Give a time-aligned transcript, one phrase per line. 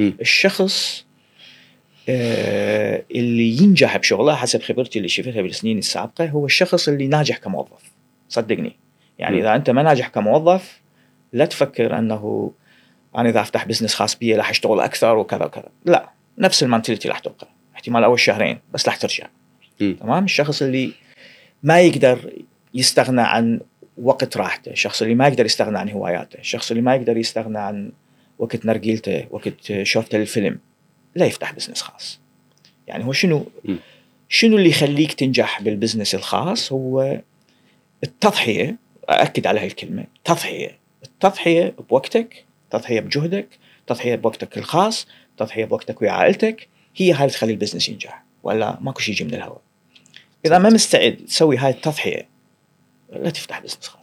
[0.00, 1.04] الشخص
[2.08, 7.92] آه، اللي ينجح بشغله حسب خبرتي اللي شفتها بالسنين السابقة هو الشخص اللي ناجح كموظف.
[8.28, 8.76] صدقني.
[9.18, 9.42] يعني مم.
[9.42, 10.80] إذا أنت ما ناجح كموظف
[11.32, 12.52] لا تفكر أنه
[13.16, 15.68] أنا إذا أفتح business خاص بي راح أشتغل أكثر وكذا وكذا.
[15.84, 19.26] لا نفس ال mentality راح تبقى احتمال أول شهرين بس راح ترجع.
[19.78, 20.92] تمام؟ الشخص اللي
[21.62, 22.32] ما يقدر
[22.74, 23.60] يستغنى عن
[24.02, 27.92] وقت راحته الشخص اللي ما يقدر يستغنى عن هواياته الشخص اللي ما يقدر يستغنى عن
[28.38, 30.58] وقت نرجيلته وقت شوفته للفيلم.
[31.14, 32.20] لا يفتح business خاص.
[32.86, 33.46] يعني هو شنو.
[34.28, 37.20] شنو اللي يخليك تنجح بال business الخاص؟ هو
[38.04, 38.76] التضحية
[39.10, 43.48] أأكد على هاي الكلمة تضحية التضحية بوقتك تضحية بجهدك
[43.86, 48.24] تضحية بوقتك الخاص تضحية بوقتك ويا عائلتك هي هاي اللي تخلي ال business ينجح.
[48.42, 49.60] ولا ماكو شيء يجي من الهواء.
[50.46, 52.28] إذا ما مستعد تسوي هاي التضحية
[53.12, 53.97] لا تفتح business خاص.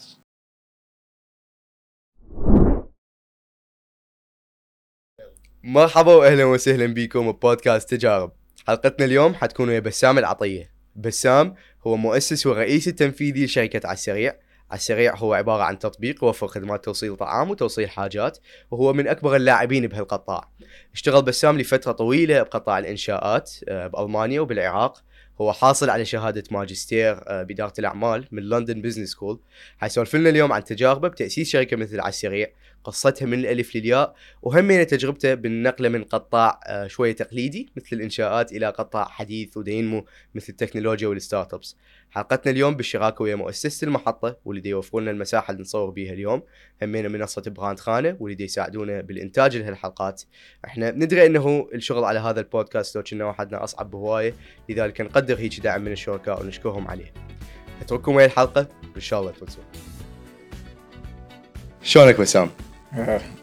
[5.67, 8.31] مرحبا واهلا وسهلا بكم ببودكاست تجارب.
[8.67, 10.71] حلقتنا اليوم حتكون ويا بسام العطية.
[10.95, 11.55] بسام
[11.87, 14.35] هو مؤسس والرئيس التنفيذي لشركة على السريع
[14.71, 18.37] على السريع هو عبارة عن تطبيق يوفر خدمات توصيل طعام وتوصيل حاجات
[18.71, 20.49] وهو من أكبر اللاعبين بهالقطاع.
[20.93, 25.03] اشتغل بسام لفترة طويلة بقطاع الإنشاءات آه، بألمانيا وبالعراق.
[25.41, 29.39] هو حاصل على شهادة ماجستير آه، بإدارة الأعمال من London Business School
[29.77, 32.47] حيسولف لنا اليوم عن تجاربه بتأسيس شركة مثل على السريع
[32.83, 38.67] قصتها من الألف للياء وهمين تجربته بالنقله من قطاع آه، شوية تقليدي مثل الإنشاءات إلى
[38.67, 41.75] قطاع حديث و dynamic مثل التكنولوجيا وال startups.
[42.11, 46.43] حلقتنا اليوم بالشراكه ويا مؤسسة المحطة واللي يوفرون لنا المساحة اللي نصور بيها اليوم،
[46.83, 50.23] همينا منصة براندخانة واللي يساعدونا بالإنتاج لهالحلقات.
[50.65, 54.33] إحنا ندري إنه الشغل على هذا البودكاست لو كنا وحدنا أصعب بهواية،
[54.69, 57.13] لذلك نقدر هيك دعم من الشركاء ونشكرهم عليه.
[57.81, 59.65] أترككم ويا الحلقة وإن شاء الله تفوزون.
[61.81, 62.49] شلونك بسام؟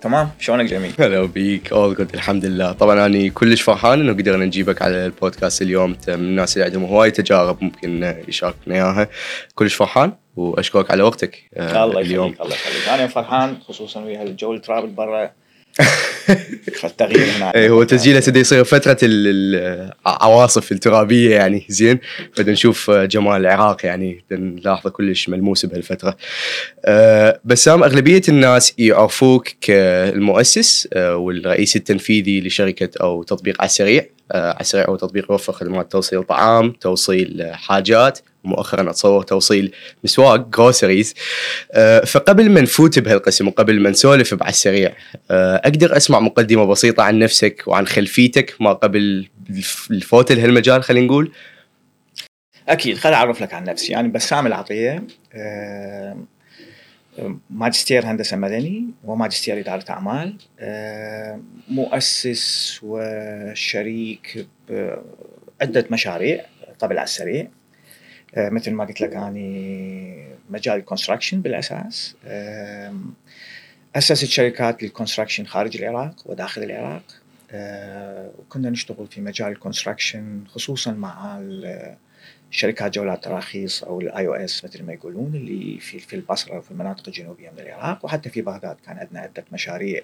[0.00, 2.72] تمام شلونك جميل؟ هلا بيك اول جود الحمد لله.
[2.72, 5.90] طبعا أنا كلش فرحان إنه قدرنا نجيبك على البودكاست اليوم.
[6.08, 9.08] من الناس اللي عندهم هواي تجارب ممكن يشاركنا إياها.
[9.54, 12.88] كلش فرحان وأشكرك على وقتك آه، الله يخليك الله يخليك.
[12.88, 15.30] أنا فرحان خصوصا ويا الجو الترابي ل برا.
[16.84, 21.66] التغيير هنا اي هو تسجيله تبدا يصير فترة ال- العواصف الترابية يعني.
[21.68, 21.98] زين.
[22.38, 24.24] بدنا نشوف جمال العراق يعني.
[24.30, 26.16] نلاحظه كلش ملموس بهالفترة.
[26.84, 34.06] أه بسام أغلبية الناس يعرفوك كالمؤسس أه والرئيس التنفيذي لشركة أو تطبيق على السريع،
[34.38, 39.72] على السريع هو تطبيق يوفر خدمات توصيل طعام، توصيل حاجات، مؤخرا أتصور توصيل
[40.04, 41.14] مسواق groceries
[41.72, 44.92] أه فقبل ما نفوت بهالقسم وقبل ما نسولف على السريع
[45.30, 51.32] أقدر أسمع مقدمة بسيطة عن نفسك وعن خلفيتك ما قبل الف- الفوت لهالمجال خلينا نقول؟
[52.68, 53.92] أكيد خل أعرف لك عن نفسي.
[53.92, 55.04] يعني بسام العطية
[55.34, 56.16] آه،
[57.50, 66.44] ماجستير هندسة مدني وماجستير إدارة أعمال آه، مؤسس وشريك بعدة مشاريع
[66.78, 67.48] قبل على السريع.
[68.34, 72.16] آه، مثل ما قلت لك أني مجال ال construction بالأساس.
[73.96, 77.22] أسست شركات لل construction خارج العراق وداخل العراق.
[77.54, 81.38] آه، وكنا نشتغل في مجال ال construction خصوصا مع
[82.52, 87.02] شركات جولات تراخيص أو ال IOCs مثل ما يقولون اللي في في البصرة وفي المناطق
[87.08, 90.00] الجنوبية من العراق وحتى في بغداد كان عندنا عدة مشاريع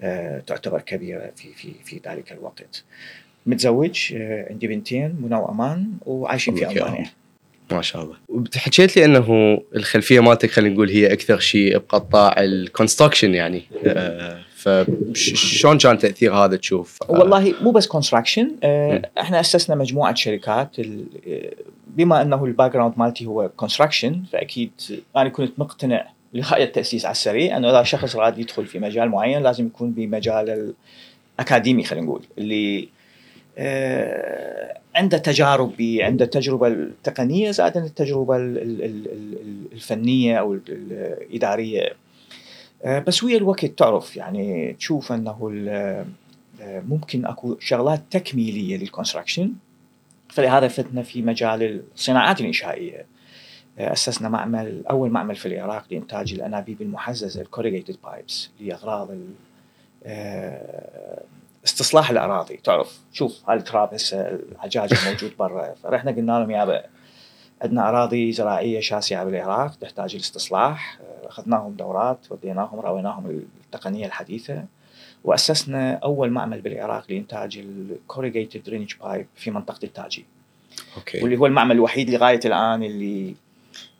[0.00, 2.84] آه، تعتبر كبيرة في في في ذلك الوقت.
[3.46, 7.10] متزوج آه، عندي بنتين منى وامان وعايشين في ألمانيا.
[7.72, 12.45] ما شاء الله وحكيت لي إنه الخلفية مالتك خلينا نقول هي أكثر شيء بقطاع ال
[12.45, 18.50] construction يعني أه فشلون كان تأثير هذا تشوف؟ آه، والله مو بس construction
[19.20, 21.52] إحنا أسسنا مجموعة شركات آه،
[21.86, 24.70] بما إنه ال background مالتي هو construction فأكيد
[25.16, 29.42] أنا كنت مقتنع لغاية التأسيس على السريع إنه إذا شخص راد يدخل في مجال معين
[29.42, 30.72] لازم يكون بمجال
[31.38, 32.88] الاكاديمي خلينا نقول اللي
[33.58, 40.60] آه، عنده تجارب عنده التجربة التقنية زائد التجربة ال- ال- ال- ال- الفنية أو ال-
[40.68, 41.82] الإدارية.
[41.82, 41.94] آه،
[42.84, 45.50] بس ويا الوقت تعرف يعني تشوف أنه
[46.60, 49.52] آه، ممكن أكو شغلات تكميلية لل construction
[50.28, 53.06] فلهذا فتنا في مجال الصناعات الإنشائية.
[53.78, 59.10] آه، أسسنا معمل أول معمل في العراق لإنتاج الأنابيب المحززة ال corrugated pipes لأغراض
[60.04, 61.22] آه،
[61.64, 62.56] استصلاح الأراضي.
[62.56, 65.74] تعرف شوف هالتراب هسه العجاج الموجود برا.
[65.82, 66.84] فرحنا قلنا لهم يابا
[67.62, 70.99] عندنا أراضي زراعية شاسعة بالعراق تحتاج الاستصلاح.
[71.30, 74.64] أخذناهم دورات وديناهم راويناهم التقنية الحديثة
[75.24, 80.24] وأسسنا أول معمل بالعراق لإنتاج ال corrugated drainage pipe في منطقة التاجي.
[80.96, 81.22] okay.
[81.22, 83.34] واللي هو المعمل الوحيد لغاية الآن اللي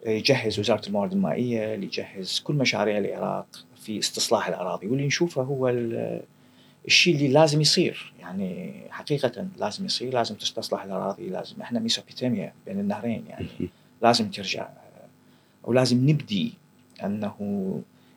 [0.07, 3.47] يجهز وزارة الموارد المائية اللي يجهز كل مشاريع العراق
[3.77, 4.87] في استصلاح الأراضي.
[4.87, 6.23] واللي نشوفه هو ال-
[6.87, 8.13] الشيء اللي لازم يصير.
[8.21, 13.47] يعني حقيقة لازم يصير لازم تستصلح الأراضي لازم إحنا ميسوبوتاميا بين النهرين يعني.
[14.03, 14.69] لازم ترجع
[15.65, 16.53] ولازم نبدي
[17.05, 17.35] انه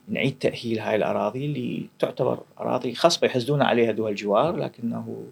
[0.07, 5.23] نعيد تأهيل هاي الأراضي اللي تعتبر أراضي خصبة يحسدون عليها دول الجوار لكنه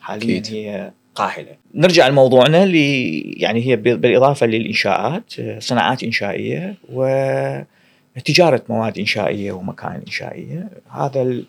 [0.00, 0.54] حاليا أكيد.
[0.54, 1.56] هي قاحله.
[1.74, 11.42] نرجع لموضوعنا اللي يعني هي بالإضافة للإنشاءات صناعات إنشائية وتجاره مواد إنشائية ومكائن إنشائية هذا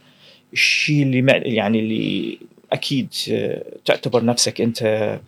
[0.54, 2.38] الشيء اللي مع- يعني اللي
[2.74, 3.08] أكيد
[3.86, 5.20] تعتبر نفسك أنت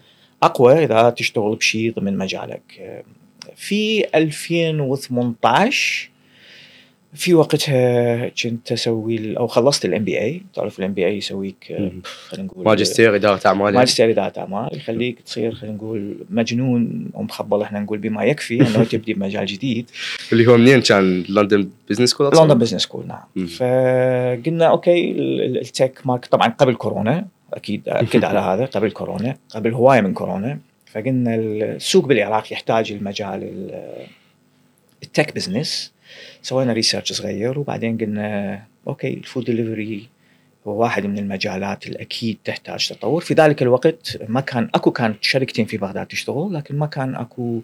[0.44, 3.04] أقوى إذا تشتغل بشيء ضمن مجالك.
[3.56, 6.10] في 2018
[7.14, 11.92] في وقتها كنت أسوي أو خلصت ال MBA تعرف ال MBA يسويك آه،.
[12.30, 13.78] خلينا نقول ماجستير إدارة أعمال يعني.
[13.78, 14.78] ماجستير إدارة أعمال.
[14.78, 19.90] يخليك تصير خلينا نقول مجنون ومخبل إحنا نقول بما يكفي إنه تبدي بمجال جديد.
[20.34, 23.24] اللي هو منين؟ كان لندن Business School لندن Business School نعم.
[23.36, 23.46] مم.
[23.46, 28.92] فقلنا okay ال- ال- ال tech market طبعا قبل كورونا أكيد أكيد على هذا قبل
[28.92, 30.60] كورونا قبل هواية من كورونا.
[30.94, 34.06] فقلنا السوق بالعراق يحتاج المجال ال-
[35.04, 35.92] ال tech business
[36.48, 40.08] سوينا research صغير وبعدين قلنا okay ال food delivery
[40.68, 43.22] هو واحد من المجالات الأكيد تحتاج تطور.
[43.22, 47.62] في ذلك الوقت ما كان أكو كانت شركتين في بغداد تشتغل لكن ما كان أكو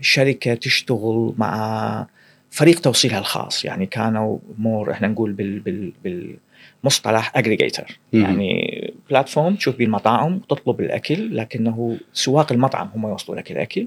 [0.00, 2.06] شركة تشتغل مع
[2.50, 3.64] فريق توصيلها الخاص.
[3.64, 7.98] يعني كانوا more إحنا نقول بال بال بالمصطلح aggregator.
[8.12, 13.86] يعني platform تشوف بيه المطاعم تطلب الأكل لكنه سواق المطعم هم يوصلوا لك الأكل.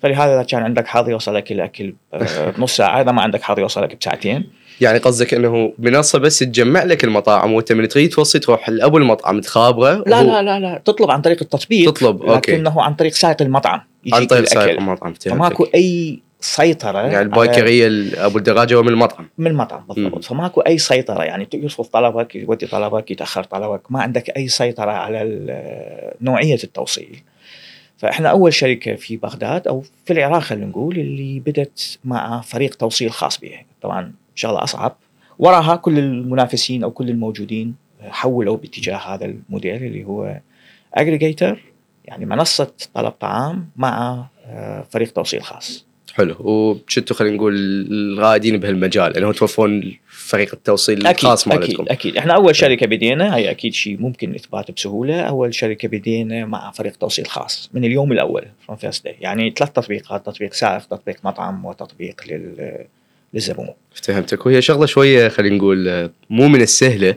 [0.00, 3.58] فلهذا إذا كان عندك حظ يوصل لك الاكل آه، بنص ساعة إذا ما عندك حظ
[3.58, 4.44] يوصل لك بساعتين
[4.80, 9.40] يعني قصدك إنه منصة بس تجمع لك المطاعم وأنت من تريد توصي تروح لأبو المطعم
[9.40, 12.52] تخابره لا لا لا لا تطلب عن طريق التطبيق تطلب، okay.
[12.52, 13.80] لكنه عن طريق سائق المطعم
[14.12, 14.60] عن طريق الأكل.
[14.60, 15.66] سائق المطعم فماكو.
[15.74, 19.84] أي سيطرة يعني البايكريه ال- أبو الدراجة هو من المطعم من المطعم.
[19.88, 24.90] بالضبط فماكو أي سيطرة يعني يرفض طلبك يودي طلبك يتأخر طلبك ما عندك أي سيطرة
[24.90, 25.18] على
[26.20, 27.22] نوعية التوصيل
[27.96, 33.10] فإحنا أول شركة في بغداد أو في العراق خلينا نقول اللي بدت مع فريق توصيل
[33.10, 33.64] خاص بها.
[33.82, 34.96] طبعا شغله أصعب.
[35.38, 40.40] وراها كل المنافسين أو كل الموجودين حولوا باتجاه هذا الموديل اللي هو
[40.94, 41.62] اجريجيتر
[42.04, 45.85] يعني منصة طلب طعام مع آه، فريق توصيل خاص.
[46.16, 46.36] حلو.
[46.40, 47.54] وشتوا خلينا نقول
[47.90, 51.84] الغائدين بهالمجال انه توفون فريق التوصيل أكيد الخاص أكيد مالتكم.
[51.88, 55.20] أكيد إحنا أول شركة بدينا هي أكيد شيء ممكن اثباته بسهولة.
[55.20, 59.14] أول شركة بدينا مع فريق توصيل خاص من اليوم الأول from first day.
[59.20, 62.86] يعني ثلاث تطبيقات تطبيق سائق تطبيق مطعم وتطبيق لل
[63.34, 63.68] للزبون.
[63.94, 67.14] فهمتك وهي شغلة شوية خلينا نقول مو من السهلة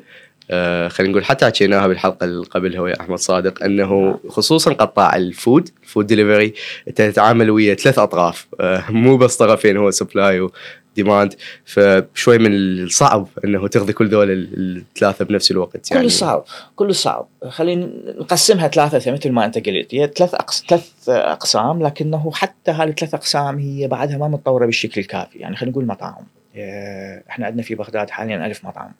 [0.89, 5.69] خلينا نقول حتى حكيناها بالحلقة اللي قبلها ويا أحمد صادق أنه خصوصا قطاع ال food
[5.83, 6.53] ال food delivery
[6.95, 8.47] تتعامل ويا ثلاث أطراف.
[8.59, 10.49] آه، مو بس طرفين هو supply
[10.95, 11.33] وديماند
[11.65, 16.03] فشوي من الصعب أنه تغذي كل دول ال- الثلاثة بنفس الوقت يعني.
[16.03, 16.43] كل صعب
[16.75, 17.27] كل صعب.
[17.49, 19.95] خلينا نقسمها ثلاثة مثل ما أنت قلت.
[19.95, 20.63] هي ثلاث أقس...
[20.69, 25.39] ثلاث أقسام لكنه حتى هذه الثلاث أقسام هي بعدها ما متطورة بالشكل الكافي.
[25.39, 26.23] يعني خلينا نقول مطاعم.
[26.55, 28.91] آه، إحنا عندنا في بغداد حاليا ألف مطعم.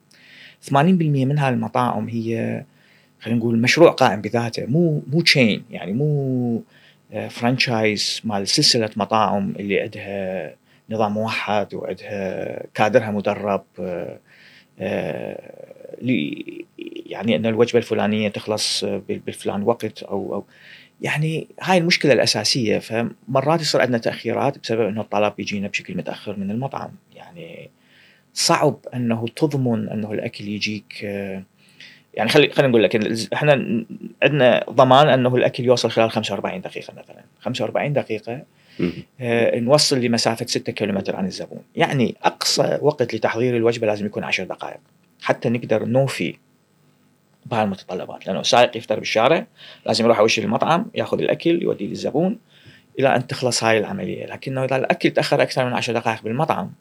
[0.62, 0.72] 80%
[1.26, 2.64] من هالمطاعم هي
[3.22, 4.66] خلينا نقول مشروع قائم بذاته.
[4.66, 6.62] مو مو تشين يعني مو
[7.14, 10.56] آه، فرانشايز مال سلسلة مطاعم اللي عندها
[10.90, 14.20] نظام موحد وعندها كادرها مدرب آه،
[14.80, 15.54] آه،
[17.06, 20.44] يعني إن الوجبة الفلانية تخلص بال- بالفلان وقت أو أو
[21.02, 22.80] يعني هاي المشكلة الأساسية.
[22.80, 26.92] فمرات يصير عندنا تأخيرات بسبب إنه الطلب يجينا بشكل متأخر من المطعم.
[27.16, 27.70] يعني
[28.34, 31.44] صعب أنه تضمن أنه الأكل يجيك آه،
[32.14, 32.96] يعني خلي خلينا نقول لك
[33.34, 33.52] إحنا
[34.24, 37.24] عندنا ضمان أنه الأكل يوصل خلال 45 دقيقة مثلا.
[37.42, 38.44] 45 دقيقة.
[39.22, 41.62] آه، نوصل لمسافة 6 كيلومتر عن الزبون.
[41.76, 44.80] يعني أقصى وقت لتحضير الوجبة لازم يكون 10 دقائق.
[45.22, 46.36] حتى نقدر نوفي
[47.46, 49.46] بهالمتطلبات لأنه السائق يفطر بالشارع
[49.86, 52.38] لازم يروح اول شيء للمطعم يأخذ الأكل يوديه للزبون
[53.00, 54.26] إلى أن تخلص هاي العملية.
[54.26, 56.72] لكنه إذا الأكل تأخر أكثر من 10 دقائق بالمطعم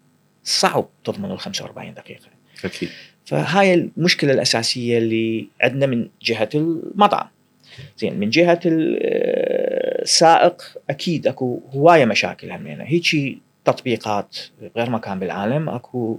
[0.48, 2.26] صعب تضمن ال 45 دقيقة.
[2.64, 2.88] أكيد.
[3.24, 7.26] فهاي المشكلة الأساسية اللي عندنا من جهة المطعم.
[7.98, 12.84] زين من جهة ال- آه، السائق أكيد أكو هواية مشاكل همينة.
[12.84, 14.36] هيجي تطبيقات
[14.74, 16.18] بغير مكان بالعالم أكو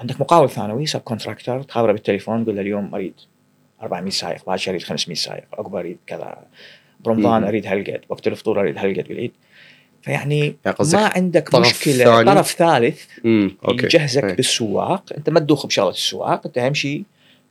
[0.00, 3.14] عندك مقاول ثانوي subcontractor تخابره بالتليفون تقول له اليوم أريد
[3.82, 6.38] 400 سائق بعد شهر أريد 500 سائق عقب أريد كذا.
[7.00, 7.44] برمضان.
[7.44, 9.32] أريد هالقد وقت الفطور أريد هالقد بالعيد
[10.02, 12.04] فيعني يعني ما عندك طرف مشكلة.
[12.04, 13.86] ثاني؟ طرف ثالث okay.
[13.86, 14.36] يجهزك إيه.
[14.36, 15.02] بالسواق.
[15.18, 16.46] أنت ما تدوخ بشغلة السواق.
[16.46, 17.02] أنت أهم شيء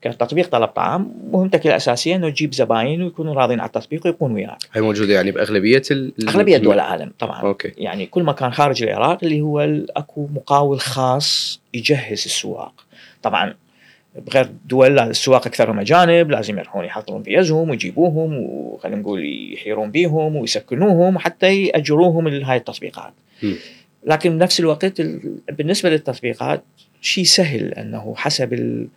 [0.02, 4.58] كتطبيق طلب طعام مهمتك الأساسية إنه تجيب زباين ويكونوا راضين على التطبيق ويبقون وياك.
[4.74, 6.30] هي موجودة يعني بأغلبية ال...
[6.30, 7.42] أغلبية دول العالم طبعا.
[7.42, 7.72] أوكي.
[7.78, 9.60] يعني كل مكان خارج العراق اللي هو
[9.98, 12.74] أكو مقاول خاص يجهز السواق.
[13.24, 13.54] طبعا
[14.16, 21.16] بغير دول السواق أكثرهم أجانب لازم يروحون يحضرون فيزهم ويجيبوهم وخلينا نقول يحيرون بيهم ويسكنوهم
[21.16, 23.14] وحتى يأجروهم لهاي التطبيقات.
[23.44, 23.54] م.
[24.04, 26.64] لكن بنفس الوقت ال- بالنسبة للتطبيقات
[27.02, 28.88] شيء سهل أنه حسب ال-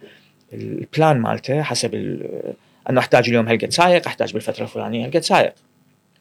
[0.52, 1.94] ال plan مالته حسب
[2.90, 5.54] أنه أحتاج اليوم هالقد سايق أحتاج بالفترة الفلانية هالقد سايق.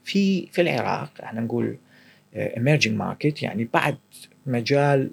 [0.04, 1.76] في في العراق إحنا نقول
[2.36, 3.98] emerging market يعني بعد
[4.46, 5.10] مجال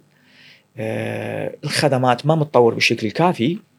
[0.79, 3.70] آه، الخدمات ما متطور بالشكل الكافي آه،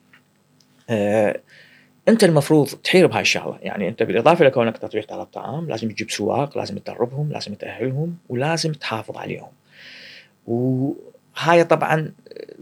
[2.08, 3.58] أنت المفروض تحير بهاي الشغلة.
[3.62, 8.72] يعني أنت بالإضافة لكونك تطبيق طلب طعام لازم تجيب سواق لازم تدربهم لازم تأهلهم ولازم
[8.72, 9.50] تحافظ عليهم.
[10.48, 12.12] وهاي طبعا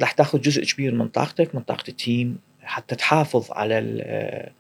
[0.02, 4.52] راح تأخذ جزء كبير من طاقتك من طاقة ال team حتى تحافظ على آه،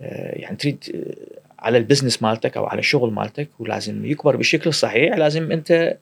[0.00, 4.70] آه، يعني تريد آه، على ال business مالتك أو على الشغل مالتك ولازم يكبر بالشكل
[4.70, 5.96] الصحيح لازم أنت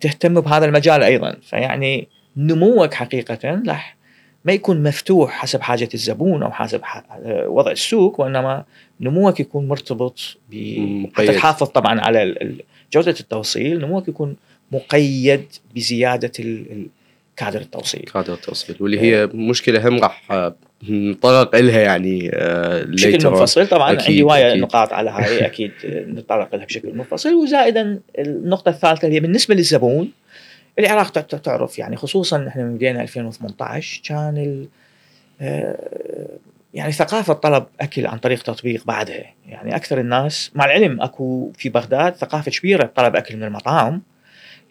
[0.00, 1.36] تهتم بهذا المجال أيضا.
[1.42, 3.97] فيعني نموك حقيقه راح
[4.44, 7.04] ما يكون مفتوح حسب حاجة الزبون أو حسب ح-
[7.46, 8.64] وضع السوق وإنما
[9.00, 10.56] نموك يكون مرتبط ب
[11.14, 11.26] حتى.
[11.26, 12.34] تحافظ طبعا على
[12.92, 14.36] جودة التوصيل نموك يكون
[14.72, 15.44] مقيد
[16.40, 16.86] ال-
[17.36, 20.54] كادر التوصيل كادر التوصيل واللي هي مشكلة هم راح آه،
[20.90, 23.30] نتطرق لها يعني آه، بشكل.
[23.30, 24.62] منفصل طبعا أكيد، عندي أكيد.
[24.62, 30.10] نقاط على هاي أكيد نتطرق لها بشكل منفصل وزائدا النقطة الثالثة اللي هي بالنسبة للزبون
[30.78, 34.68] العراق تع- تع- تعرف يعني خصوصا إحنا من بدينا 2018 كان ال
[35.40, 36.28] آه،
[36.74, 39.24] يعني ثقافة طلب أكل عن طريق تطبيق بعدها.
[39.48, 44.02] يعني أكثر الناس مع العلم أكو في بغداد ثقافة كبيرة بطلب أكل من المطاعم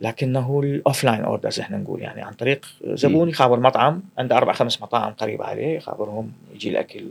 [0.01, 4.81] لكنه ال offline orders إحنا نقول يعني عن طريق زبون يخابر مطعم عنده أربع خمس
[4.81, 7.07] مطاعم قريبه عليه يخابرهم يجي الأكل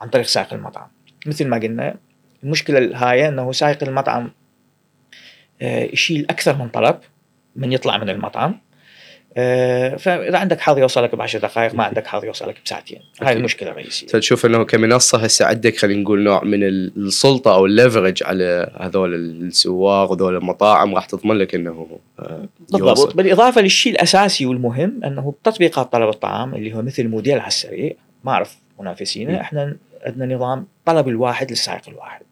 [0.00, 0.86] عن طريق سائق المطعم.
[1.26, 1.94] مثل ما قلنا
[2.44, 4.30] المشكلة الهايه إنه سائق المطعم
[5.62, 6.98] آه، يشيل أكثر من طلب.
[7.58, 8.54] من يطلع من المطعم
[9.36, 13.32] آه، فإذا عندك حظ يوصلك بعشر دقائق ما عندك حظ يوصلك بساعتين هاي.
[13.32, 18.22] المشكلة الرئيسية تشوف إنه كمنصة هسه عندك خلينا نقول نوع من ال- السلطة أو الليفرج
[18.22, 23.16] على هذول السواق وذول المطاعم راح تضمن لك إنه آه، بالضبط.
[23.16, 27.92] بالإضافة للشيء الأساسي والمهم إنه بتطبيقات طلب الطعام اللي هو مثل موديل على السريع
[28.24, 28.56] ما أعرف.
[28.80, 32.22] منافسينا إحنا عندنا نظام طلب الواحد للسائق الواحد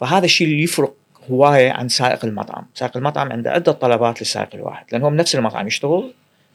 [0.00, 0.94] فهذا الشيء اللي يفرق
[1.30, 4.86] هوايه عن سائق المطعم، سائق المطعم عنده عدة طلبات للسائق الواحد.
[4.92, 6.14] لأن هو بنفس المطعم يشتغل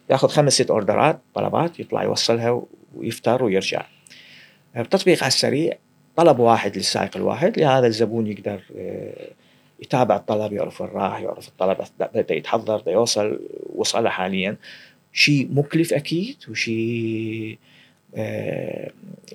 [0.10, 2.62] يأخذ خمس ست أوردرات طلبات يطلع يوصلها
[2.96, 3.86] ويفتر ويرجع.
[4.76, 5.78] بتطبيق على السريع
[6.16, 9.28] طلب واحد للسائق الواحد لهذا الزبون يقدر آه،
[9.80, 13.40] يتابع الطلب يعرف وين راح يعرف الطلب بدا يتحضر بدا يوصل
[13.76, 14.58] وصله حاليا.
[15.14, 17.69] شيء مكلف أكيد وشيء آه،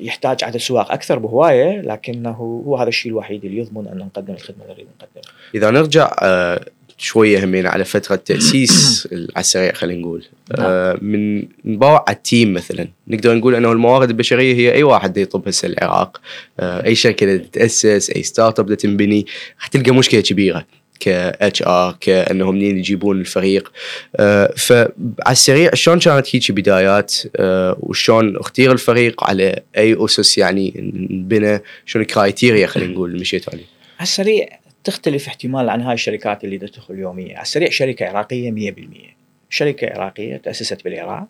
[0.00, 4.62] يحتاج عدد سواق أكثر بهواية لكنه هو هذا الشيء الوحيد اللي يضمن أن نقدم الخدمة
[4.62, 5.35] اللي نريد نقدمها.
[5.54, 6.66] إذا نرجع آه،
[6.99, 10.25] شوية همين على فترة تأسيس على السريع خلينا نقول.
[10.59, 15.16] آه، من نباوع على ال team مثلا نقدر نقول أنه الموارد البشرية هي أي واحد
[15.16, 16.21] يطب هسه العراق.
[16.61, 19.26] آه، أي شركة تتاسس أي startup تنبني
[19.59, 20.66] راح تلقى مشكلة كبيرة.
[21.01, 23.73] ك HR كأنهم منين يجيبون الفريق.
[24.17, 24.93] آه، فعلى
[25.31, 32.03] السريع شلون كانت هيك بدايات؟ آه، وشلون اختير الفريق؟ على أي أسس يعني انبنى شنو
[32.02, 33.65] ال criteria خلينا نقول مشيتوا عليه؟
[33.99, 34.49] على السريع
[34.85, 39.17] تختلف احتمال عن هاي الشركات اللي تدخل يوميا، على السريع شركة عراقية 100%
[39.51, 41.27] شركة عراقية تأسست بالعراق.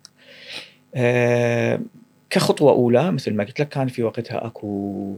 [0.94, 1.80] آه،
[2.30, 5.16] كخطوة أولى مثل ما قلت لك كان في وقتها أكو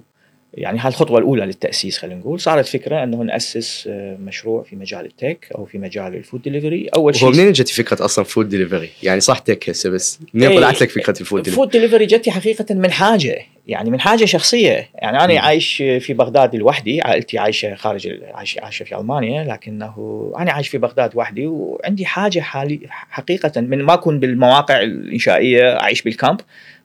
[0.57, 5.07] يعني هاي الخطوه الأولى للتأسيس خلينا نقول صارت فكرة إنه نأسس آه، مشروع في مجال
[5.07, 8.25] ال tech أو في مجال ال food delivery أول هو شيء منين اجت فكرة أصلا
[8.25, 11.63] food delivery؟ يعني صح tech هسه بس منين إيه، طلعت لك فكرة ال food delivery؟
[11.63, 15.41] ال food delivery جتي حقيقة من حاجة يعني من حاجة شخصية يعني أنا.
[15.41, 19.95] عايش في بغداد لوحدي عائلتي عايشة خارج عايشة عايشة في ألمانيا لكنه
[20.39, 26.03] أنا عايش في بغداد وحدي وعندي حاجة حالي حقيقة من ما أكون بالمواقع الإنشائية اعيش
[26.03, 26.41] بالكامب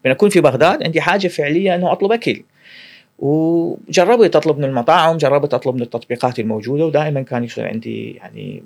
[0.06, 2.42] من أكون في بغداد عندي حاجة فعلية إنه أطلب أكل
[3.22, 8.64] وجربت اطلب من المطاعم جربت اطلب من التطبيقات الموجودة ودائما كان يصير عندي يعني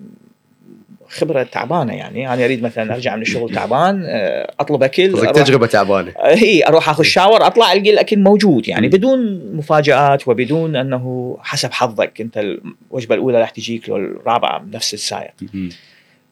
[1.07, 5.67] خبرة تعبانة يعني أنا أريد مثلا أرجع من الشغل تعبان آه، أطلب أكل أروح- تجربة
[5.67, 8.87] تعبانة هي أروح آخذ شاور أطلع القى الأكل موجود يعني.
[8.89, 15.33] بدون مفاجآت وبدون أنه حسب حظك أنت الوجبة الأولى راح تجيك لو الرابعة بنفس السائق.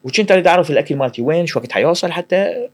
[0.04, 2.68] وكنت أريد أعرف الأكل مالتي وين شو وقت حيوصل حتى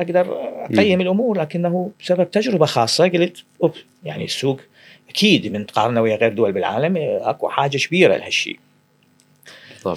[0.00, 0.26] أقدر
[0.64, 3.72] أقيم الأمور لكنه بسبب تجربة خاصة قلت اوب
[4.04, 4.60] يعني السوق
[5.08, 8.58] أكيد من تقارنه ويا غير دول بالعالم آه، أكو حاجة كبيرة لهالشيء.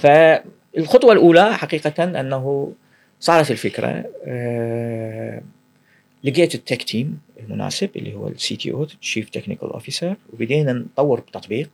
[0.00, 2.72] فالخطوة الأولى حقيقة أنه
[3.20, 5.42] صارت الفكرة آه،
[6.24, 11.70] لقيت ال tech team المناسب اللي هو ال CTO chief technical officer وبدينا نطور بتطبيق.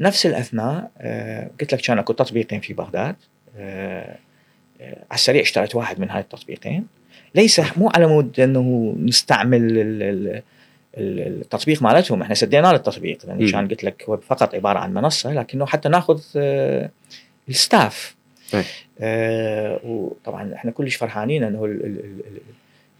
[0.00, 3.16] نفس الأثناء آه، قلت لك كان أكو تطبيقين في بغداد
[3.56, 4.18] آه،
[4.80, 6.86] على السريع اشتريت واحد من هاي التطبيقين.
[7.36, 10.42] ليس مو على مود أنه نستعمل ال- ال-
[10.96, 13.50] ال- التطبيق مالتهم إحنا سدينا له التطبيق لأن.
[13.50, 16.90] كان قلت لك هو فقط عبارة عن منصة لكنه حتى ناخذ آه،
[17.48, 18.16] ال staff.
[19.00, 21.66] آه، وطبعا إحنا كلش فرحانين إنه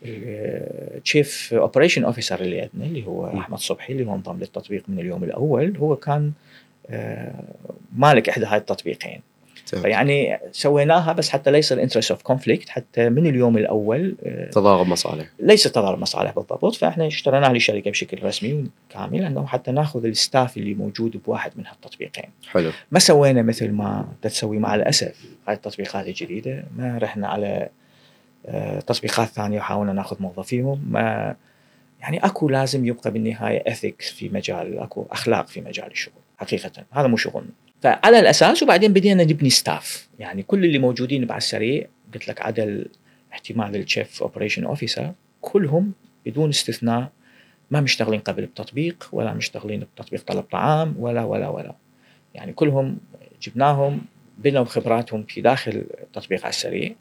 [0.05, 3.39] ال chief operation officer اللي عندنا اللي هو مم.
[3.39, 6.33] أحمد صبحي اللي هو انضم للتطبيق من اليوم الأول هو كان
[6.91, 7.35] آه،
[7.97, 9.21] مالك إحدى هاي التطبيقين.
[9.69, 14.87] فيعني سويناها بس حتى ليس ال interest of conflict حتى من اليوم الأول آه، تضارب
[14.87, 15.27] مصالح.
[15.39, 16.75] ليس تضارب مصالح بالضبط.
[16.75, 21.67] فإحنا اشتريناها للشركه بشكل رسمي وكامل أنه حتى ناخذ ال staff اللي موجود بواحد من
[21.67, 22.31] هالتطبيقين.
[22.51, 22.71] حلو.
[22.91, 25.25] ما سوينا مثل ما تسوي مع الأسف.
[25.49, 27.69] هاي التطبيقات الجديده ما رحنا على
[28.47, 31.37] آه، تطبيقات ثانية وحاولنا ناخذ موظفيهم ما
[32.01, 36.71] يعني أكو لازم يبقى بالنهاية ethics في مجال أكو أخلاق في مجال الشغل حقيقة.
[36.91, 37.51] هذا مو شغلنا.
[37.83, 42.85] فعلى الأساس وبعدين بدينا نبني staff يعني كل اللي موجودين بعالسريع قلت لك عدا
[43.33, 45.93] احتمال ال chief operation officer كلهم
[46.27, 47.11] بدون استثناء
[47.71, 51.75] ما مشتغلين قبل بتطبيق ولا مشتغلين بتطبيق طلب طعام ولا ولا ولا.
[52.35, 52.99] يعني كلهم
[53.43, 54.01] جبناهم
[54.39, 56.95] بنوا خبراتهم في داخل التطبيق على السريع.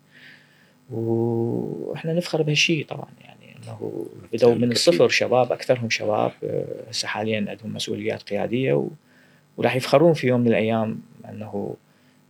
[0.92, 6.32] وإحنا نفخر بهالشيء طبعا يعني إنه بدوا من الصفر شباب أكثرهم شباب.
[6.44, 8.88] آه، هسه حاليا عندهم مسؤوليات قيادية و...
[9.58, 11.76] وراح يفخرون في يوم من الأيام انه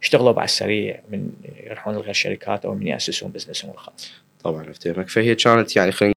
[0.02, 1.32] اشتغلوا بعد السريع من
[1.64, 4.12] يروحون لغير شركات أو من يأسسون بزنسهم الخاص.
[4.44, 6.16] طبعا افتهمك فهي كانت يعني خلينا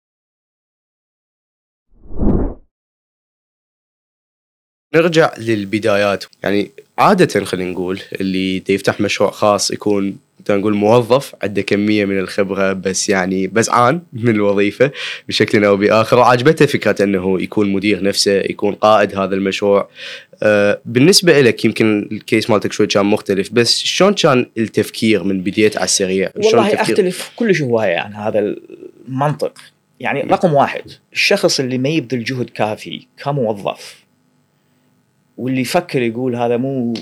[4.95, 10.19] نرجع للبدايات يعني عادة خلينا نقول اللي يفتح مشروع خاص يكون
[10.51, 14.91] نقول موظف عنده كمية من الخبرة بس يعني بزعان من الوظيفة
[15.29, 16.19] بشكل أو بآخر.
[16.19, 19.89] وعجبته فكرة أنه يكون مدير نفسه يكون قائد هذا المشروع.
[20.43, 25.77] آه، بالنسبة لك يمكن الكيس مالتك شوي كان مختلف بس شلون كان التفكير من بديت
[25.77, 28.55] على السريع؟ والله؟ أختلف كلش هواية عن هذا
[29.09, 29.59] المنطق.
[30.01, 34.05] يعني رقم واحد الشخص اللي ما يبذل جهد كافي كموظف
[35.39, 36.95] واللي يفكر يقول هذا مو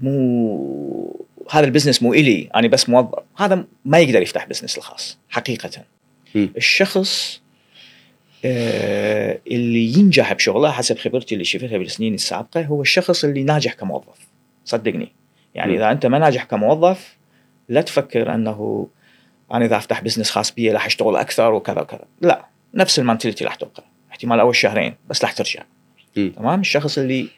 [0.00, 3.18] مو هذا ال business مو إلي أنا بس موظف.
[3.36, 5.84] هذا ما يقدر يفتح business الخاص حقيقة.
[6.34, 6.52] مم.
[6.56, 7.40] الشخص
[8.44, 14.28] آه، اللي ينجح بشغله حسب خبرتي اللي شفتها بالسنين السابقة هو الشخص اللي ناجح كموظف.
[14.64, 15.12] صدقني.
[15.54, 15.78] يعني مم.
[15.78, 17.16] إذا أنت ما ناجح كموظف
[17.68, 18.88] لا تفكر أنه
[19.52, 22.04] أنا إذا أفتح business خاص بي راح أشتغل أكثر وكذا وكذا.
[22.20, 25.62] لا نفس ال mentality راح تبقى احتمال أول شهرين بس راح ترجع.
[26.14, 27.28] تمام؟ الشخص اللي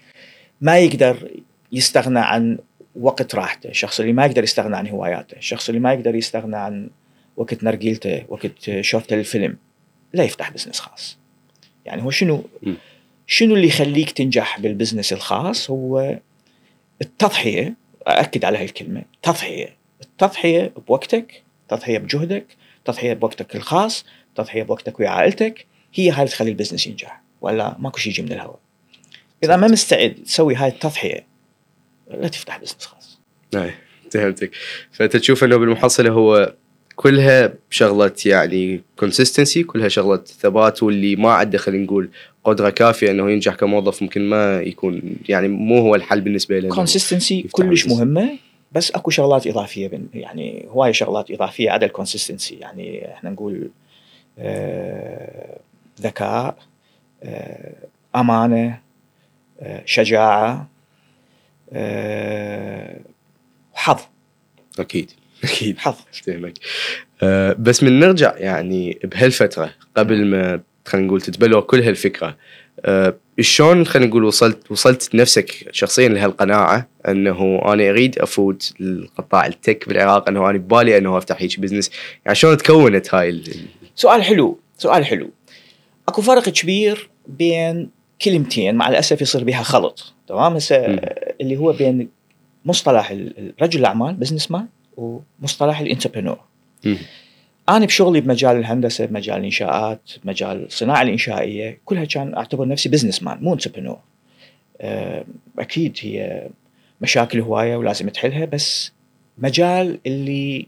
[0.61, 1.31] ما يقدر
[1.72, 2.59] يستغنى عن
[3.01, 3.69] وقت راحته.
[3.69, 6.91] الشخص اللي ما يقدر يستغنى عن هواياته الشخص اللي ما يقدر يستغنى عن
[7.37, 9.57] وقت نرجيلته وقت شوفته للفيلم
[10.13, 11.19] لا يفتح business خاص.
[11.85, 12.45] يعني هو شنو.
[13.27, 16.19] شنو اللي يخليك تنجح بال business الخاص؟ هو
[17.03, 17.75] التضحية
[18.09, 19.77] أأكد على هالكلمة تضحية.
[20.03, 22.47] التضحية بوقتك تضحية بجهدك
[22.85, 27.23] تضحية بوقتك الخاص تضحية بوقتك ويا عائلتك هي هاي اللي تخلي ال business ينجح.
[27.41, 28.59] ولا ماكو شيء يجي من الهواء.
[29.45, 31.32] إذا ما مستعد تسوي هاي التضحية
[32.20, 33.20] لا تفتح business خاص.
[33.55, 33.75] اي
[34.11, 34.51] فهمتك
[34.92, 36.55] فانت تشوف أنه بالمحصلة هو
[36.96, 42.11] كلها شغله يعني consistency كلها شغله ثبات واللي ما عنده خلينا نقول
[42.44, 47.43] قدرة كافية أنه ينجح كموظف ممكن ما يكون يعني مو هو الحل بالنسبة له consistency
[47.42, 47.87] كلش.
[47.87, 48.38] مهمة
[48.72, 53.70] بس أكو شغلات إضافية يعني هواي شغلات إضافية عدا ال consistency يعني إحنا نقول
[54.38, 55.59] آه،
[56.01, 56.57] ذكاء
[57.22, 57.72] آه،
[58.16, 58.79] أمانة
[59.61, 60.72] آه، شجاعة.
[63.75, 64.01] حظ.
[64.79, 65.11] أكيد.
[65.45, 65.79] أكيد.
[65.79, 65.95] حظ.
[66.15, 66.55] افتهمك
[67.23, 72.37] أه بس من نرجع يعني بهالفترة قبل ما خلينا نقول تتبلور كل هالفكرة
[72.85, 79.55] أه شلون خلينا نقول وصلت وصلت نفسك شخصيا لهالقناعة أنه أنا أريد أفوت القطاع ال
[79.55, 81.91] tech بالعراق أنه أنا ببالي أنه أفتح هيك business
[82.25, 85.31] يعني شلون تكونت هاي ال- سؤال حلو سؤال حلو.
[86.09, 87.91] أكو فرق كبير بين
[88.23, 90.15] كلمتين مع الأسف يصير بها خلط.
[90.33, 90.77] تمام هسه.
[91.40, 92.09] اللي هو بين
[92.64, 93.12] مصطلح
[93.62, 96.38] رجل الأعمال businessman ومصطلح ال entrepreneur.
[97.68, 103.53] أنا بشغلي بمجال الهندسة بمجال الإنشاءات بمجال الصناعه الإنشائية كلها كان أعتبر نفسي businessman مو
[103.53, 103.99] entrepreneur
[105.59, 106.49] أكيد هي
[107.01, 108.92] مشاكل هواية ولازم تحلها بس
[109.38, 110.66] مجال اللي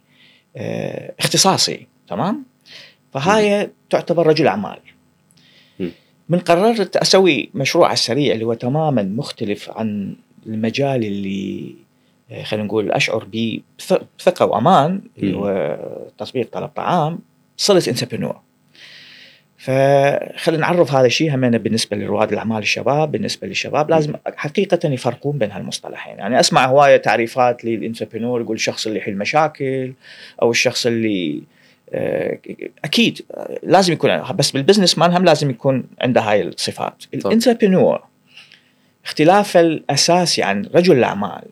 [0.56, 2.44] آه، اختصاصي تمام
[3.12, 4.78] فهاي تعتبر رجل أعمال.
[6.28, 11.74] من قررت أسوي مشروع على السريع اللي هو تماما مختلف عن المجال اللي
[12.30, 15.36] آه، خلينا نقول أشعر به بث- بثقة وأمان اللي.
[15.36, 15.78] هو
[16.18, 17.18] تطبيق طلب طعام
[17.56, 18.40] صرت entrepreneur
[19.58, 25.50] فخلينا نعرف هذا الشيء همنا بالنسبة لرواد الأعمال الشباب بالنسبة للشباب لازم حقيقه يفرقون بين
[25.50, 26.18] هالمصطلحين.
[26.18, 29.92] يعني أسمع هواية تعريفات لل entrepreneur يقول الشخص اللي يحل مشاكل
[30.42, 31.42] أو الشخص اللي
[32.84, 37.04] أكيد آه، لازم يكون بس بال businessman هم لازم يكون عنده هاي الصفات.
[37.14, 38.02] ال entrepreneur
[39.04, 41.42] اختلاف الأساسي عن رجل الأعمال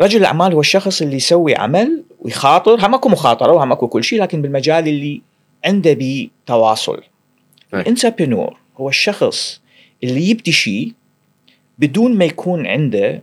[0.00, 4.22] رجل الأعمال هو الشخص اللي يسوي عمل ويخاطر هم اكو مخاطرة وهم اكو كل شيء
[4.22, 5.22] لكن بالمجال اللي
[5.64, 7.02] عنده بيه تواصل
[7.74, 7.80] أي.
[7.80, 9.60] ال entrepreneur هو الشخص
[10.04, 10.92] اللي يبدي شيء
[11.78, 13.22] بدون ما يكون عنده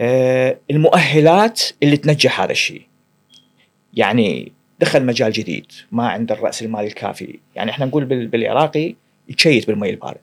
[0.00, 2.82] آه، المؤهلات اللي تنجح هذا الشيء
[3.94, 4.52] يعني
[4.84, 7.38] دخل مجال جديد ما عنده الرأس المال الكافي.
[7.56, 8.94] يعني إحنا نقول بال- بالعراقي
[9.28, 10.18] يشيت بالمي البارد.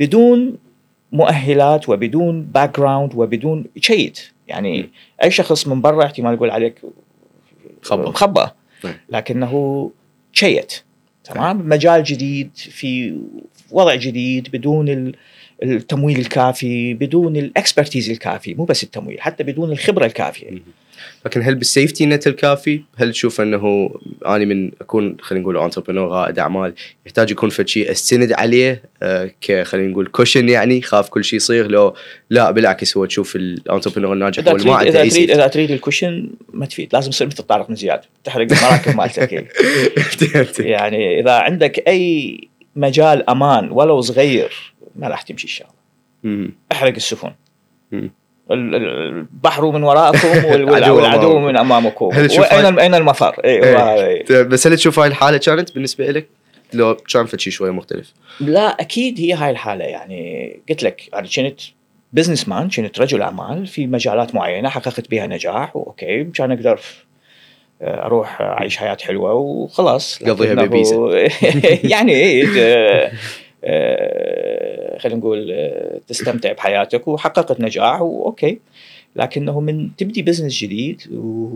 [0.00, 0.58] بدون
[1.12, 4.12] مؤهلات وبدون background وبدون شيء
[4.48, 4.88] يعني
[5.22, 6.74] أي شخص من برا احتمال يقول عليك
[7.82, 8.08] خبل.
[8.08, 8.46] مخبل
[8.84, 8.94] نعم.
[9.08, 9.90] لكنه
[10.32, 10.74] شيت
[11.24, 13.16] تمام؟ مجال جديد في
[13.70, 15.14] وضع جديد بدون ال-
[15.62, 18.54] التمويل الكافي بدون ال expertise الكافي.
[18.54, 20.50] مو بس التمويل حتى بدون الخبرة الكافية.
[21.24, 23.90] لكن هل بال safety net الكافي هل تشوف أنه
[24.26, 26.74] اني من أكون خلينا نقول entrepreneur رائد أعمال
[27.06, 31.36] يحتاج يكون فد شيء استند عليه آه ك خلينا نقول cushion يعني خاف كل شيء
[31.36, 31.94] يصير لو
[32.30, 35.30] لا بالعكس هو تشوف ال entrepreneur الناجح هو ما إذا تريد.
[35.30, 39.32] إذا تريد ال cushion ما تفيد لازم تصير مثل طارق بن زياد تحرق المراكب مالتك.
[40.58, 42.40] يعني إذا عندك أي
[42.76, 45.74] مجال أمان ولو صغير ما راح تمشي الشغله.
[46.72, 47.32] احرق السفن
[48.50, 51.38] البحر من وراءكم وال- وال- العدو والعدو.
[51.38, 53.74] من أمامكم واين اين المفر إيه، إيه.
[53.74, 56.26] وهذا- بس هل تشوف هاي الحالة كانت بالنسبة لك؟
[56.72, 61.26] لو كان فد شيء شوي مختلف لا أكيد هي هاي الحالة يعني قلت لك أنا
[61.36, 61.60] كنت
[62.12, 66.80] businessman كنت رجل أعمال في مجالات معينة حققت بها نجاح و okay كان أقدر
[67.82, 71.10] آه، أروح أعيش حياة حلوة وخلاص قضيها ببيسة.
[71.92, 73.12] يعني إيه، آه،
[74.98, 78.58] خلينا نقول آه، تستمتع بحياتك وحققت نجاح و okay.
[79.16, 81.48] لكنه من تبدي business جديد و...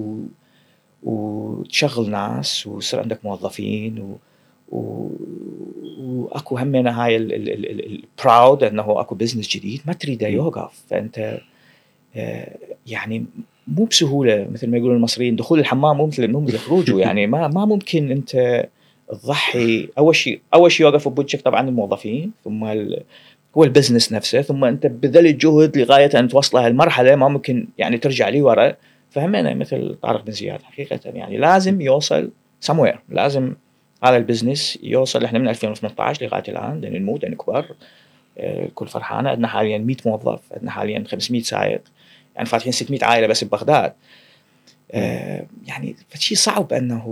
[1.03, 4.17] وتشغل ناس ويصير عندك موظفين و...
[4.77, 5.11] و...
[5.99, 9.81] وأكو همنا هاي ال proud إنه أكو business جديد.
[9.87, 10.29] ما تريده.
[10.29, 10.85] يوقف.
[10.91, 11.41] فأنت
[12.17, 13.27] آه، يعني
[13.67, 16.99] مو بسهولة مثل ما يقولون المصريين دخول الحمام مو مثل مو مثل خروجه.
[17.05, 18.67] يعني ما ما ممكن أنت
[19.13, 22.65] تضحي أول شيء أول شيء يوقف بوجهك طبعا الموظفين ثم.
[23.57, 27.99] هو ال business نفسه ثم أنت بذلت جهد لغاية أن توصل هالمرحله ما ممكن يعني
[27.99, 28.77] ترجع لي ورا.
[29.11, 32.31] فهمنا مثل طارق بن زياد حقيقة يعني لازم يوصل
[32.71, 33.55] somewhere لازم
[34.05, 35.25] هذا ال business يوصل.
[35.25, 37.65] إحنا من 2018 لغاية الآن بدنا نمو بدنا نكبر
[38.39, 39.31] آه، الكل فرحانة.
[39.31, 41.81] عندنا حاليا 100 موظف عندنا حاليا 500 سائق
[42.37, 43.85] يعني فاتحين 600 عائلة بس ببغداد.
[43.85, 43.93] آه،
[44.91, 47.05] يعني فشي صعب أنه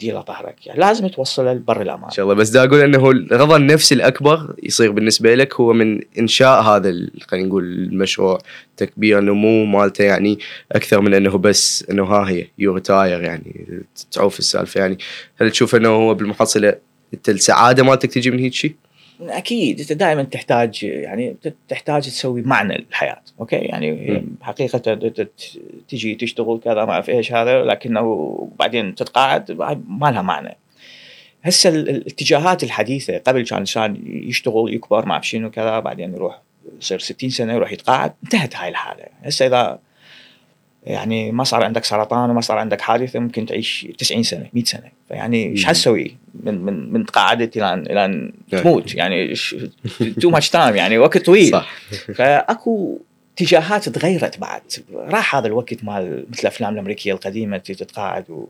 [0.00, 0.66] ديله ظهرك.
[0.66, 2.04] يعني لازم توصله لبر الأمان.
[2.04, 2.34] إن شاء الله.
[2.34, 6.94] بس دا أقول إنه الرضا النفسي الأكبر يصير بالنسبة لك هو من إنشاء هذا
[7.28, 8.38] خلينا نقول المشروع
[8.76, 10.38] تكبير نمو مالته يعني
[10.72, 13.66] أكثر من إنه بس إنه ها هي you retire يعني
[14.12, 14.98] تعوف السالفة يعني.
[15.40, 16.74] هل تشوف إنه هو بالمحصلة
[17.14, 18.74] انت السعادة مالتك تجي من هيك شيء؟
[19.20, 21.36] أكيد أنت دائما تحتاج يعني
[21.68, 24.26] تحتاج تسوي معنى للحياة أوكي؟ يعني مم.
[24.42, 24.78] حقيقة
[25.88, 29.52] تجي تشتغل كذا ما اعرف إيش هذا لكنه بعدين تتقاعد
[29.88, 30.56] ما لها معنى.
[31.42, 36.40] هسه ال- الاتجاهات الحديثة قبل كان الانسان يشتغل يكبر ما أعرف شنو كذا بعدين يروح
[36.80, 39.04] يصير 60 سنة يروح يتقاعد انتهت هاي الحالة.
[39.22, 39.78] هسه إذا
[40.86, 44.90] يعني ما صار عندك سرطان وما صار عندك حادثه ممكن تعيش 90 سنة 100 سنة.
[45.08, 45.64] فيعني إيش.
[45.64, 48.32] حتسوي من من من تقاعدت إلى إلى نعم.
[48.62, 49.34] تموت؟ يعني
[50.20, 51.50] too much time يعني وقت طويل.
[51.50, 51.72] صح.
[52.14, 52.98] فأكو
[53.34, 54.62] اتجاهات تغيرت بعد.
[54.94, 58.46] راح هذا الوقت مال مثل الأفلام الأمريكية القديمة تتقاعد و...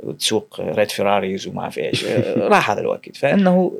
[0.00, 2.04] وتسوق red Ferraris وما اعرف إيش.
[2.54, 3.16] راح هذا الوقت.
[3.16, 3.72] فإنه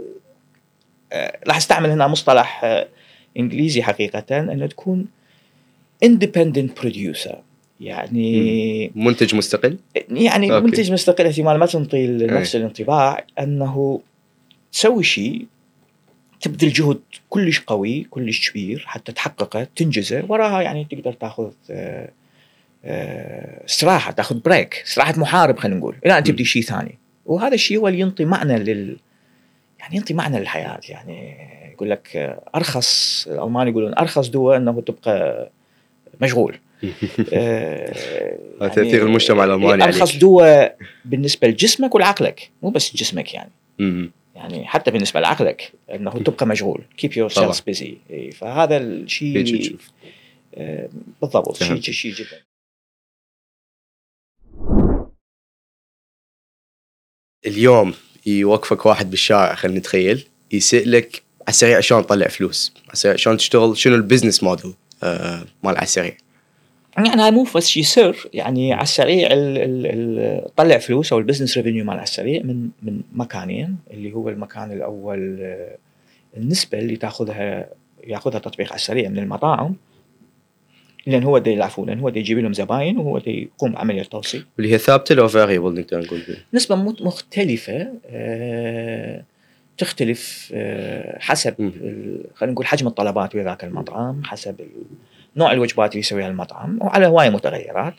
[1.13, 2.89] آه، راح أستعمل هنا مصطلح آه،
[3.37, 5.07] إنجليزي حقيقة إنه تكون
[6.03, 7.39] independent producer
[7.81, 9.77] يعني منتج مستقل؟
[10.11, 10.67] يعني okay.
[10.67, 14.01] منتج مستقل احتمال ما تنطي نفس الانطباع أنه
[14.73, 15.47] تسوي شيء
[16.41, 22.11] تبذل جهد كلش قوي كلش كبير حتى تحققه تنجزه وراها يعني تقدر تاخذ آه،
[22.85, 25.97] آه، استراحة تاخذ بريك استراحة محارب خلينا نقول.
[26.07, 26.99] إلى أن تبدي شيء ثاني.
[27.27, 28.97] وهذا الشيء هو اللي ينطي معنى لل
[29.79, 30.81] يعني ينطي معنى للحياة.
[30.89, 31.37] يعني
[31.73, 35.51] يقول لك أرخص الألمان يقولون أرخص دواء أنه تبقى
[36.21, 36.59] مشغول.
[37.33, 40.17] آه، هذا تأثير المجتمع الألماني ارخص.
[40.17, 43.51] دواء بالنسبة لجسمك ولعقلك مو بس جسمك يعني.
[44.35, 46.83] يعني حتى بالنسبة لعقلك إنه تبقى مشغول.
[47.03, 47.53] طبعاً.
[47.53, 47.93] cells busy.
[48.11, 49.77] إيه، فهذا الشيء
[50.55, 50.89] آه،
[51.23, 51.81] بالضبط شيء.
[51.81, 52.43] شيء جدا.
[57.47, 57.95] اليوم
[58.27, 63.77] يوقفك واحد بالشارع خلينا نتخيل يسألك على السريع شلون تطلع فلوس؟ على السريع شلون تشتغل؟
[63.77, 66.17] شنو البزنس موديل آه مال على السريع؟
[66.97, 71.19] يعني هاي مو بس شيء سر يعني على السريع ال- ال- ال- طلع فلوس أو
[71.19, 75.77] ال business revenue مال على السريع من من مكانين اللي هو المكان الأول آه،
[76.37, 77.69] النسبة اللي تاخذها
[78.07, 79.75] يأخذها تطبيق على السريع من المطاعم.
[81.07, 84.45] لأن هو دا يلعفوا لأن هو دا يجيب لهم زباين وهو دا يقوم بعمليه توصيل
[84.59, 86.21] واللي هي ثابتة لو variable نقدر نقول
[86.55, 89.25] نسبة مت- مختلفة آه،
[89.79, 91.55] تختلف آه، حسب
[92.35, 94.61] خلينا نقول حجم الطلبات وذاك المطعم حسب
[95.37, 97.95] نوع الوجبات اللي يسويها المطعم وعلى هواية متغيرات.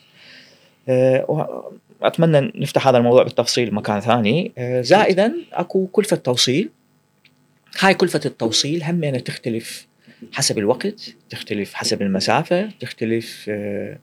[0.88, 1.24] آه،
[2.00, 4.52] واتمنى نفتح هذا الموضوع بالتفصيل مكان ثاني.
[4.58, 6.70] آه، زائدا أكو كلفة توصيل.
[7.80, 9.86] هاي كلفة التوصيل همينة تختلف
[10.32, 13.98] حسب الوقت تختلف حسب المسافة تختلف آه،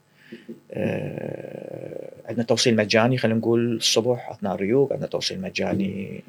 [0.72, 6.24] آه، عندنا توصيل مجاني خلينا نقول الصبح أثناء الريوق عندنا توصيل مجاني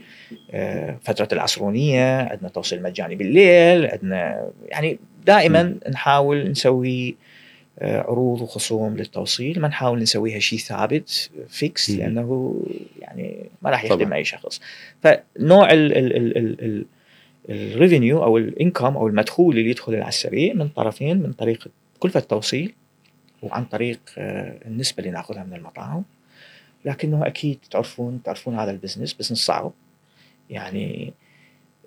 [0.52, 7.16] آه، فترة العصرونية عندنا توصيل مجاني بالليل عندنا يعني دائما نحاول نسوي
[7.80, 11.90] آه، عروض وخصوم للتوصيل ما نحاول نسويها شيء ثابت فيكس.
[11.90, 12.56] لأنه
[13.00, 14.16] يعني ما راح يخدم طبعاً.
[14.18, 14.62] أي شخص
[15.04, 16.86] فنوع ال ال ال ال ال
[17.50, 21.68] ال revenue أو ال income أو المدخول اللي يدخل على السريع من طرفين من طريق
[22.00, 22.74] كلفة التوصيل
[23.42, 26.04] وعن طريق آه، النسبة اللي ناخذها من المطاعم
[26.86, 29.72] لكنه أكيد تعرفون تعرفون هذا ال business business صعب
[30.50, 31.14] يعني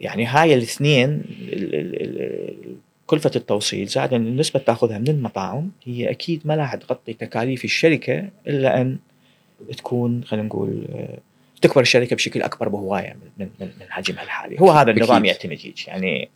[0.00, 5.70] يعني هاي الاثنين ال- ال- ال- كلفة التوصيل زائد إن النسبة اللي تأخذها من المطاعم
[5.84, 8.98] هي أكيد ما راح تغطي تكاليف الشركة إلا أن
[9.76, 11.18] تكون خلينا نقول آه،
[11.62, 15.26] تكبر الشركة بشكل أكبر بهواية من من من حجمها الحالي هو هذا النظام أكيد.
[15.26, 16.28] يعتمد هيك يعني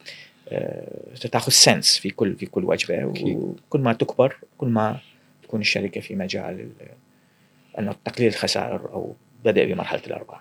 [0.49, 3.37] آه، تاخذ cents في كل في كل وجبة أكيد.
[3.37, 4.99] وكل ما تكبر كل ما
[5.43, 6.71] تكون الشركة في مجال ال-
[7.79, 10.41] انه تقليل الخسائر أو بدء بمرحلة الأرباح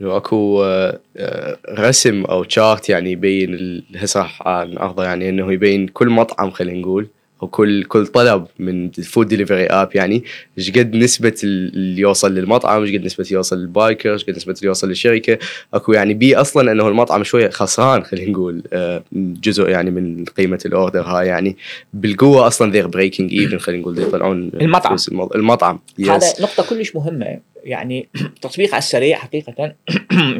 [0.00, 5.88] لو اكو آه، آه، رسم أو chart يعني يبين هسه راح ناخذه يعني إنه يبين
[5.88, 7.08] كل مطعم خلينا نقول.
[7.42, 10.24] أو كل طلب من ال food delivery app يعني
[10.58, 14.24] إيش قد نسبة ال- اللي يوصل للمطعم إيش قد نسبة اللي يوصل لل biker إيش
[14.24, 15.38] قد نسبة اللي يوصل للشركة.
[15.74, 20.58] أكو يعني بي أصلا إنه المطعم شوية خسران خلينا نقول آه، جزء يعني من قيمة
[20.66, 21.56] ال order هاي يعني.
[21.94, 24.96] بالقوة أصلا they're breaking even خلينا نقول يطلعون المطعم.
[25.34, 25.78] المطعم.
[26.00, 27.38] هذا yes نقطة كلش مهمة.
[27.64, 28.08] يعني
[28.42, 29.52] تطبيق على السريع حقيقة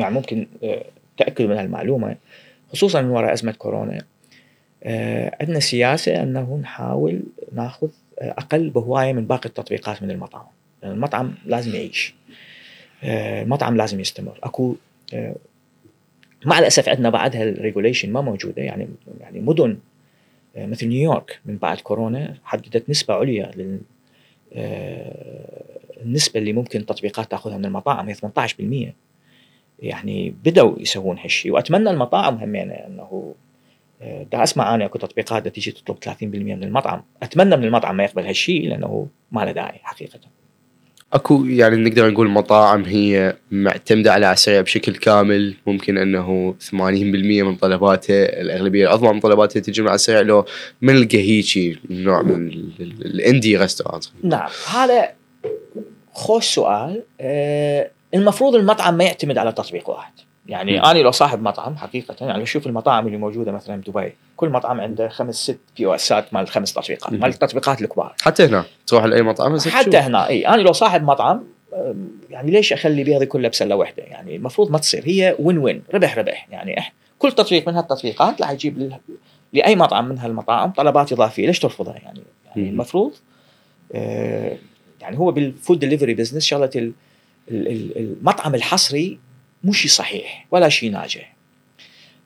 [0.01, 0.85] يعني ممكن آه،
[1.19, 2.17] تأكدوا من هالمعلومة
[2.73, 4.03] خصوصا من وراء أزمة كورونا.
[5.41, 7.89] عندنا سياسة أنه نحاول ناخذ
[8.21, 10.47] آه، أقل بهواية من باقي التطبيقات من المطعم.
[10.83, 12.15] لأن المطعم لازم يعيش.
[13.03, 14.39] آه، المطعم لازم يستمر.
[15.15, 15.35] آه،
[16.47, 18.63] مع الأسف عندنا بعدها ال regulation ما موجودة.
[18.63, 18.89] يعني
[19.21, 19.79] يعني مدن
[20.57, 23.81] آه، مثل نيويورك من بعد كورونا حددت نسبة عليا لل
[24.53, 28.09] آه، النسبة اللي ممكن التطبيقات تأخذها من المطاعم.
[28.09, 28.95] هي 18%
[29.79, 33.35] يعني بدأوا يسوون هالشيء وأتمنى المطاعم همينه إنه
[34.03, 37.03] آه، دا أسمع أنا اكو تطبيقات تيجي تطلب 30% من المطعم.
[37.23, 40.21] أتمنى من المطعم ما يقبل هالشيء لأنه ما له داعي حقيقة.
[41.13, 46.73] أكو يعني نقدر نقول مطاعم هي معتمدة على السريع بشكل كامل ممكن أنه 80%
[47.43, 50.45] من طلباتها الأغلبية العظمى من طلباتها تجي من على السريع لو
[50.83, 55.09] من نلقى هيجي نوع من ال- ال- ال indie restaurant نعم هذا
[56.13, 57.03] خوش سؤال.
[57.21, 60.13] آه، المفروض المطعم ما يعتمد على تطبيق واحد.
[60.49, 60.85] يعني مم.
[60.85, 65.09] أنا لو صاحب مطعم حقيقة يعني شوف المطاعم اللي موجودة مثلا بدبي كل مطعم عنده
[65.09, 67.13] خمس ست POS ات مال خمس تطبيقات.
[67.13, 69.97] مال التطبيقات الكبار حتى هنا تروح لأي مطعم حتى.
[69.99, 71.45] هنا إي أنا لو صاحب مطعم
[72.31, 76.19] يعني ليش أخلي بيضي كلها بسلة واحدة يعني المفروض ما تصير هي وين وين ربح
[76.19, 78.93] ربح يعني إح كل تطبيق من هالتطبيقات راح يجيب
[79.53, 82.69] لأي مطعم من هالمطاعم طلبات إضافية ليش ترفضها يعني يعني مم.
[82.69, 83.13] المفروض
[83.95, 84.57] آه،
[85.01, 86.93] يعني هو بال food delivery business شغلة ال-
[87.51, 89.19] ال- ال- المطعم الحصري
[89.65, 91.35] مو شيء صحيح ولا شيء ناجح.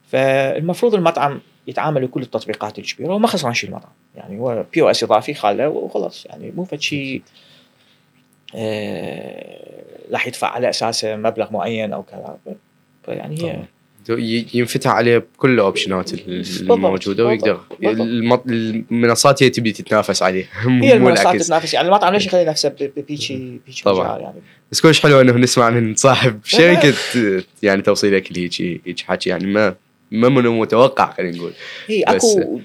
[0.09, 3.93] فالمفروض المطعم يتعامل بكل التطبيقات الكبيره وما خسران شيء المطعم.
[4.15, 7.23] يعني هو POS إضافي حاله وخلاص يعني مو فد شيء
[8.55, 12.39] آه، راح يدفع على اساسه مبلغ معين أو كذا.
[13.05, 13.65] فيعني هي
[14.09, 16.11] ينفتح عليه بكل ال optionات
[16.61, 17.61] الموجودة ويقدر
[18.47, 20.45] المنصات هي تبي تتنافس عليه.
[20.83, 24.19] هي المنصات تتنافس يعني المطعم ليش يخلي نفسه بيجي بيجي طبعاً.
[24.19, 24.43] يعني.
[24.73, 26.95] بس كلش حلو إنه نسمع من صاحب شركة
[27.63, 29.75] يعني توصيل اكل هيك هيك حكي يعني ما
[30.11, 31.53] ما منه متوقع خلينا نقول.
[31.87, 32.61] هي أكو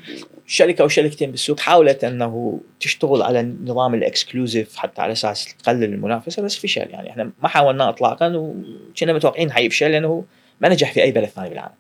[0.47, 5.83] شركة أو شركتين بالسوق حاولت إنه تشتغل على نظام ال exclusive حتى على أساس تقلل
[5.83, 7.09] المنافسة بس فشل يعني.
[7.09, 10.25] إحنا ما حاولنا اطلاقا وكنا متوقعين حيفشل لأنه
[10.61, 11.75] ما نجح في أي بلد ثاني بالعالم.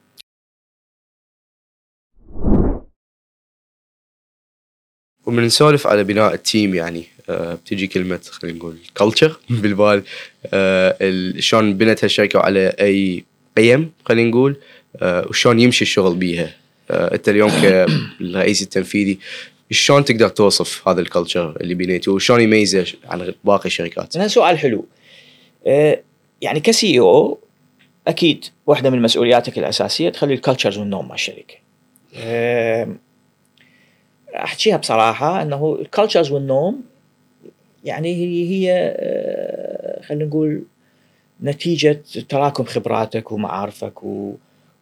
[5.25, 10.03] ومن نسولف على بناء ال team يعني آه بتجي كلمة خلينا نقول culture بالبال.
[10.45, 10.97] آه
[11.39, 13.23] شلون بنت هالشركة وعلى أي
[13.57, 14.55] قيم خلينا نقول
[15.01, 16.55] آه وشلون يمشي الشغل بيها.
[16.89, 19.19] أنت اليوم كالرئيس التنفيذي
[19.71, 24.57] شلون تقدر توصف هذا ال culture اللي بنيته؟ وشلون يميزه عن باقي الشركات؟ هذا سؤال
[24.57, 24.85] حلو.
[26.41, 27.39] يعني ك CEO
[28.07, 31.55] أكيد واحدة من مسؤولياتك الأساسية تخلي ال cultures وال norm مال الشركة
[32.15, 32.87] آه،
[34.35, 36.81] أحكيها بصراحة إنه ال cultures وال norm
[37.83, 40.63] يعني هي هي آه، خلينا نقول
[41.43, 44.33] نتيجة تراكم خبراتك ومعارفك و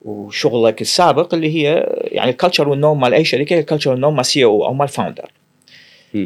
[0.05, 3.99] وشغلك السابق اللي هي يعني ال culture وال norm مال أي شركه ال culture وال
[3.99, 5.31] norm مال CEO أو مال founder.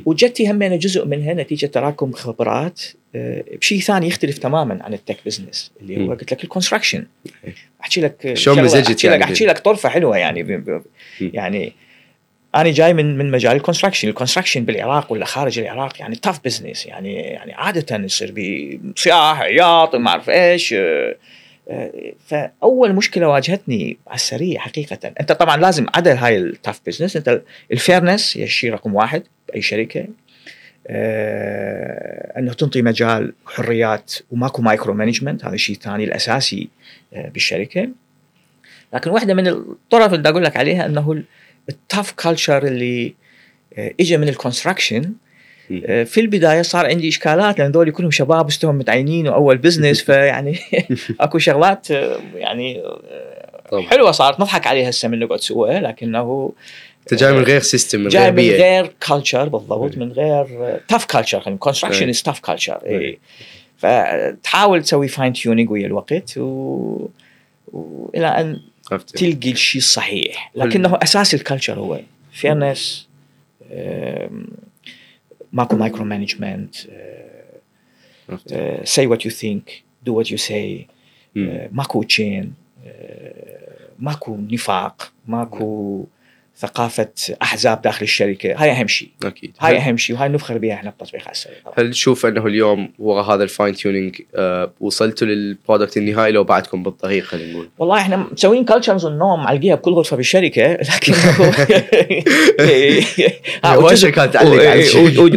[0.05, 2.81] وجدتي هم جزء منها نتيجة تراكم خبرات
[3.15, 6.13] آه، بشيء ثاني يختلف تماما عن ال tech business اللي هو.
[6.13, 7.05] قلت لك ال construction
[7.81, 10.63] أحكي لك شلون مزجت يعني لك أحكي لك طرفة حلوة يعني.
[11.21, 11.73] يعني
[12.55, 16.39] أنا جاي من من مجال ال construction، ال construction بالعراق ولا خارج العراق يعني tough
[16.45, 18.33] business يعني يعني عادة يصير
[18.83, 21.15] بصياح عياط ما أعرف إيش آه،
[22.27, 25.13] فأول مشكلة واجهتني على السريع حقيقة.
[25.19, 29.23] أنت طبعا لازم عدل هاي ال tough business أنت ال fairness هي الشيء رقم واحد
[29.47, 30.07] بأي شركة.
[30.87, 36.69] آه، أنه تنطي مجال حريات وماكو micro management هذا الشيء الثاني الأساسي
[37.13, 37.89] آه، بالشركة.
[38.93, 41.23] لكن واحدة من الطرف اللي أقول لك عليها أنه
[41.69, 43.13] ال tough culture اللي
[43.77, 45.13] آه، اجى من ال construction
[46.05, 50.59] في البداية صار عندي إشكالات لأن ذول كلهم شباب استهم متعينين وأول business فيعني
[51.19, 53.87] أكو شغلات آه، يعني آه، طبعا.
[53.87, 56.51] حلوة صارت نضحك عليها هسه من نقعد سوا لكنه
[57.01, 59.99] أنت جاي من غير system من جاي غير من غير culture بالضبط إيه.
[59.99, 62.09] من غير tough culture construction إيه.
[62.09, 63.17] از tough culture إيه.
[63.77, 67.07] فتحاول تسوي fine tuning ويا الوقت و...
[67.73, 68.59] والى أن؟
[68.97, 71.99] تلقي الشيء الصحيح لكنه أساس ال culture هو
[72.31, 73.09] fairness
[75.53, 76.75] ماكو micro management
[78.29, 80.87] عرفت؟ say what you think do what you say
[81.35, 81.67] م.
[81.71, 82.53] ماكو chain
[83.99, 86.05] ماكو نفاق ماكو
[86.59, 87.09] ثقافة
[87.41, 91.23] أحزاب داخل الشركة هاي أهم شيء أكيد هاي أهم شيء وهاي نفخر بها إحنا بتطبيق
[91.23, 91.73] طبعاً.
[91.77, 96.43] هل تشوف أنه اليوم وراء هذا ال fine tuning آه وصلتوا لل product النهائي لو
[96.43, 101.13] بعدكم بالطريق خلينا نقول والله إحنا مسوين cultures ال norm معلقيها بكل غرفة بالشركة لكن
[103.65, 104.83] هو شركات تعلق على.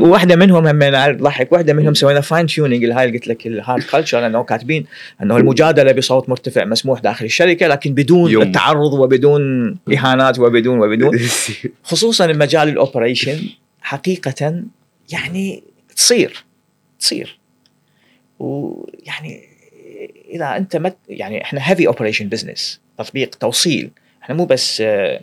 [0.01, 3.83] وواحدة منهم هم ضحك واحدة منهم سوينا fine tuning اللي هاي قلت لك ال hard
[3.83, 4.87] culture انه كاتبين
[5.23, 8.43] أنه المجادلة بصوت مرتفع مسموح داخل الشركة لكن بدون.
[8.43, 9.43] التعرض وبدون
[9.93, 11.12] إهانات وبدون وبدون
[11.83, 13.49] خصوصا المجال ال operation
[13.81, 14.63] حقيقه
[15.13, 15.63] يعني
[15.97, 16.45] تصير
[16.99, 17.39] تصير.
[18.39, 19.49] ويعني
[20.31, 23.91] إذا أنت مت يعني إحنا heavy operation business تطبيق توصيل.
[24.23, 25.21] إحنا مو بس آه،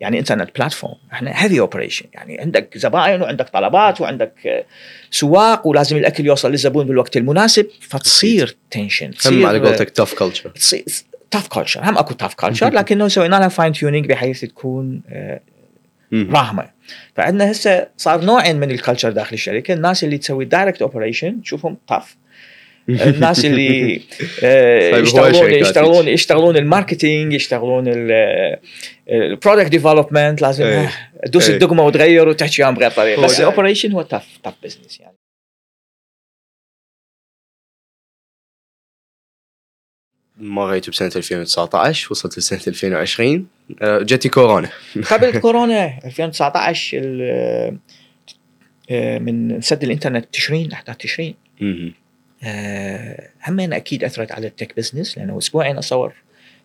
[0.00, 4.64] يعني internet platform إحنا heavy operation يعني عندك زباين وعندك طلبات وعندك آه،
[5.10, 10.84] سواق ولازم الأكل يوصل للزبون بالوقت المناسب فتصير tension هم على قولتك tough culture تصير
[11.30, 15.40] tough culture هم اكو tough culture لكنه سوينا لها fine tuning بحيث تكون آه،
[16.12, 16.70] راهمه
[17.14, 21.76] فعندنا هسه صار نوعين من ال culture داخل الشركة الناس اللي تسوي direct operation تشوفهم
[21.88, 22.16] tough
[22.88, 24.00] الناس اللي
[24.42, 26.08] آه، طيب، يشتغلون يشتغلون.
[26.08, 27.84] يشتغلون ال marketing يشتغلون
[29.08, 30.78] ال product development لازم إيه.
[30.78, 31.54] آه، تدوس إيه.
[31.54, 33.40] الدقمة وتغير وتحكي وياهم بغير طريقة بس.
[33.40, 35.17] ال operation هو tough tough business يعني
[40.40, 43.46] مريت بسنة 2019 وصلت لسنة 2020
[43.82, 44.68] آه، جتي كورونا.
[45.10, 47.78] قبل كورونا 2019 ال-
[48.90, 51.34] آه، من سد الإنترنت تشرين أحداث تشرين.
[52.44, 56.12] آه، همين أكيد أثرت على ال tech business لأنه أسبوعين أتصور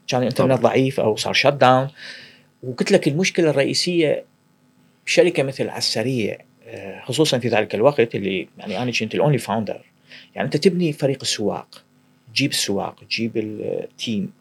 [0.07, 0.59] كان الإنترنت.
[0.59, 1.88] ضعيف أو صار shut down.
[2.63, 4.23] وقلت لك المشكلة الرئيسية
[5.05, 9.38] بشركه مثل على السريع آه، خصوصا في ذلك الوقت اللي يعني أنا كنت ال only
[9.38, 9.81] founder
[10.36, 11.83] يعني أنت تبني فريق السواق.
[12.33, 14.31] تجيب السواق تجيب التيم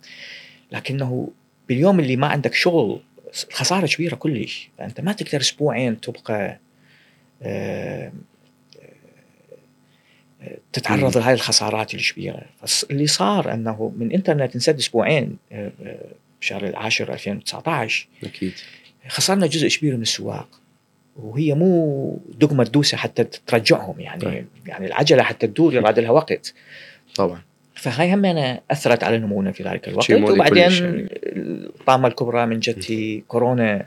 [0.73, 1.29] لكنه
[1.69, 3.01] باليوم اللي ما عندك شغل
[3.53, 4.71] خسارة كبيرة كلش.
[4.79, 6.59] فأنت ما تقدر أسبوعين تبقى
[7.43, 8.13] آه،
[10.43, 12.43] آه، تتعرض لهذه الخسارات الكبيرة.
[12.91, 18.53] اللي صار إنه من إنترنت انسد أسبوعين آه، آه، بشهر العاشر 2019 أكيد.
[19.09, 20.49] خسرنا جزء كبير من السواق.
[21.17, 24.47] وهي مو دقمه تدوسها حتى ترجعهم يعني طيب.
[24.67, 26.55] يعني العجلة حتى تدور يراد لها وقت
[27.15, 27.43] طبعا.
[27.75, 30.11] فهاي هم أنا أثرت على نمونا في ذلك الوقت.
[30.11, 31.09] وبعدين يعني.
[31.81, 33.87] الطامه الكبرى من جتي كورونا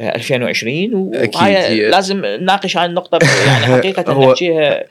[0.00, 4.84] آه، 2020 أكيد، وهاي لازم نناقش هاي النقطة يعني حقيقة هو- نحكيها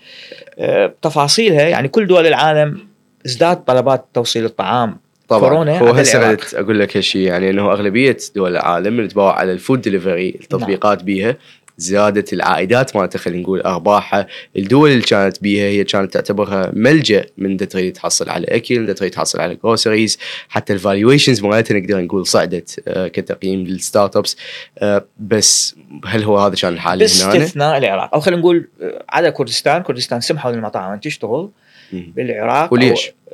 [0.59, 2.87] آه، بتفاصيلها يعني كل دول العالم
[3.25, 4.97] ازداد طلبات توصيل الطعام.
[5.27, 5.39] طبعا.
[5.49, 9.57] كورونا هو هسه أقول لك هالشيء يعني انه أغلبية دول العالم اللي تباوع على ال
[9.57, 11.35] food delivery التطبيقات بيها
[11.79, 14.27] زادت العائدات مالتها خلينا نقول ارباحها
[14.57, 18.93] الدول اللي كانت بيها هي كانت تعتبرها ملجأ من دا تريد تحصل على أكل دا
[18.93, 20.17] تريد تحصل على groceries
[20.49, 24.37] حتى ال valuations مالتها نقدر نقول صعدت آه، كتقييم لل startups
[24.77, 25.75] آه، بس
[26.05, 28.13] هل هو هذا كان الحال هنا؟ باستثناء العراق.
[28.13, 29.81] أو خلينا نقول آه، على كردستان.
[29.83, 31.49] كردستان سمحوا للمطاعم تشتغل.
[31.93, 33.33] بالعراق وليش؟ أو-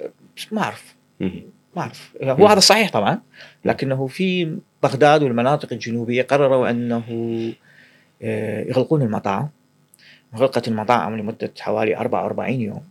[0.52, 0.96] ما أعرف.
[1.20, 2.12] ما أعرف.
[2.24, 3.20] هو هذا صحيح طبعا
[3.66, 7.65] لكنه في بغداد والمناطق الجنوبية قرروا أنه آه،
[8.22, 9.50] يغلقون المطاعم.
[10.36, 12.84] غلقت المطاعم لمدة حوالي 44 يوم.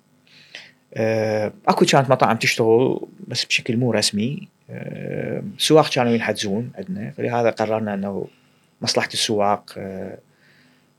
[0.95, 4.49] آه، أكو كانت مطاعم تشتغل بس بشكل مو رسمي.
[4.71, 7.11] آه، السواق كانوا ينحجزون عندنا.
[7.11, 8.27] فلهذا قررنا إنه
[8.83, 10.19] مصلحة السواق آه،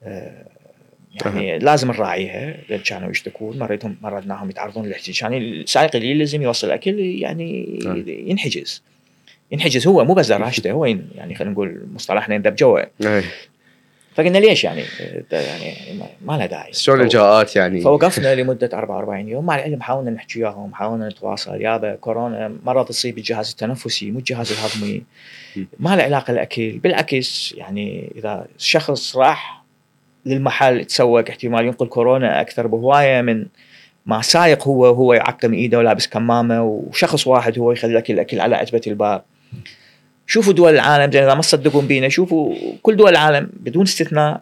[0.04, 0.46] آه،
[1.26, 3.60] يعني لازم نراعيها لأن كانوا يشتكون.
[3.60, 8.04] مرتهم مردناهم يتعرضون للاحتجاج يعني السائق اللي لازم يوصل أكل يعني نعم.
[8.08, 8.84] ينحجز.
[9.52, 12.80] ينحجز هو مو بس دراجته هو يعني خلينا نقول مصطلحنا يندب جوا.
[14.16, 14.84] فقلنا ليش يعني؟
[15.32, 16.74] يعني ما- ما له داعي.
[16.74, 19.46] شلون الإجراءات يعني؟ فوقفنا لمدة 44 يوم.
[19.46, 21.62] مع العلم حاولنا نحكي وياهم حاولنا نتواصل.
[21.62, 25.04] يابا كورونا مرض تصيب الجهاز التنفسي مو الجهاز الهضمي.
[25.80, 26.72] ما له علاقة الأكل.
[26.78, 29.64] بالعكس يعني إذا شخص راح
[30.26, 33.46] للمحل تسوق احتمال ينقل كورونا أكثر بهواية من
[34.06, 38.56] ما سايق هو هو يعقم إيده ولابس كمامة وشخص واحد هو يخلي لك الأكل على
[38.56, 39.24] عتبة الباب.
[40.28, 44.42] شوفوا دول العالم إذا ما تصدقون بينا شوفوا كل دول العالم بدون استثناء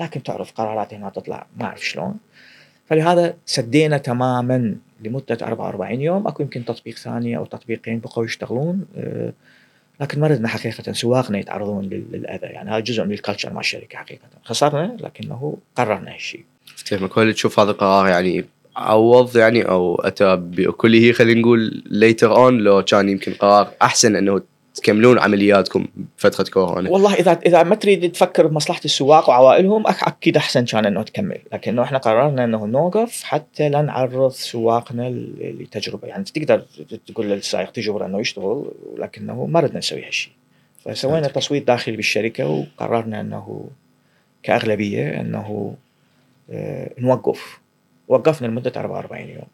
[0.00, 2.14] لكن تعرف قرارات هنا تطلع ما أعرف شلون.
[2.86, 9.32] فلهذا سدينا تماما لمدة 44 يوم أكو يمكن تطبيق ثاني أو تطبيقين بقوا يشتغلون أه،
[10.00, 13.60] لكن ما ردنا حقيقة سواقنا يتعرضون لل- للأذى يعني هذا جزء من ال culture مع
[13.60, 14.22] الشركة حقيقة.
[14.44, 16.44] خسرنا لكنه قررنا هالشيء.
[16.76, 18.44] فهمك هل تشوف هذا القرار يعني
[18.76, 24.42] عوض يعني أو أتى بكله خلينا نقول later on لو كان يمكن قرار أحسن إنه
[24.74, 26.90] تكملون عملياتكم فتره كورونا.
[26.90, 31.38] والله إذا إذا ما تريد تفكر بمصلحة السواق وعوائلهم أكيد أحسن كان إنه تكمل.
[31.52, 35.10] لكنه إحنا قررنا إنه نوقف حتى لا نعرض سواقنا
[35.40, 36.08] لتجربة.
[36.08, 36.62] يعني تقدر
[37.06, 40.32] تقول للسائق تجبره إنه يشتغل ولكنه ما ردنا نسوي هالشيء
[40.84, 41.28] فسوينا.
[41.28, 43.68] تصويت داخلي بالشركة وقررنا إنه
[44.42, 45.74] كأغلبية إنه
[46.50, 47.61] آه، نوقف.
[48.08, 49.46] وقفنا لمدة 44 يوم.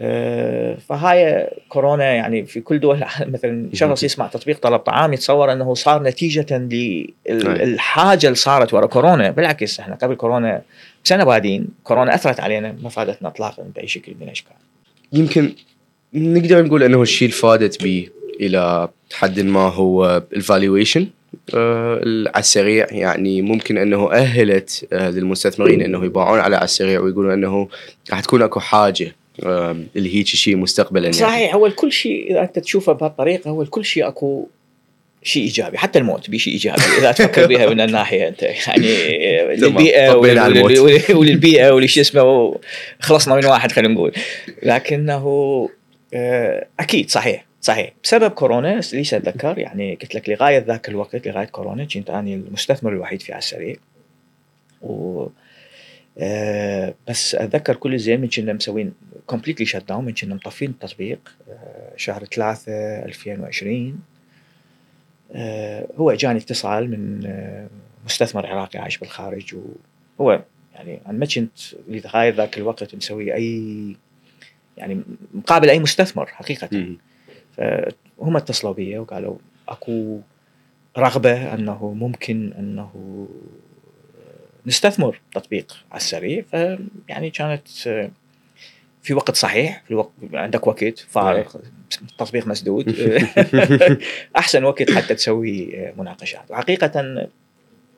[0.00, 5.52] آه، فهاي كورونا يعني في كل دول العالم مثلا شخص يسمع تطبيق طلب طعام يتصور
[5.52, 6.68] إنه صار نتيجة.
[7.28, 9.30] للحاجه اللي صارت ورا كورونا.
[9.30, 10.62] بالعكس إحنا قبل كورونا
[11.04, 14.52] سنه بادين كورونا أثرت علينا ما فادتنا اطلاقا بأي شكل من الأشكال.
[15.12, 15.52] يمكن
[16.14, 18.08] نقدر نقول إنه الشيء اللي فادت به
[18.40, 21.06] إلى حد ما هو الفالويشن
[21.54, 27.68] على السريع يعني ممكن أنه أهلت آه، للمستثمرين أنه يباعون على السريع ويقولون أنه
[28.10, 31.16] راح تكون أكو حاجة آه، اللي هيك شيء مستقبلا يعني.
[31.16, 34.46] صحيح هو الكل شيء إذا أنت تشوفه بهالطريقة هو الكل شيء أكو
[35.22, 38.42] شيء إيجابي حتى الموت بشيء إيجابي إذا تفكر بها من الناحيه أنت.
[38.42, 38.86] يعني
[39.60, 40.14] للبيئة
[41.14, 42.58] وللبيئة ولشو اسمه
[43.00, 44.12] خلصنا من واحد خلينا نقول.
[44.62, 45.68] لكنه
[46.14, 47.47] آه، أكيد صحيح.
[47.60, 47.92] صحيح.
[48.04, 52.92] بسبب كورونا ليش أتذكر؟ يعني قلت لك لغاية ذاك الوقت لغاية كورونا كنت أنا المستثمر
[52.92, 53.76] الوحيد في على السريع
[54.82, 55.26] و
[56.18, 58.92] آه، بس أتذكر كل زين من كنا مسوين
[59.26, 62.72] completely shut down من كنا مطفين التطبيق آه، شهر 3
[63.04, 64.00] 2020
[65.32, 67.68] آه، هو اجاني اتصال من آه،
[68.04, 69.56] مستثمر عراقي عايش بالخارج.
[70.18, 70.42] وهو
[70.74, 73.96] يعني أنا ما كنت لغاية ذاك الوقت مسوي أي
[74.76, 75.02] يعني
[75.34, 76.96] مقابل أي مستثمر حقيقة.
[77.58, 79.36] فهم اتصلوا بي وقالوا
[79.68, 80.20] أكو
[80.98, 82.90] رغبة أنه ممكن أنه
[84.66, 86.42] نستثمر تطبيق على السريع.
[86.42, 87.68] فيعني كانت
[89.02, 91.56] في وقت صحيح في الوقت عندك وقت فارغ
[92.18, 92.88] تطبيق مسدود.
[94.36, 96.50] أحسن وقت حتى تسوي مناقشات.
[96.50, 97.28] وحقيقة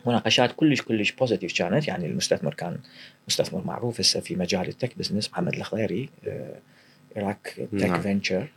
[0.07, 1.89] مناقشات كلش كلش positive كانت.
[1.89, 2.79] يعني المستثمر كان
[3.29, 6.09] مستثمر معروف هسه في مجال ال tech business محمد الخضيري
[7.17, 7.39] عراق
[7.79, 8.01] تك.
[8.01, 8.49] فينشر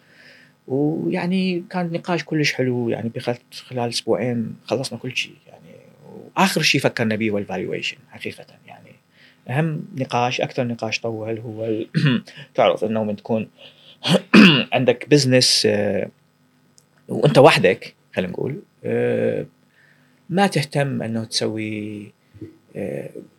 [0.67, 3.11] ويعني كان نقاش كلش حلو يعني
[3.51, 5.75] خلال أسبوعين خلصنا كل شيء يعني
[6.37, 8.91] وآخر شيء فكرنا به هو ال valuation حقيقة يعني
[9.49, 11.69] أهم نقاش أكثر نقاش طول هو
[12.55, 13.49] تعرف إنه من تكون
[14.73, 15.67] عندك business
[17.07, 19.45] وأنت وحدك خلينا نقول آه،
[20.29, 22.11] ما تهتم إنه تسوي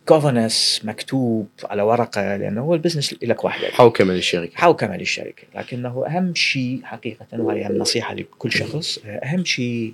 [0.09, 3.71] governance مكتوب على ورقة لأنه هو ال business لك وحدك.
[3.71, 9.93] حوكمه للشركه حوكمه للشركه لكنه أهم شيء حقيقة وهي أهم نصيحه لكل شخص أهم شيء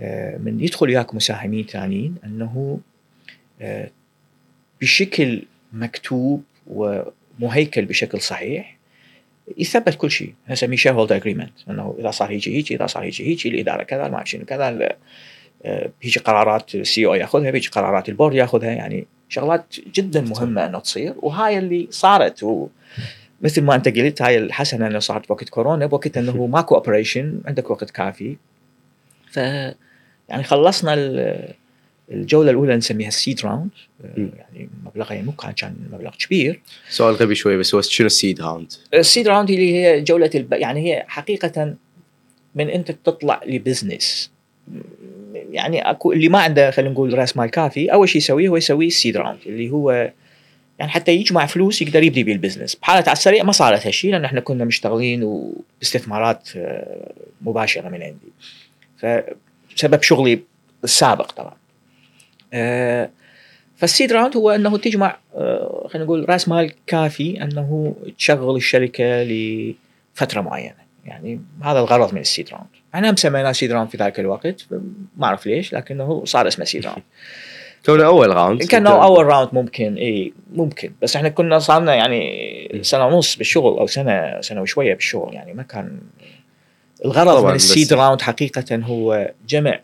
[0.00, 2.80] آه، من يدخل وياك مساهمين ثانيين أنه
[3.60, 3.90] آه،
[4.80, 8.76] بشكل مكتوب ومهيكل بشكل صحيح
[9.58, 10.34] يثبت كل شيء.
[10.50, 14.16] نسميه shareholder agreement أنه إذا صار هيجي هيجي إذا صار هيجي هيجي الإدارة كذا ما
[14.16, 14.96] اعرف شنو كذا
[16.02, 18.70] بيجي قرارات ال CEO ياخذها بيجي قرارات ال board ياخذها.
[18.70, 22.42] يعني شغلات جدا مهمة انه تصير وهاي اللي صارت.
[22.42, 22.68] و
[23.42, 27.70] مثل ما أنت قلت هاي الحسنة انه صارت بوقت كورونا بوقت إنه ماكو operation عندك
[27.70, 28.36] وقت كافي.
[29.30, 29.36] ف
[30.28, 31.54] يعني خلصنا ال-
[32.10, 33.70] الجولة الأولى نسميها ال seed round
[34.16, 34.30] مم.
[34.38, 36.60] يعني مبلغها يعني مو كان كان مبلغ كبير.
[36.88, 40.30] سؤال غبي شوي بس هو شنو ال seed round؟ ال seed round اللي هي جولة
[40.34, 40.52] الب...
[40.52, 41.74] يعني هي حقيقه
[42.54, 44.30] من أنت تطلع ل business.
[45.50, 48.86] يعني اكو اللي ما عنده خلينا نقول راس مال كافي أول شيء يسويه هو يسوي
[48.86, 50.10] ال seed round اللي هو
[50.80, 54.12] يعني حتى يجمع فلوس يقدر يبدي بيه ال business بحالة على السريع ما صارت هالشيء
[54.12, 58.32] لأن إحنا كنا مشتغلين وباستثمارات آه، مباشرة من عندي.
[58.98, 60.40] فبسبب شغلي
[60.84, 61.56] السابق طبعا.
[62.52, 63.10] آه،
[63.76, 69.22] فال seed round هو إنه تجمع آه، خلينا نقول راس مال كافي إنه تشغل الشركة
[69.22, 70.80] لفترة معينة.
[71.04, 74.66] يعني هذا الغرض من ال seed round إحنا مسميناه seed round في ذاك الوقت
[75.16, 77.02] ما أعرف ليش لكنه صار اسمه سيد راوند
[77.86, 80.92] كونه أول round كان أول round ممكن إي ممكن.
[81.02, 85.62] بس إحنا كنا صارنا يعني سنة ونص بالشغل أو سنة سنة وشوية بالشغل يعني ما
[85.62, 86.00] كان
[87.04, 89.80] الغرض من السيد راوند حقيقة هو جمع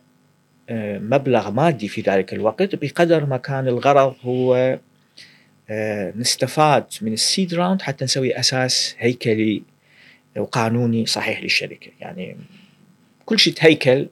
[0.69, 4.77] آه، مبلغ مادي في ذلك الوقت بقدر ما كان الغرض هو
[5.69, 9.63] آه، نستفاد من ال seed round حتى نسوي أساس هيكلي
[10.37, 11.91] وقانوني صحيح للشركة.
[11.99, 12.37] يعني
[13.27, 14.07] كل شيء تهيكل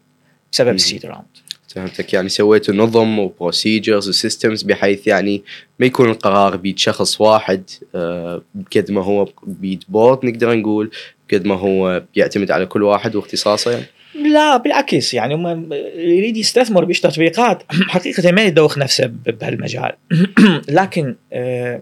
[0.51, 0.75] بسبب.
[0.75, 1.25] السيد راوند
[1.67, 2.13] فهمتك.
[2.13, 5.43] يعني سويتوا نظم و procedures و systems بحيث يعني
[5.79, 10.91] ما يكون القرار بيد شخص واحد آه، بقد ما هو بيد board نقدر نقول
[11.29, 13.85] بقد ما هو يعتمد على كل واحد واختصاصه يعني.
[14.15, 15.13] لا بالعكس.
[15.13, 17.63] يعني هم يريد يستثمر بيش تطبيقات.
[17.69, 19.91] حقيقة ما يدوخ نفسه بهالمجال.
[20.69, 21.81] لكن آه،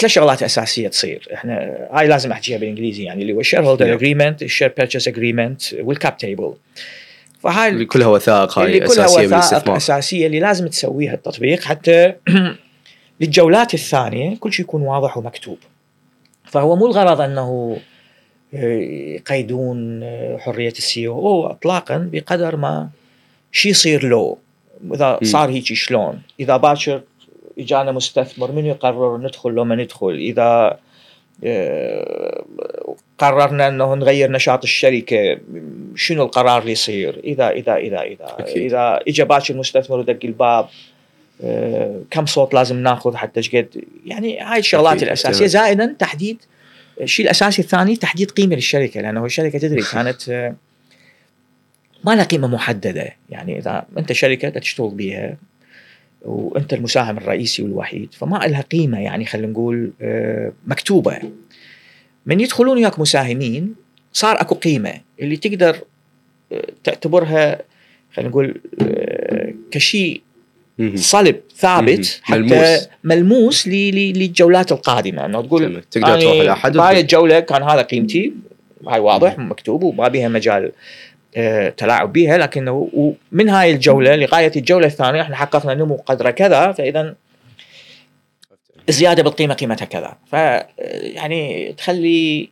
[0.00, 1.28] ثلاث شغلات أساسية تصير.
[1.34, 3.94] إحنا هاي لازم أحكيها بالإنجليزي يعني اللي هو ال shareholder.
[3.94, 6.54] agreement ال share purchase agreement وال cap table
[7.40, 12.14] فهاي اللي كلها وثائق هاي اللي كلها أساسية وثائق أساسية اللي لازم تسويها التطبيق حتى
[13.20, 15.58] للجولات الثانية كل شيء يكون واضح ومكتوب.
[16.44, 17.76] فهو مو الغرض أنه
[18.54, 18.78] آه،
[19.16, 21.46] يقيدون آه، حرية السي أو.
[21.46, 22.88] اطلاقا بقدر ما
[23.52, 24.38] شي يصير لو
[24.94, 25.18] إذا.
[25.22, 27.02] صار هيك شلون؟ إذا باكر
[27.60, 30.78] إجانا مستثمر من يقرر ندخل لو ما ندخل؟ إذا
[31.44, 32.44] آه،
[33.18, 35.38] قررنا أنه نغير نشاط الشركة
[35.96, 38.62] شنو القرار اللي يصير؟ إذا إذا إذا إذا أكيد.
[38.62, 40.68] إذا اجى باكر المستثمر ودق الباب
[41.44, 45.46] آه، كم صوت لازم ناخذ حتى شقد يعني هاي الشغلات الأساسية.
[45.46, 46.42] زائدا تحديد
[47.00, 50.54] الشيء الأساسي الثاني؟ تحديد قيمة للشركة لأنه الشركة تدري كانت آه،
[52.04, 53.16] ما لها قيمة محددة.
[53.30, 55.36] يعني إذا أنت شركة تشتغل بيها.
[56.24, 61.18] وأنت المساهم الرئيسي والوحيد فما لها قيمة يعني خلينا نقول آه، مكتوبة
[62.26, 63.74] من يدخلون وياك مساهمين
[64.12, 65.76] صار أكو قيمة اللي تقدر
[66.52, 67.58] آه، تعتبرها
[68.14, 70.20] خلينا نقول آه، كشيء.
[70.94, 72.20] صلب ثابت.
[72.22, 72.88] حتى ملموس.
[73.04, 75.82] ملموس للجولات القادمة انه تقول.
[75.90, 78.32] تقدر تروح لأحد وتقول- الجوله كان هذا قيمتي
[78.88, 80.72] هاي واضح مكتوب وما بها مجال
[81.76, 87.14] تلاعب بها لكنه ومن هاي الجولة لغاية الجولة الثانية إحنا حققنا نمو قدر كذا فاذا
[88.88, 90.16] الزياده بالقيمة قيمتها كذا.
[90.26, 90.32] ف
[91.14, 92.48] يعني تخلي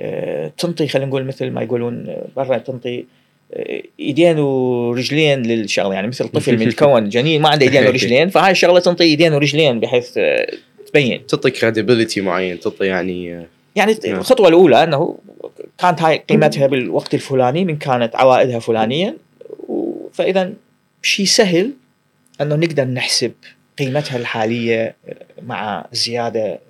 [0.00, 3.04] آه، تنطي خلينا نقول مثل ما يقولون آه، برا تنطي
[3.54, 5.94] آه، ايدين ورجلين للشغلة.
[5.94, 10.18] يعني مثل طفل متكون جنين ما عنده ايدين ورجلين فهاي الشغلة تنطي ايدين ورجلين بحيث
[10.18, 10.46] آه،
[10.86, 11.26] تبين.
[11.26, 13.46] تعطي كريديبيلتي معين تعطي يعني آه،
[13.76, 14.18] يعني نعم.
[14.18, 15.18] الخطوة الأولى إنه
[15.78, 19.16] كانت هاي قيمتها بالوقت الفلاني من كانت عوائدها فلانيا
[20.12, 20.52] فإذا
[21.02, 21.70] شيء سهل
[22.40, 23.32] إنه نقدر نحسب
[23.78, 24.96] قيمتها الحالية
[25.42, 26.60] مع زيادة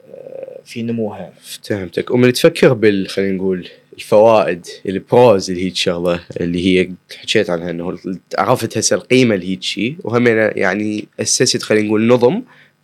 [0.65, 1.33] في نموها.
[1.63, 2.11] فهمتك.
[2.11, 6.91] ومن تفكر بال خلينا نقول الفوائد البروز اللي هي الشغله اللي هي
[7.21, 7.99] حكيت عنها إنه
[8.39, 12.43] عرفت هسه القيمة اللي هي شيء وهم يعني أسست خلينا نقول نظم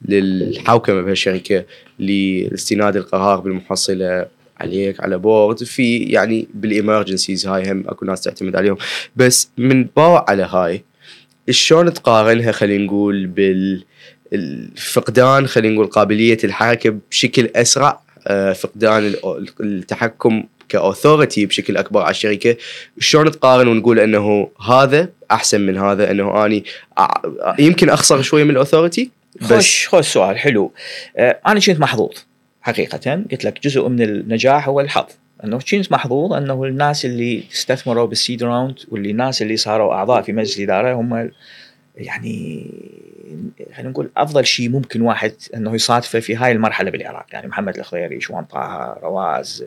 [0.08, 1.64] للحوكمة بهالشركة
[1.98, 4.26] لاستناد القرار بالمحصلة
[4.60, 8.76] عليك على board في يعني بال emergencies هاي هم أكو ناس تعتمد عليهم.
[9.16, 10.84] بس من باع على هاي
[11.50, 13.84] شلون تقارنها خلينا نقول بال
[14.32, 22.00] الفقدان خلينا نقول قابلية الحركه بشكل أسرع؟ آه، فقدان ال- التحكم ك authority بشكل أكبر
[22.00, 22.56] على الشركة.
[22.98, 26.64] شلون تقارن ونقول إنه هذا أحسن من هذا إنه أني
[27.58, 29.10] يمكن أخسر شوية من ال authority
[29.42, 30.72] بس خوش خوش سؤال حلو.
[31.16, 32.12] آه أنا كنت محظوظ؟
[32.62, 33.24] حقيقة.
[33.30, 35.06] قلت لك جزء من النجاح هو الحظ.
[35.44, 40.22] أنه كنت محظوظ أنه الناس اللي استثمروا بال seed round واللي الناس اللي صاروا أعضاء
[40.22, 41.30] في مجلس الإدارة هم
[41.96, 42.70] يعني
[43.74, 47.26] خلينا نقول أفضل شيء ممكن واحد أنه يصادفه في هاي المرحلة بالعراق.
[47.32, 49.64] يعني محمد الخضيري شوان طه رواز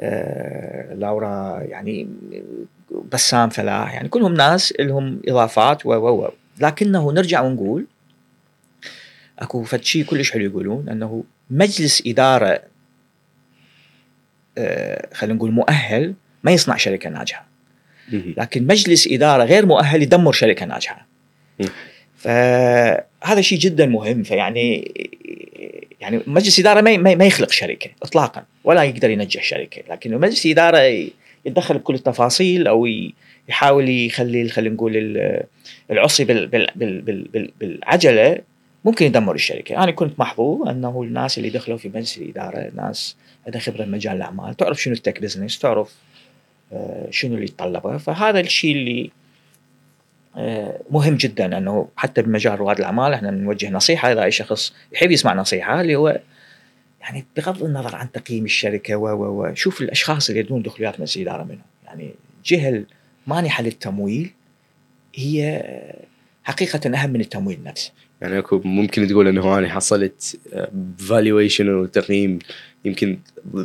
[0.00, 2.08] آه، يعني
[3.12, 6.30] بسام فلاح يعني كلهم ناس لهم إضافات و و.
[6.60, 7.86] لكنه نرجع ونقول
[9.38, 12.62] أكو فد شيء كلش حلو يقولون أنه مجلس إدارة
[14.58, 17.46] آه، خلينا نقول مؤهل ما يصنع شركة ناجحة.
[18.12, 21.06] لكن مجلس إدارة غير مؤهل يدمر شركة ناجحة.
[22.16, 24.92] فهذا شيء جدا مهم فيعني
[26.00, 30.78] يعني مجلس إدارة ما ما يخلق شركة اطلاقا ولا يقدر ينجح شركة لكن مجلس إدارة
[31.44, 32.86] يتدخل بكل التفاصيل أو
[33.48, 35.42] يحاول يخلي خلينا نقول ال-
[35.90, 38.38] العصي بال- بال- بال- بال- بال- بالعجلة
[38.88, 43.16] ممكن يدمر الشركة، أنا كنت محظوظ أنه الناس اللي دخلوا في مجلس الإدارة ناس
[43.46, 45.94] عندها خبره بمجال الأعمال، تعرف شنو التك بزنس، تعرف
[46.72, 49.10] آه، شنو اللي يتطلبه، فهذا الشيء اللي
[50.36, 54.12] آه، مهم جدا أنه حتى بمجال رواد الأعمال إحنا نوجه نصيحة.
[54.12, 56.20] إذا أي شخص يحب يسمع نصيحة اللي هو
[57.00, 61.00] يعني بغض النظر عن تقييم الشركة و و و شوف الأشخاص اللي يردون يدخلون وياك
[61.00, 62.84] مجلس الإدارة منهم، يعني الجهه
[63.26, 64.30] المانحه للتمويل
[65.14, 66.04] هي آه،
[66.44, 67.92] حقيقة أهم من التمويل نفسه.
[68.20, 70.38] يعني أكو ممكن تقول إنه أنا حصلت
[70.98, 72.38] valuation وتقييم
[72.84, 73.18] يمكن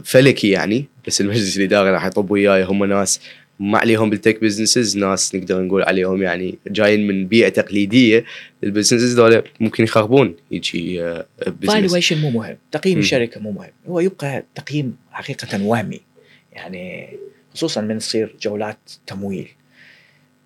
[0.03, 2.63] فلكي يعني بس المجلس الإداري راح يطب وياي.
[2.63, 3.21] هم ناس
[3.59, 8.25] ما عليهم بال tech businesses ناس نقدر نقول عليهم يعني جايين من بيئة تقليدية.
[8.63, 11.13] ال businesses دول ممكن يخربون يجي
[11.67, 12.99] valuation مو مهم، تقييم.
[12.99, 16.01] الشركة مو مهم، هو يبقى تقييم حقيقة وهمي.
[16.53, 17.09] يعني
[17.53, 18.77] خصوصا من تصير جولات
[19.07, 19.47] تمويل.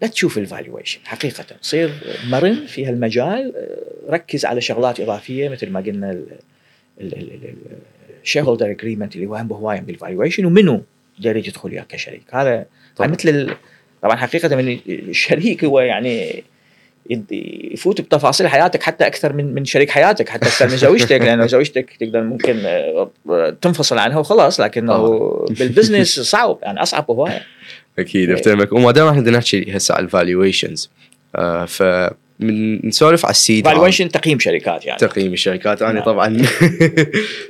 [0.02, 1.92] لا تشوف ال valuation حقيقة صير
[2.30, 6.22] مرن في هالمجال آه، ركز على شغلات إضافية مثل ما قلنا
[8.24, 10.84] ال shareholder agreement اللي هو أهم بهوايه بال valuation ومنو
[11.20, 13.10] دا يريد يدخل وياك كشريك هذا طبعاً.
[13.10, 13.56] مثل ال...
[14.02, 16.44] طبعا حقيقة من الشريك هو يعني
[17.32, 21.98] يفوت بتفاصيل حياتك حتى أكثر من من شريك حياتك حتى أكثر من زوجتك لأنه زوجتك
[22.00, 23.10] تقدر ممكن آه،
[23.62, 25.30] تنفصل عنها وخلاص لكنه.
[25.50, 27.42] بال business صعب يعني أصعب هوايه
[28.00, 28.32] أكيد.
[28.32, 30.90] أفتهمك وما دام إحنا نحكي هسه على ال valuations
[31.36, 31.84] آه ف
[32.40, 35.00] من نسولف على ال seed valuation تقييم شركات يعني.
[35.00, 35.82] تقييم الشركات.
[35.82, 36.04] أنا نعم.
[36.04, 36.38] طبعا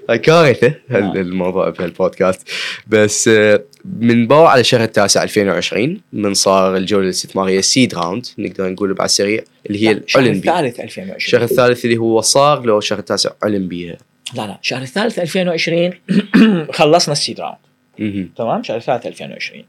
[0.26, 1.04] كارثة نعم.
[1.04, 2.50] هالموضوع بهالبودكاست.
[2.88, 8.70] بس آه، من باوع على شهر التاسع 2020 من صار الجولة الاستثمارية seed round نقدر
[8.70, 12.78] نقول بعلى السريع اللي هي الشهر الاولمبي الثالث 2020 الشهر الثالث اللي هو صار لو
[12.78, 13.98] الشهر التاسع علم بيها
[14.36, 14.58] لا لا.
[14.62, 15.94] الشهر الثالث 2020
[16.74, 18.30] خلصنا ال seed round.
[18.38, 19.64] تمام؟ شهر الثالث 2020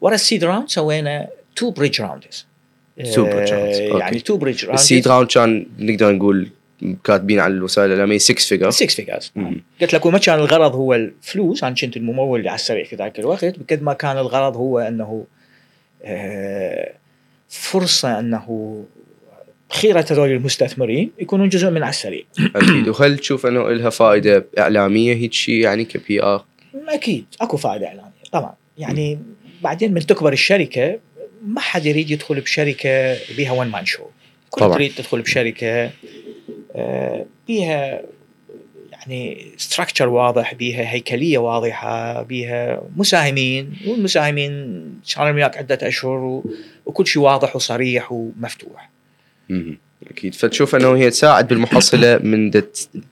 [0.00, 2.46] ورا ال seed round سوينا two bridge rounds
[3.00, 3.98] أوكي.
[3.98, 6.48] يعني two bridge rounds ال seed round كان نقدر نقول
[7.04, 9.32] كاتبين على الوسائل الإعلامية 6 figure 6 figures.
[9.80, 13.18] قلت لك وما كان الغرض هو الفلوس أنا كنت الممول اللي على السريع في ذاك
[13.18, 15.24] الوقت بقد ما كان الغرض هو أنه
[16.04, 16.92] آه،
[17.48, 18.84] فرصة أنه
[19.72, 22.22] خيرة هذول المستثمرين يكونون جزء من على السريع.
[22.56, 22.88] أكيد.
[22.88, 26.44] وهل تشوف أنه لها فائدة إعلامية هيك شيء؟ يعني ك PR
[26.88, 27.24] أكيد.
[27.40, 28.54] أكو فائدة اعلانيه طبعا.
[28.78, 29.18] يعني
[29.62, 30.98] بعدين من تكبر الشركة
[31.44, 34.02] ما حد يريد يدخل بشركة بيها one man show
[34.50, 34.74] كل طبعاً.
[34.74, 35.90] تريد تدخل بشركة
[36.76, 38.02] آه، بيها
[38.92, 46.42] يعني structure واضح بيها هيكلية واضحة بيها مساهمين والمساهمين صار وياك عدة أشهر
[46.86, 48.90] وكل شيء واضح وصريح ومفتوح
[49.48, 49.78] مهم.
[50.10, 50.34] أكيد.
[50.34, 52.50] فتشوف أنه هي تساعد بالمحصلة من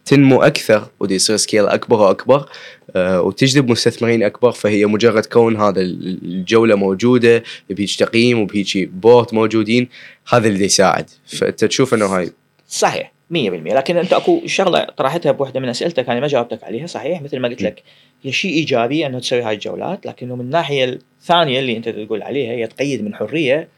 [0.05, 2.49] تنمو أكثر ودي يصير scale أكبر وأكبر
[2.97, 4.53] آه وتجذب مستثمرين أكبر.
[4.53, 9.89] فهي مجرد كون هذا ال- الجولة موجودة بهيج تقييم وبهيج board موجودين
[10.28, 11.11] هذا اللي يساعد.
[11.26, 12.32] فانت تشوف أنه هاي.
[12.68, 16.87] صحيح 100% لكن أنت أكو شغلة طرحتها بوحدة من أسئلتك أنا ما جاوبتك عليها.
[16.87, 17.82] صحيح مثل ما قلت لك
[18.22, 20.85] هي شيء إيجابي أنه تسوي هاي الجولات لكنه من الناحية
[21.20, 23.68] الثانية اللي أنت تقول عليها هي تقيد من حرية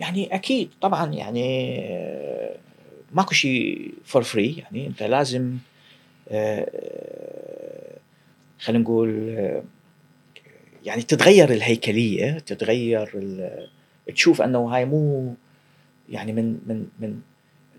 [0.00, 2.56] يعني أكيد طبعا يعني آه،
[3.12, 5.56] ماكو شيء فور فري يعني أنت لازم
[6.28, 7.98] آه،
[8.58, 9.62] خلينا نقول آه،
[10.84, 13.10] يعني تتغير الهيكلية تتغير
[14.14, 15.34] تشوف أنه هاي مو
[16.08, 17.20] يعني من من من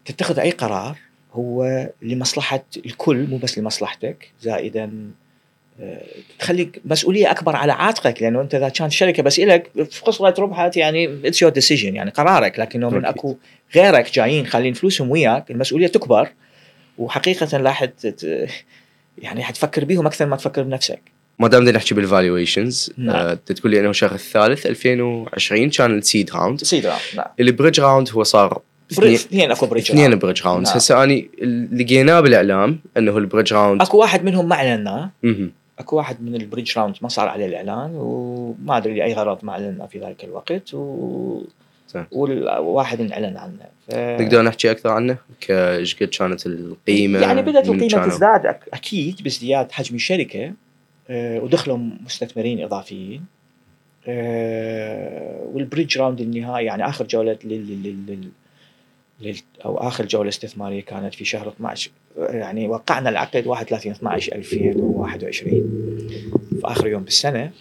[0.05, 0.97] تتخذ أي قرار
[1.33, 5.11] هو لمصلحة الكل مو بس لمصلحتك زائدا
[5.79, 6.01] آه،
[6.39, 9.71] تخلي مسؤولية أكبر على عاتقك لأنه أنت إذا كانت الشركة بس لك
[10.05, 13.05] خسرت ربحت يعني it's your decision يعني قرارك لكنه من.
[13.05, 13.35] أكو
[13.75, 16.29] غيرك جايين خالين فلوسهم وياك المسؤولية تكبر
[16.97, 17.45] وحقيقة
[17.85, 18.49] تت-
[19.17, 20.99] يعني حتفكر بيهم أكثر ما تفكر بنفسك
[21.39, 23.15] ما دام نحكي بال valuations نعم.
[23.15, 27.45] آه تقول لي أنه الشهر الثالث 2020 كان ال seed round seed round نعم ال
[27.45, 28.61] bridge round هو صار
[28.91, 30.19] اثنين أكو bridge اثنين.
[30.19, 30.77] bridge rounds نعم.
[30.77, 31.29] هسه أني
[31.71, 35.11] لقيناه بالإعلام أنه ال bridge round أكو واحد منهم ما اعلناه.
[35.81, 39.51] أكو واحد من ال bridge round ما صار عليه الإعلان وما أدري لأي غرض ما
[39.51, 41.41] اعلنا في ذلك الوقت و
[41.87, 42.05] صح.
[42.11, 43.57] والواحد انعلن عنه
[43.87, 43.95] ف...
[43.95, 49.71] نقدر نحكي أكثر عنه كايش قد كانت القيمة يعني بدأت القيمة؟ تزداد أك- أكيد بازدياد
[49.71, 50.53] حجم الشركة
[51.09, 53.25] آه، ودخلوا مستثمرين إضافيين
[54.07, 58.29] آه، وال bridge round النهائي يعني آخر جولة لل لل لل
[59.65, 65.51] أو آخر جولة استثمارية كانت في شهر 12 يعني وقعنا العقد 31 12 2021
[66.61, 67.51] في آخر يوم بالسنة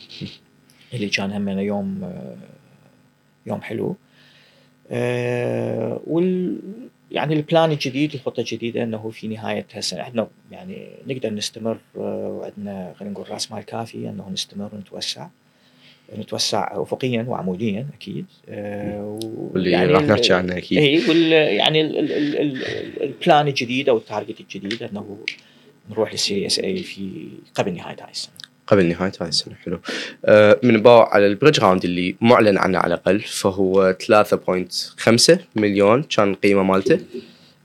[0.94, 2.36] اللي كان همنا يوم آه،
[3.46, 3.96] يوم حلو.
[4.90, 6.58] آه، وال
[7.10, 12.28] يعني ال plan الجديد الخطة الجديدة إنه في نهاية هالسنه إحنا يعني نقدر نستمر آه،
[12.28, 15.28] وعندنا خلينا نقول رأس مال كافي إنه نستمر ونتوسع.
[16.18, 18.24] نتوسع افقيا وعموديا أكيد.
[18.48, 19.18] آه،
[19.52, 20.78] واللي ويعني راح نحكي عنه أكيد.
[20.78, 25.18] اي وال يعني ال- ال- ال- ال- ال plan الجديد أو ال target الجديد أنه
[25.90, 28.32] نروح لل series A في قبل نهاية هاي السنة.
[28.66, 29.80] قبل نهاية هاي السنة حلو.
[30.24, 36.02] آه من باوع على ال bridge round اللي معلن عنه على الأقل فهو 3.5 مليون
[36.02, 36.98] كان القيمه مالته.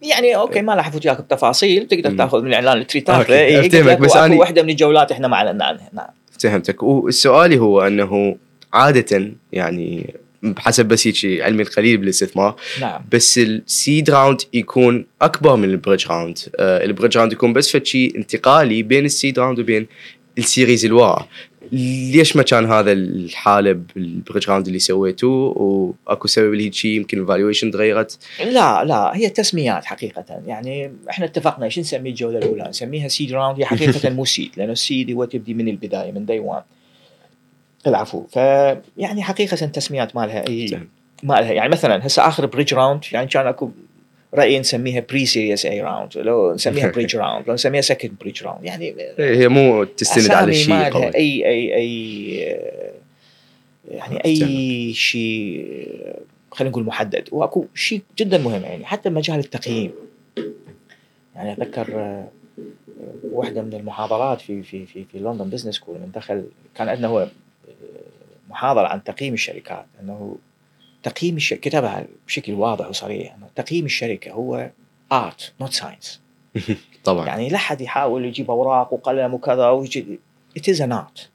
[0.01, 2.17] يعني أوكي ما راح افوت وياك بتفاصيل تقدر.
[2.17, 4.69] تأخذ من الاعلان اللي تريد أوكي، تاخذه إي، قلت أفتهمك، لك بس أني- واحدة من
[4.69, 5.89] الجولات إحنا ما اعلنا عنها.
[5.93, 6.07] نعم.
[6.39, 6.83] فهمتك.
[6.83, 8.37] والسؤالي هو أنه
[8.73, 10.13] عادة يعني
[10.43, 13.01] بحسب بس هيك علمي القليل بالاستثمار نعم.
[13.11, 16.37] بس ال seed round يكون أكبر من ال bridge round.
[16.55, 19.87] آه ال bridge round يكون بس فد شيء انتقالي بين ال seed round وبين
[20.37, 21.25] ال series A
[21.71, 27.19] ليش ما كان هذا الحاله بال bridge round اللي سويتوه وأكو سبب لهيك شيء يمكن
[27.19, 28.19] ال valuation تغيرت.
[28.39, 30.25] لا لا هي تسميات حقيقة.
[30.47, 34.71] يعني إحنا اتفقنا إيش نسمي الجولة الأولى؟ نسميها seed round هي حقيقة مو seed لأنه
[34.71, 36.63] ال seed هو تبدي من البداية من day 1
[37.87, 38.23] العفو.
[38.27, 40.89] فيعني حقيقة تسميات ما لها زين.
[41.23, 43.71] ما لها يعني مثلا هسه آخر bridge round يعني كان أكو
[44.35, 48.65] رأيي نسميها pre Series A round لو نسميها bridge round لو نسميها second bridge round
[48.65, 48.85] يعني
[49.19, 52.75] إيه، هي مو تستند على شيء ما لها قوي أي أي أي
[53.91, 55.65] يعني أي شيء
[56.55, 57.29] خلينا نقول محدد.
[57.31, 59.91] وأكو شيء جدا مهم يعني حتى مجال التقييم.
[61.35, 62.27] يعني أتذكر آه،
[63.31, 67.19] واحدة من المحاضرات في في في في لندن Business School من دخل كان عندنا هو
[67.19, 67.29] آه،
[68.49, 70.37] محاضرة عن تقييم الشركات إنه
[71.05, 74.71] تقييم الشركة كتبها بشكل واضح وصريح إنه تقييم الشركة هو
[75.11, 76.21] art not science
[77.03, 77.27] طبعا.
[77.27, 80.19] يعني لا أحد يحاول يجيب أوراق وقلم وكذا ويجي
[80.57, 81.29] it is an art.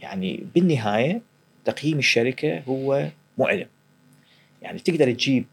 [0.00, 1.22] يعني بالنهاية
[1.64, 3.08] تقييم الشركة هو
[3.38, 3.66] مو علم
[4.62, 5.44] يعني تقدر تجيب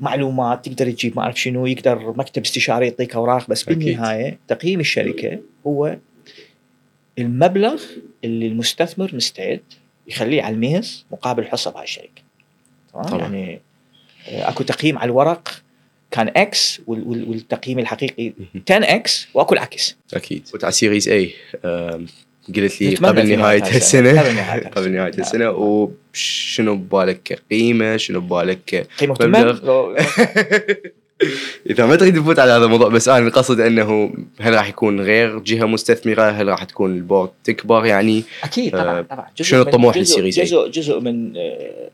[0.00, 3.78] معلومات تقدر تجيب ما أعرف شنو يقدر مكتب استشاري يعطيك أوراق بس أكيد.
[3.78, 5.96] بالنهاية تقييم الشركة هو
[7.18, 7.82] المبلغ
[8.24, 9.62] اللي المستثمر مستعد
[10.08, 12.23] يخليه على الميز مقابل حصة بهاي الشركة.
[13.02, 13.20] طبعاً.
[13.20, 13.60] يعني
[14.28, 15.48] آه، أكو تقييم على الورق
[16.10, 18.32] كان X وال- وال- والتقييم الحقيقي
[18.70, 19.96] 10 X وأكو العكس.
[20.14, 20.48] أكيد.
[20.54, 21.30] وتع Series A
[22.56, 24.20] قلت لي قبل نهاية السنة.
[24.20, 25.48] قبل نهاية السنة.
[25.48, 25.50] السنة.
[25.50, 29.94] وشنو ببالك قيمة؟ شنو ببالك قيمة مبلغ.
[31.70, 35.38] إذا ما تريد تفوت على هذا الموضوع بس أنا القصد أنه هل راح يكون غير
[35.38, 39.26] جهة مستثمرة؟ هل راح تكون ال board تكبر؟ يعني أكيد طبعا آه، طبعا.
[39.40, 41.90] شنو الطموح لل Series؟ جزء جزء من آه،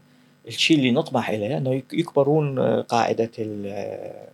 [0.55, 4.29] الشيء اللي نطمح إليه إنه يك- يكبرون آه، قاعدة ال- آه،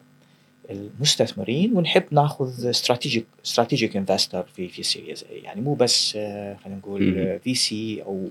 [0.70, 6.78] المستثمرين ونحب ناخذ strategic strategic investor في في Series A يعني مو بس آه، خلينا
[6.78, 7.38] نقول.
[7.44, 8.28] VC أو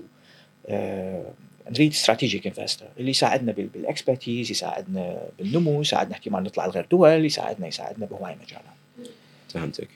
[1.70, 7.24] نريد strategic investor اللي يساعدنا بال- بال expertise يساعدنا بالنمو يساعدنا احتمال نطلع لغير دول
[7.24, 9.10] يساعدنا يساعدنا بهواي مجالات.
[9.48, 9.88] فهمتك.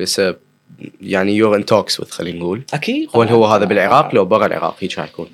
[0.00, 0.22] بس
[1.00, 2.62] يعني you're in talks خلينا نقول.
[2.74, 3.08] أكيد.
[3.16, 3.22] هو.
[3.22, 5.28] هو هذا بالعراق؟ لو برا العراق هيك راح يكون.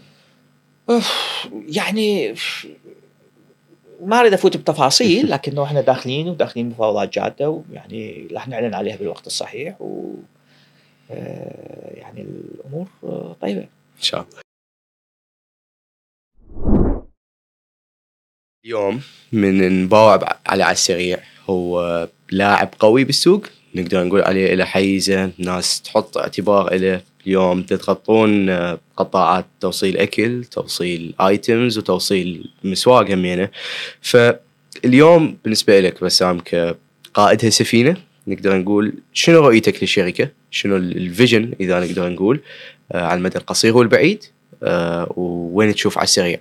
[1.68, 2.34] يعني
[4.00, 9.26] ما أريد أفوت بتفاصيل لكنه إحنا داخلين وداخلين مفاوضات جادة ويعني راح نعلن عليها بالوقت
[9.26, 10.14] الصحيح و
[11.10, 13.60] آه، يعني الأمور آه، طيبة.
[13.60, 14.42] إن شاء الله.
[18.64, 19.02] اليوم
[19.32, 20.12] من نباوع
[20.46, 21.18] على على السريع
[21.50, 28.48] هو لاعب قوي بالسوق نقدر نقول عليه له حيزة ناس تحط اعتبار له اليوم تتغطون
[28.48, 33.48] آه، قطاعات توصيل أكل توصيل ايتمز وتوصيل مسواق همينه.
[34.82, 37.96] فاليوم بالنسبة لك بسام كقائد هالسفينه
[38.26, 42.40] نقدر نقول شنو رؤيتك للشركة؟ شنو ال- ال vision إذا نقدر نقول
[42.92, 44.24] آه، على المدى القصير والبعيد
[44.62, 46.40] آه، ووين تشوف على السريع؟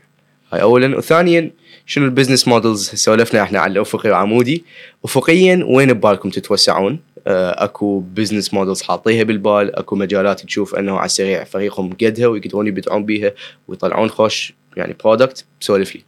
[0.53, 1.51] هاي اولا وثانيا
[1.91, 4.63] شنو ال business models سولفنا إحنا على الأفقي وعمودي؟
[5.03, 11.05] افقيا وين ببالكم تتوسعون؟ آه، أكو business models حاطيها بالبال أكو مجالات تشوف أنه على
[11.05, 13.31] السريع فريقهم قدها ويقدرون يبدعون بيها
[13.67, 16.01] ويطلعون خوش يعني product سولف لي.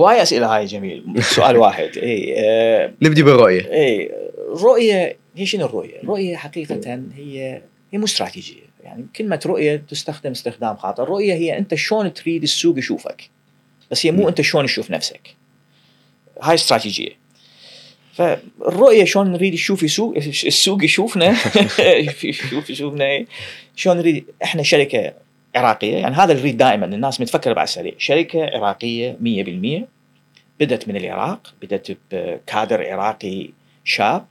[0.00, 1.22] هواي أسئلة هاي جميل.
[1.22, 1.98] سؤال واحد.
[1.98, 3.72] إي آه، نبدي بالرؤية.
[3.72, 4.10] إي
[4.62, 8.66] رؤيه هي شنو الرؤية؟ الرؤية حقيقة هي هي مو استراتيجية.
[8.84, 13.35] يعني كلمة رؤية تستخدم استخدام خاطئ، الرؤية هي أنت شلون تريد السوق يشوفك.
[13.90, 14.28] بس هي مو.
[14.28, 15.34] انت شلون تشوف نفسك.
[16.42, 17.26] هاي استراتيجية.
[18.16, 21.26] فالرؤية شلون نريد نشوف يسوق السوق يشوفنا
[22.24, 23.24] يشوف يشوفنا
[23.76, 25.12] شلون نريد إحنا شركة
[25.54, 29.16] عراقية يعني هذا اللي نريد دائما الناس متفكرة بعد سريع شركة عراقية
[29.82, 29.84] 100%
[30.60, 33.48] بدت من العراق بدت بكادر عراقي
[33.84, 34.26] شاب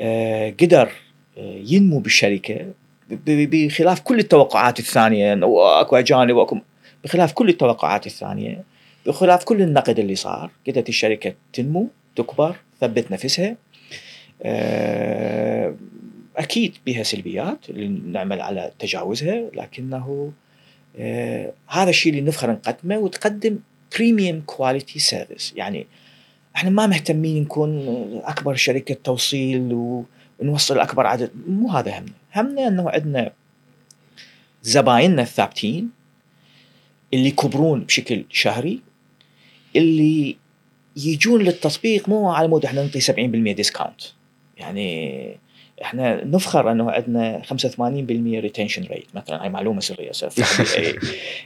[0.00, 0.90] آه، قدر
[1.38, 2.66] آه، ينمو بالشركة
[3.10, 6.58] بخلاف كل التوقعات الثانية واكو أجانب واكو
[7.04, 8.64] بخلاف كل التوقعات الثانية
[9.06, 13.56] بخلاف كل النقد اللي صار قدرت الشركة تنمو تكبر ثبت نفسها.
[14.42, 15.74] آه،
[16.36, 20.32] أكيد بها سلبيات اللي نعمل على تجاوزها لكنه
[20.98, 23.58] آه، هذا الشيء اللي نفخر نقدمه وتقدم
[23.96, 25.86] premium quality service يعني
[26.56, 27.80] إحنا ما مهتمين نكون
[28.24, 29.72] أكبر شركة توصيل
[30.40, 31.30] ونوصل أكبر عدد.
[31.48, 32.12] مو هذا همنا.
[32.34, 33.32] همنا إنه عندنا
[34.62, 35.90] زبايننا الثابتين
[37.14, 38.80] اللي يكبرون بشكل شهري
[39.76, 40.36] اللي
[40.96, 44.00] يجون للتطبيق مو على مود إحنا نعطي 70% discount
[44.56, 45.36] يعني
[45.82, 47.80] إحنا نفخر إنه عندنا 85%
[48.40, 50.10] retention rate مثلا هاي معلومة سرية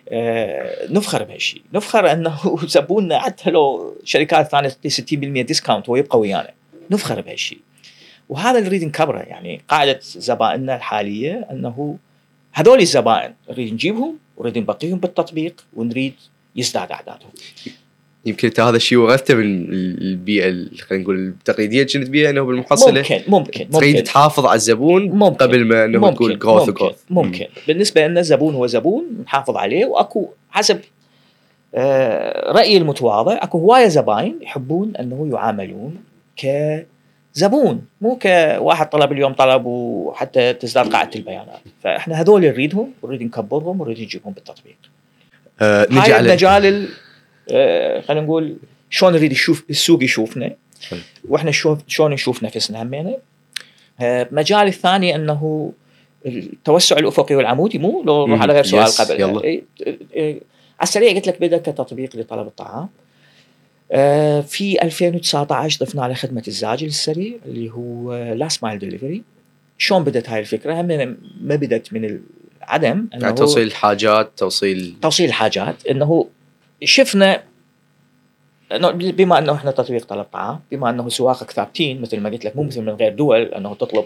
[0.08, 6.18] آه نفخر بهالشيء نفخر إنه زبوننا حتى لو شركات ثانية تعطي 60% discount هو يبقى
[6.18, 6.50] ويانا.
[6.90, 7.58] نفخر بهالشيء
[8.28, 11.98] وهذا اللي نريد نكبره يعني قاعدة زبائننا الحالية إنه
[12.52, 16.14] هذول الزبائن نريد نجيبهم ونريد نبقيهم بالتطبيق ونريد
[16.56, 17.30] يزداد أعدادهم.
[18.26, 23.00] يمكن هذا الشيء ورثته من البيئة خلينا نقول التقليدية اللي كنت بيها إنه بالمحصلة.
[23.00, 27.46] ممكن ممكن تريد تحافظ على الزبون ممكن قبل ما إنه ممكن تقول جروث ممكن, ممكن.
[27.68, 30.80] بالنسبة لنا الزبون هو زبون نحافظ عليه وأكو حسب
[31.74, 35.96] آه رأيي المتواضع أكو هواية زباين يحبون أنه يعاملون
[37.38, 41.60] كزبون مو كواحد طلب اليوم طلب وحتى تزداد قاعدة البيانات.
[41.82, 44.76] فإحنا هذول نريدهم ونريد نكبرهم ونريد نجيبهم بالتطبيق.
[45.60, 46.88] آه نجي هاي على المجال
[47.50, 48.56] آه، خلينا نقول
[48.90, 50.50] شلون نريد نشوف السوق يشوفنا.
[51.28, 51.50] وإحنا
[51.86, 53.16] شلون نشوف نفسنا همينه.
[54.00, 55.72] المجال آه، الثاني إنه
[56.26, 59.20] التوسع الأفقي والعمودي مو لو نروح على غير سؤال قبل.
[59.20, 59.44] يلا.
[59.44, 59.62] إيه،
[60.14, 60.32] إيه،
[60.78, 62.88] على السريع قلت لك بدا كتطبيق لطلب الطعام.
[64.42, 69.22] في 2019 ضفنا على خدمة الزاجل السريع اللي هو last mile delivery
[69.78, 70.86] شلون بدت هاي الفكرة؟ هم
[71.40, 72.20] ما بدت من
[72.62, 76.26] العدم يعني توصيل الحاجات توصيل توصيل الحاجات إنه
[76.84, 77.42] شفنا
[78.72, 82.56] إنه بما إنه إحنا تطبيق طلب طعام بما إنه سواقك ثابتين مثل ما قلت لك
[82.56, 84.04] مو مثل من غير دول إنه تطلب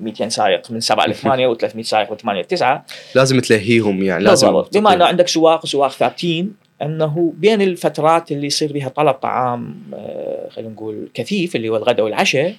[0.00, 2.84] 200 سائق من 7 ل 8 و300 سائق من 8 ل 9
[3.14, 4.78] لازم تلهيهم يعني لازم بالضبط.
[4.78, 10.48] بما إنه عندك سواق وسواق ثابتين أنه بين الفترات اللي يصير بها طلب طعام آه،
[10.48, 12.54] خلينا نقول كثيف اللي هو الغداء والعشاء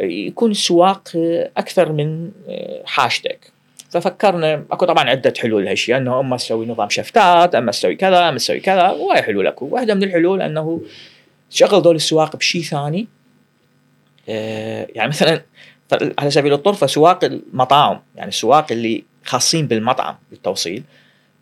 [0.00, 1.08] يكون السواق
[1.56, 3.52] أكثر من آه، حاجتك.
[3.90, 8.38] ففكرنا أكو طبعا عدة حلول لهالشيء أنه أما تسوي نظام شفتات أما تسوي كذا أما
[8.38, 9.66] تسوي كذا وهي حلول أكو.
[9.70, 10.80] واحدة من الحلول أنه
[11.50, 13.08] تشغل دول السواق بشيء ثاني
[14.28, 15.42] آه يعني مثلا
[16.18, 20.82] على سبيل الطرفه سواق المطاعم يعني السواق اللي خاصين بالمطعم بالتوصيل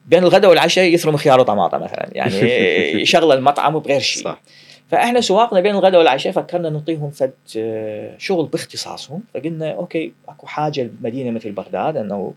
[0.08, 2.08] بين الغداء والعشاء يثرم خيار وطماطم مثلا.
[2.12, 2.34] يعني
[3.02, 4.24] يشغل المطعم بغير شيء.
[4.24, 4.40] صح.
[4.90, 9.22] فإحنا سواقنا بين الغداء والعشاء فكرنا نعطيهم فد آه، شغل باختصاصهم.
[9.34, 12.34] فقلنا أوكي أكو حاجة بمدينه مثل بغداد إنه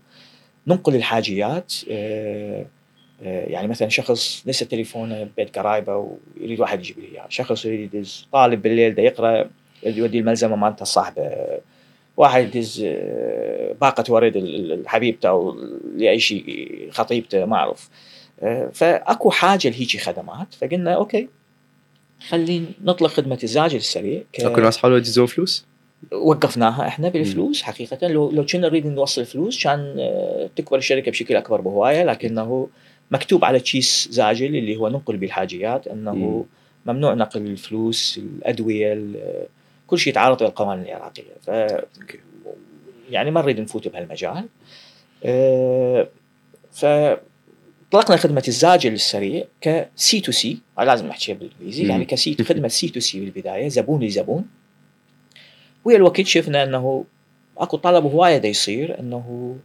[0.66, 2.66] ننقل الحاجيات آه،
[3.22, 8.06] آه، يعني مثلا شخص نسى تليفونه ببيت قرايبه ويريد واحد يجيب له إياه، شخص يريد
[8.32, 9.50] طالب بالليل ده يقرأ
[9.82, 11.30] يودي الملزمة مالته صاحبه
[12.22, 12.80] واحد يدز
[13.80, 15.56] باقة ورد حبيبته أو
[15.96, 17.90] لاي شيء خطيبته ما أعرف.
[18.72, 21.28] فأكو حاجة لهيجي خدمات فقلنا أوكي
[22.28, 24.40] خلينا نطلق خدمة الزاجل السريع ك...
[24.40, 25.64] أكو ناس حاولوا يدزون فلوس؟
[26.12, 28.08] وقفناها إحنا بالفلوس حقيقة.
[28.08, 32.68] لو لو كنا نريد نوصل فلوس كان آه، تكبر الشركة بشكل أكبر بهواية لكنه
[33.10, 36.44] مكتوب على تشيس زاجل اللي هو ننقل بالحاجيات إنه
[36.86, 38.92] ممنوع نقل الفلوس الأدوية
[39.92, 41.34] كل شيء يتعارض القوانين العراقية.
[41.42, 41.48] ف
[43.10, 44.48] يعني ما نريد نفوت بهالمجال.
[45.24, 46.08] أه
[46.72, 46.84] ف
[47.88, 51.88] اطلقنا خدمة الزاجل السريع كسي تو سي لازم نحكيها بالإنجليزي.
[51.88, 54.44] يعني كسي خدمة سي تو سي بالبداية زبون لزبون.
[55.84, 57.04] ويا الوقت شفنا إنه
[57.58, 59.56] أكو طلب هوايه دا يصير إنه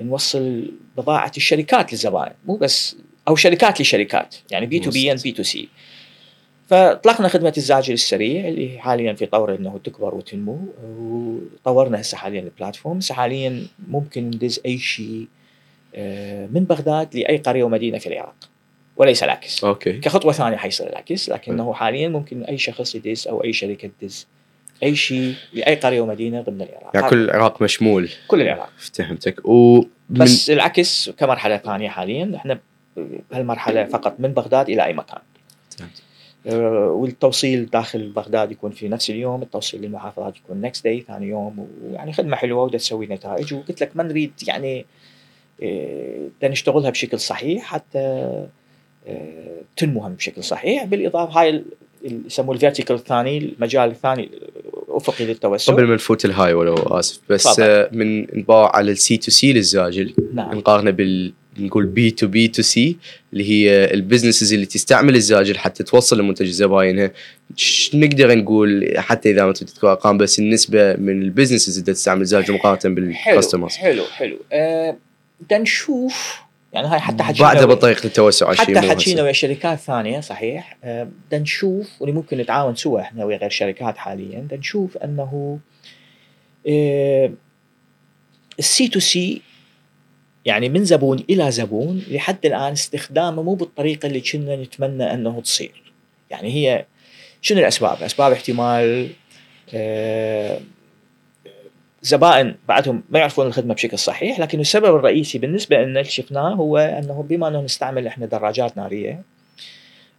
[0.00, 2.32] نوصل بضاعة الشركات للزبائن.
[2.44, 2.96] مو بس
[3.28, 4.36] أو شركات لشركات.
[4.50, 5.68] يعني B to B and B to C
[6.68, 12.46] فاطلقنا خدمة الزاجل السريع اللي حاليا في طور إنه تكبر وتنمو وطورنا هسه حاليا ال
[12.46, 15.26] platform هسه حاليا ممكن ندز أي شيء
[15.94, 18.34] آه، من بغداد لأي قرية ومدينة في العراق
[18.96, 19.64] وليس العكس.
[19.64, 19.92] okay.
[19.92, 24.26] كخطوة ثانية حيصير العكس لكنه حاليا ممكن أي شخص يدز أو أي شركة تدز
[24.82, 26.90] أي شيء لأي قرية ومدينة ضمن العراق.
[26.94, 28.10] يعني كل العراق مشمول.
[28.28, 28.70] كل العراق.
[28.78, 32.58] فهمتك و بس العكس كمرحلة ثانية حاليا إحنا
[33.30, 35.20] بهالمرحلة فقط من بغداد إلى أي مكان.
[36.48, 42.12] والتوصيل داخل بغداد يكون في نفس اليوم التوصيل للمحافظات يكون next day ثاني يوم ويعني
[42.12, 43.54] خدمة حلوة ودا تسوي نتائج.
[43.54, 44.86] وقلت لك ما نريد يعني
[45.62, 47.98] آه، نشتغلها بشكل صحيح حتى
[49.08, 50.84] آه، تنمو بشكل صحيح.
[50.84, 51.64] بالإضافة هاي ال-
[52.04, 54.30] ال- يسموه ال vertical الثاني المجال الثاني
[54.88, 57.62] الافقي للتوسع قبل ما نفوت الهاي ولو آسف بس تفضل.
[57.62, 60.58] آه، من نباع على السي تو سي للزاجل نعم.
[60.58, 62.96] نقارنه بال نقول B to B to C
[63.32, 67.10] اللي هي ال businesses اللي تستعمل الزاجل حتى توصل لمنتج زباينها
[67.56, 71.92] ش- نقدر نقول حتى إذا ما تبي تذكر أرقام بس النسبة من ال businesses اللي
[71.92, 74.04] تستعمل الزاجل مقارنة حلو بال customers حلو.
[74.04, 74.38] حلو
[75.40, 76.36] بدنا نشوف
[76.72, 79.22] يعني هاي حتى حكينا بعدها بطريقه التوسع حتى حكينا.
[79.22, 80.76] ويا شركات ثانية صحيح.
[80.84, 85.58] بدنا نشوف واللي ممكن نتعاون سوا إحنا ويا غير شركات حاليا نشوف أنه
[88.58, 89.42] السي تو سي
[90.44, 95.92] يعني من زبون إلى زبون لحد الآن استخدامه مو بالطريقة اللي كنا نتمنى أنه تصير
[96.30, 96.84] يعني هي
[97.42, 99.10] شنو الأسباب؟ أسباب احتمال
[99.74, 100.60] آه،
[102.02, 106.78] زبائن بعدهم ما يعرفون الخدمة بشكل صحيح لكن السبب الرئيسي بالنسبة لنا اللي شفناه هو
[106.78, 109.22] أنه بما أنه نستعمل إحنا دراجات نارية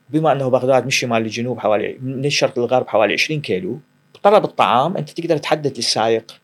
[0.10, 3.80] بما أنه بغداد من الشمال للجنوب حوالي من الشرق للغرب حوالي 20 كيلو
[4.24, 6.40] طلب الطعام أنت تقدر تحدد للسائق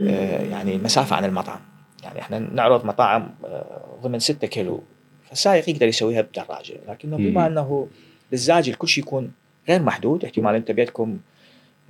[0.00, 1.69] آه، يعني المسافه عن المطعم
[2.10, 4.82] يعني إحنا نعرض مطاعم آه، ضمن 6 كيلو
[5.28, 6.74] فالسائق يقدر يسويها بدراجة.
[6.88, 7.46] لكنه بما.
[7.46, 7.88] إنه
[8.30, 9.32] بالزاجل كل شيء يكون
[9.68, 11.18] غير محدود احتمال أنت بيدكم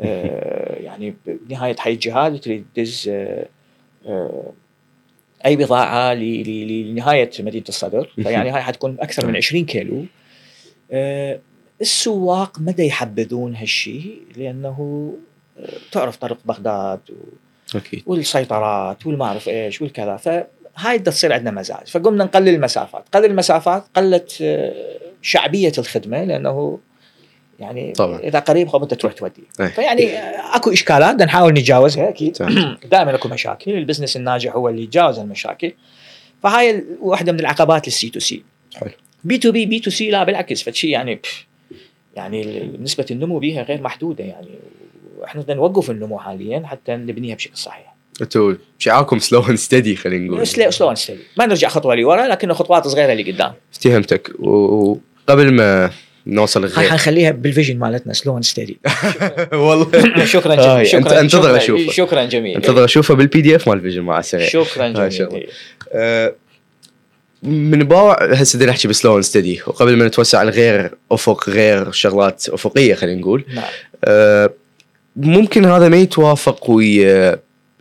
[0.00, 3.46] آه، يعني بنهاية حي الجهاد تريد تدز آه،
[4.06, 4.52] آه،
[5.46, 8.12] أي بضاعة لنهاية مدينة الصدر.
[8.22, 10.04] فيعني هاي حتكون أكثر من 20 كيلو.
[10.92, 11.40] آه،
[11.80, 15.12] السواق مدى يحبذون هالشيء لأنه
[15.92, 17.14] تعرف طريق بغداد و-
[17.74, 18.02] أكيد.
[18.06, 20.16] والسيطرات والما أعرف إيش والكذا.
[20.16, 21.86] فهاي بدها تصير عندنا مزاج.
[21.86, 23.04] فقمنا نقلل المسافات.
[23.12, 26.78] قلل المسافات قلت آه، شعبية الخدمة لأنه
[27.60, 28.18] يعني طبعاً.
[28.18, 29.42] إذا قريب خب أنت تروح تودي.
[29.60, 29.68] أي.
[29.68, 32.36] فيعني آه، أكو إشكالات بدنا نحاول نتجاوزها أكيد.
[32.92, 33.70] دائما أكو مشاكل.
[33.70, 35.72] البزنس الناجح هو اللي يتجاوز المشاكل.
[36.42, 38.42] فهاي واحدة من العقبات للسي تو سي
[38.74, 38.90] حلو.
[39.24, 40.62] B to B B to C لا بالعكس.
[40.62, 41.20] فشي يعني
[42.16, 44.48] يعني نسبة النمو بها غير محدودة يعني.
[45.20, 47.94] وإحنا بدنا نوقف النمو حاليا حتى نبنيها بشكل صحيح.
[48.22, 50.46] أنتوا شعاركم slow and steady خلينا نقول.
[50.46, 53.52] slow slow steady ما نرجع خطوة لورا لكنه خطوات صغيرة اللي قدام.
[53.72, 54.30] افتهمتك.
[54.40, 55.90] وقبل ما
[56.26, 58.78] نوصل الغير حنخليها بال vision مالتنا slow steady
[59.52, 59.90] والله.
[60.24, 60.86] شكرا جميل.
[60.86, 61.90] أنت- شكرا أنتظر أشوفه.
[61.92, 62.56] شكرا جميل.
[62.56, 65.08] أنتظر اشوفه بال PDF مال vision مال عالسريع شكرا شغلة.
[65.08, 65.48] جميل.
[65.92, 66.34] أه،
[67.42, 71.92] من باوع هسه بدنا نحكي ب slow and steady وقبل ما نتوسع لغير أفق غير
[71.92, 73.44] شغلات أفقية خلينا نقول.
[73.54, 73.64] نعم.
[75.16, 77.38] ممكن هذا ما يتوافق ويا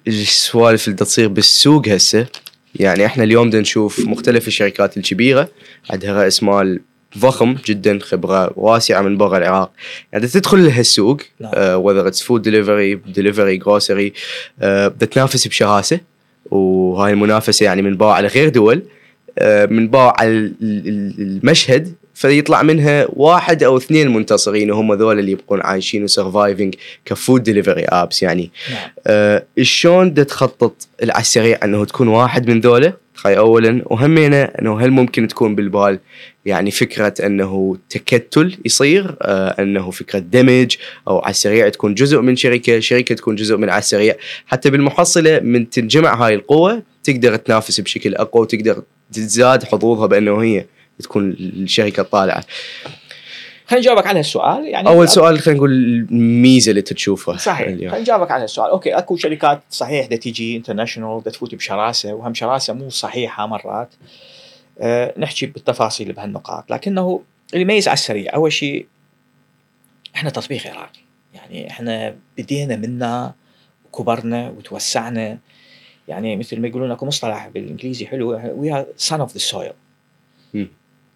[0.08, 2.28] السوالف اللي تصير بالسوق هسه.
[2.76, 5.50] يعني إحنا اليوم بدنا نشوف مختلف الشركات الكبيرة
[5.90, 6.80] عندها رأس مال
[7.18, 9.72] ضخم جدا خبرة واسعة من برا العراق.
[10.14, 11.22] يعني تدخل لهالسوق.
[11.56, 14.14] whether it's food delivery delivery grocery
[15.12, 16.00] تنافس بشراسه
[16.52, 18.84] وهاي المنافسة يعني من باع على غير دول
[19.40, 25.20] آه، من باع على ال- ال- المشهد فيطلع منها واحد أو اثنين منتصرين وهم ذول
[25.20, 28.52] اللي يبقون عايشين و surviving ك food delivery apps يعني.
[28.72, 28.90] نعم.
[29.08, 32.94] آه، شلون تخطط على السريع أنه تكون واحد من ذولا؟
[33.26, 36.00] هاي اولا وهمينا أنه هل ممكن تكون بالبال
[36.46, 40.76] يعني فكرة أنه تكتل يصير؟ آه أنه فكرة دمج
[41.08, 44.16] أو على السريع تكون جزء من شركة شركة تكون جزء من على السريع
[44.46, 50.66] حتى بالمحصلة من تنجمع هاي القوة تقدر تنافس بشكل أقوى وتقدر تزداد حظوظها بأنه هي
[51.04, 52.44] تكون الشركة الطالعه.
[53.68, 55.72] خليني نجاوبك على هالسؤال يعني أول سؤال خلينا نقول
[56.12, 57.90] الميزة اللي تشوفها صحيح اليوم.
[57.90, 62.34] خليني نجاوبك على السؤال okay أكو شركات صحيح بدها تيجي international بدها تفوت بشراسة وهم
[62.34, 63.94] شراسة مو صحيحة مرات
[64.80, 67.22] أه نحكي بالتفاصيل بهالنقاط لكنه
[67.54, 68.86] اللي يميز على السريع أول شيء
[70.16, 71.00] إحنا تطبيق عراقي
[71.34, 73.34] يعني إحنا بدينا منا
[73.86, 75.38] وكبرنا وتوسعنا
[76.08, 79.72] يعني مثل ما يقولون أكو مصطلح بالإنجليزي حلو we are son of the soil.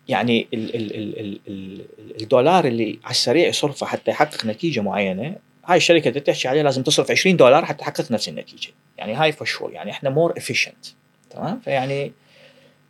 [0.08, 5.36] يعني ال ال ال ال ال الدولار اللي على السريع يصرفه حتى يحقق نتيجة معينة
[5.66, 8.70] هاي الشركة اللي تحكي عليها لازم تصرف 20 دولار حتى تحقق نفس النتيجة.
[8.98, 10.86] يعني هاي for sure يعني إحنا more efficient
[11.30, 12.12] تمام؟ فيعني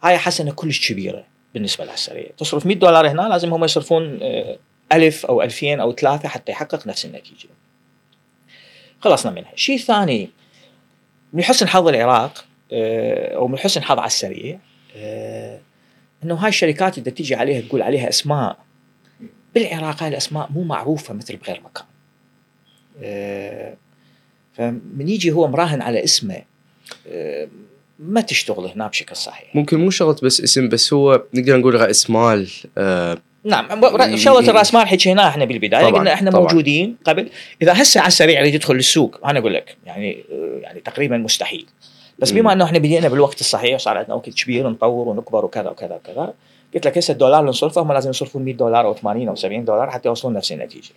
[0.03, 2.27] هاي حسنة كلش كبيرة بالنسبة لها السريع.
[2.37, 4.57] تصرف 100 دولار هنا لازم هم يصرفون آه،
[4.93, 7.49] ألف أو ألفين أو ثلاثة حتى يحقق نفس النتيجة.
[9.01, 9.51] خلصنا منها.
[9.55, 10.29] شيء ثاني
[11.33, 14.59] من حسن حظ العراق آه، أو من حسن حظ على السريع
[14.95, 15.59] آه،
[16.23, 18.57] إنه هاي الشركات اللي تيجي عليها تقول عليها أسماء
[19.55, 21.85] بالعراق هاي الأسماء مو معروفة مثل بغير مكان.
[23.03, 23.75] آه،
[24.53, 26.41] فمن يجي هو مراهن على اسمه
[27.07, 27.47] آه،
[27.99, 29.55] ما تشتغل هنا بشكل صحيح.
[29.55, 33.81] ممكن مو شرط بس اسم بس هو نقدر نقول رأس مال آه نعم
[34.15, 36.41] شغلة راس مال حكيناها إحنا بالبداية قلنا إحنا طبعاً.
[36.43, 37.29] موجودين قبل
[37.61, 40.23] إذا هسه على السريع يريد يدخل السوق أنا أقول لك يعني
[40.61, 41.65] يعني تقريبا مستحيل
[42.23, 42.31] بس.
[42.31, 46.33] بما إنه إحنا بدينا بالوقت الصحيح وصار عندنا وقت كبير نطور ونكبر وكذا وكذا وكذا
[46.73, 49.65] قلت لك هسه الدولار اللي نصرفه هم لازم يصرفون 100 دولار أو 80 أو 70
[49.65, 50.89] دولار حتى يوصلون نفس النتيجة.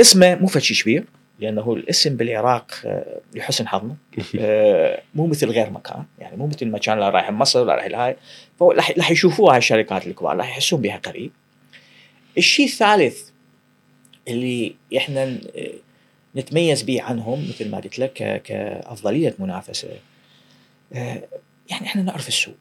[0.00, 1.04] اسمه مو فد كبير
[1.40, 3.94] لأنه الاسم بالعراق آه، لحسن حظنا
[4.40, 8.16] آه، مو مثل غير مكان يعني مو مثل المكان اللي رايح مصر ولا رايح الهاي
[8.98, 11.30] راح يشوفوها هاي الشركات الكبار راح يحسون بها قريب.
[12.38, 13.28] الشيء الثالث
[14.28, 15.40] اللي إحنا ن-
[16.36, 19.96] نتميز به عنهم مثل ما قلت لك ك- كأفضلية منافسة آه،
[20.90, 22.54] يعني إحنا نعرف السوق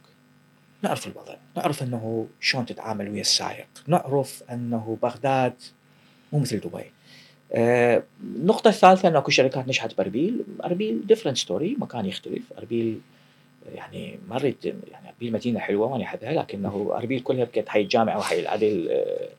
[0.83, 5.53] نعرف الوضع نعرف إنه شلون تتعامل ويا السائق نعرف إنه بغداد
[6.33, 6.91] مو مثل دبي.
[7.53, 12.99] آه، النقطة الثالثة انه أكو شركات نجحت بأربيل، أربيل different story مكان يختلف، أربيل
[13.75, 18.17] يعني ما أريد يعني أربيل مدينة حلوة وأنا احبها لكنه أربيل كلها بقت حي الجامعة
[18.17, 19.29] وحي العدل آه،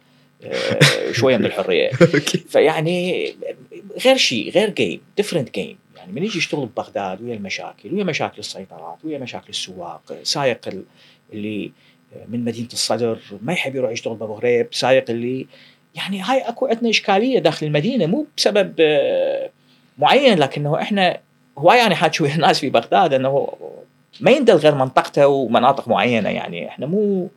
[0.44, 1.90] آه، شوية من الحرية.
[2.14, 2.38] okay.
[2.38, 3.34] فيعني
[4.04, 8.38] غير شيء غير game different game يعني من يجي يشتغل ببغداد ويا المشاكل ويا مشاكل
[8.38, 10.84] السيطرات ويا مشاكل السواق سايق ال-
[11.32, 11.72] اللي
[12.28, 15.46] من مدينة الصدر ما يحب يروح يشتغل بابو غريب سايق اللي
[15.94, 19.50] يعني هاي أكو عندنا إشكالية داخل المدينة مو بسبب آه،
[19.98, 21.18] معين لكنه إحنا
[21.58, 23.52] هواي أنا حاكي ويا الناس في بغداد إنه
[24.20, 26.28] ما يندل غير منطقته ومناطق معينة.
[26.30, 27.28] يعني إحنا مو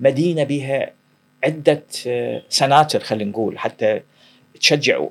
[0.00, 0.90] مدينة بها
[1.44, 4.00] عدة آه، سناتر خلينا نقول حتى
[4.60, 5.06] تشجع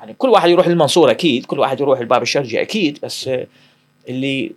[0.00, 3.46] يعني كل واحد يروح للمنصوره أكيد كل واحد يروح الباب الشرقي أكيد بس آه،
[4.08, 4.52] اللي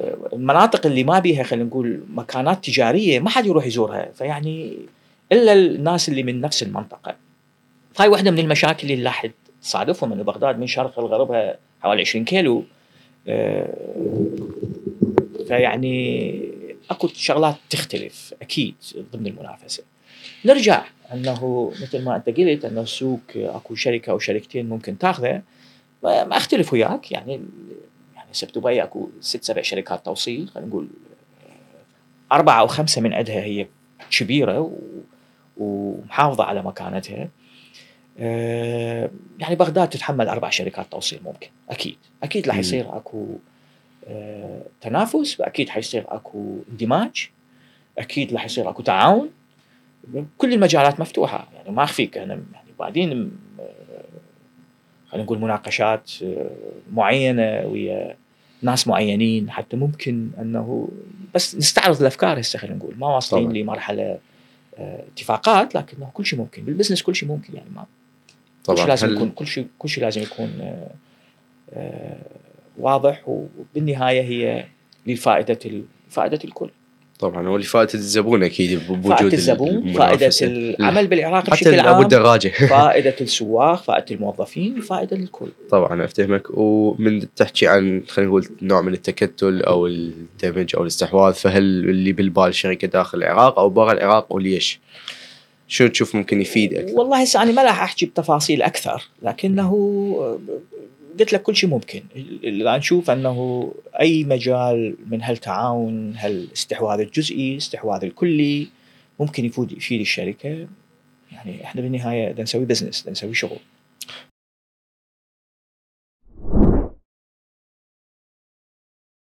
[0.00, 4.08] آه، المناطق اللي ما بيها خلينا نقول مكانات تجارية ما حد يروح يزورها.
[4.14, 4.76] فيعني
[5.32, 7.16] إلا الناس اللي من نفس المنطقة.
[7.98, 9.26] هاي واحدة من المشاكل اللي راح
[9.62, 12.64] تصادفهم إنه بغداد من شرق لغربها حوالي 20 كيلو
[13.28, 13.74] آه،
[15.48, 16.40] فيعني
[16.90, 18.74] أكو شغلات تختلف أكيد
[19.12, 19.82] ضمن المنافسة.
[20.44, 25.42] نرجع أنه مثل ما أنت قلت انه السوق أكو شركة أو شركتين ممكن تاخذه
[26.02, 27.12] ما أختلف وياك.
[27.12, 27.32] يعني
[28.14, 30.88] يعني هسه بدبي أكو ست سبع شركات توصيل خلينا نقول
[32.30, 33.66] آه، أربعة أو خمسة من عندها هي
[34.10, 34.78] كبيرة و-
[35.56, 37.28] ومحافظة على مكانتها.
[38.18, 41.96] آه، يعني بغداد تتحمل أربع شركات توصيل ممكن أكيد.
[42.22, 42.56] أكيد راح.
[42.58, 43.26] يصير أكو
[44.08, 47.30] آه، تنافس واكيد حيصير أكو اندماج
[47.98, 49.30] أكيد راح يصير أكو تعاون.
[50.38, 51.48] كل المجالات مفتوحة.
[51.54, 53.30] يعني ما أخفيك أنا يعني بعدين
[53.60, 54.04] آه،
[55.08, 56.50] خلينا نقول مناقشات آه،
[56.92, 58.16] معينة ويا
[58.62, 60.88] ناس معينين حتى ممكن أنه
[61.34, 62.94] بس نستعرض الأفكار هسه خلينا نقول.
[62.98, 63.56] ما واصلين طبعاً.
[63.58, 64.18] لمرحلة
[64.78, 66.64] آه، اتفاقات لكنه كل شيء ممكن.
[66.64, 67.86] بالبزنس كل شيء ممكن يعني ما كل
[68.66, 68.86] شيء طبعا.
[68.86, 70.50] لازم هل- يكون كل شيء كل شيء لازم يكون
[72.78, 74.64] واضح وبالنهاية هي
[75.06, 76.70] لفائدة فائدة الكل.
[77.18, 80.30] طبعا هو لفائدة الزبون أكيد بوجود فائدة الزبون فائدة.
[80.42, 86.42] العمل بالعراق حتى بشكل ابو عام الدراجه فائدة السواق فائدة الموظفين فائدة للكل طبعا أفتهمك
[86.50, 92.54] ومن تحكي عن خلينا نقول نوع من التكتل أو الدمج أو الاستحواذ فهل اللي بالبال
[92.54, 94.80] شركة داخل العراق أو برا العراق وليش؟
[95.68, 99.70] شو تشوف ممكن يفيد أكثر؟ والله هسه أنا ما راح أحكي بتفاصيل أكثر لكنه
[101.18, 102.02] قلت لك كل شيء ممكن.
[102.16, 108.68] اللي نشوف أنه أي مجال من هالتعاون هالاستحواذ الجزئي استحواذ الكلي
[109.20, 110.68] ممكن يفيد يفيد الشركة.
[111.32, 113.58] يعني إحنا بالنهاية بدنا نسوي business بدنا نسوي شغل.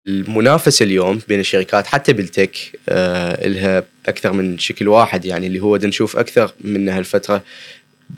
[0.07, 5.25] المنافسة اليوم بين الشركات حتى بال tech آه لها أكثر من شكل واحد.
[5.25, 7.43] يعني اللي هو نشوف أكثر من هالفترة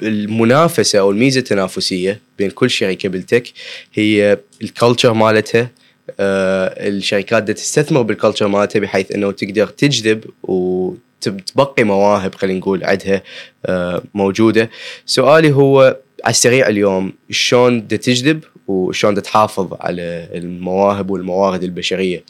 [0.04, 3.54] المنافسة أو الميزة التنافسية بين كل شركه بال tech
[3.94, 5.72] هي ال culture مالتها
[6.20, 12.84] آه الشركات بدها تستثمر بال culture مالتها بحيث إنه تقدر تجذب وتبقي مواهب خلينا نقول
[12.84, 13.24] عندها
[13.66, 14.70] آه موجودة
[15.06, 22.24] سؤالي هو على السريع اليوم شلون بدها تجذب وشلون بدها تحافظ على المواهب والموارد البشرية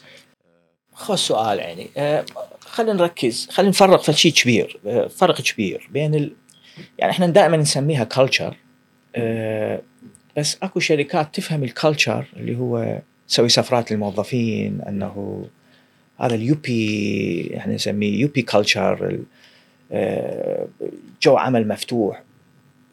[0.94, 2.24] خذ سؤال يعني آه،
[2.60, 4.80] خلينا نركز خلينا نفرق في شيء كبير
[5.16, 6.34] فرق كبير بين.
[6.98, 8.56] يعني إحنا دائما نسميها culture
[10.36, 12.98] بس أكو شركات تفهم ال culture اللي هو
[13.28, 15.46] تسوي سفرات للموظفين إنه
[16.20, 19.20] هذا اليوبي إحنا نسميه يوبي culture
[21.22, 22.22] جو عمل مفتوح.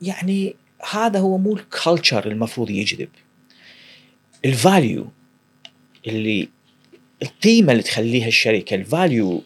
[0.02, 0.56] يعني
[0.92, 3.10] هذا هو مو ال culture المفروض يجذب.
[4.46, 5.08] ال value
[6.08, 6.50] اللي
[7.22, 9.44] القيمة اللي تخليها الشركة ال value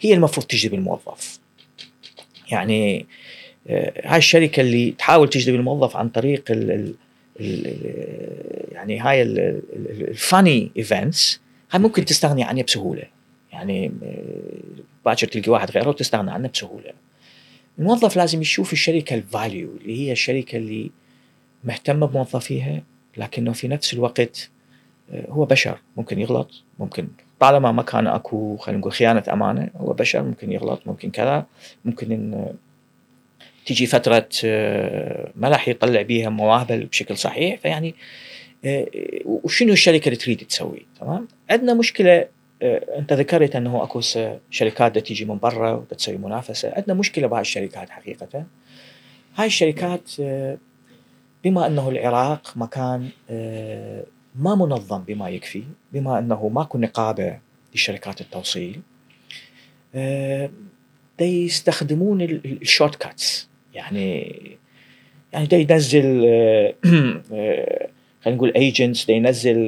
[0.00, 1.38] هي المفروض تجذب الموظف.
[2.50, 3.04] يعني آه،
[4.04, 6.94] هاي الشركة اللي تحاول تجذب الموظف عن طريق ال ال
[7.40, 7.66] ال
[8.72, 13.02] يعني هاي ال funny events هاي ممكن تستغني عنها بسهولة.
[13.52, 16.90] يعني آه، باكر تلقي واحد غيره وتستغنى عنه بسهولة.
[17.78, 20.90] الموظف لازم يشوف الشركة الفاليو اللي هي الشركة اللي
[21.64, 22.82] مهتمه بموظفيها
[23.16, 24.50] لكنه في نفس الوقت
[25.12, 25.78] آه، هو بشر.
[25.96, 27.08] ممكن يغلط ممكن
[27.40, 31.46] طالما ما كان أكو خلينا نقول خيانة أمانة هو بشر ممكن يغلط ممكن كذا
[31.84, 32.54] ممكن إن
[33.66, 37.94] تجي فترة آه، ما راح يطلع بيها مواهبه بشكل صحيح فيعني
[38.64, 38.86] آه،
[39.24, 42.28] وشنو الشركة اللي تريد تسوي؟ تمام؟ عندنا مشكلة
[42.62, 44.00] آه، أنت ذكرت أنه أكو
[44.50, 46.72] شركات تيجي من برا وتسوي منافسة.
[46.76, 48.44] عندنا مشكلة بهاي الشركات حقيقة.
[49.36, 50.10] هاي الشركات
[51.44, 53.08] بما أنه العراق مكان
[54.34, 55.62] ما منظم بما يكفي
[55.92, 57.38] بما أنه ماكو نقابة
[57.74, 58.80] لشركات التوصيل
[61.20, 64.36] يستخدمون ال shortcuts يعني
[65.32, 66.74] يعني دا ينزل آه،
[67.32, 67.88] آه،
[68.22, 69.66] خلينا نقول agents دا ينزل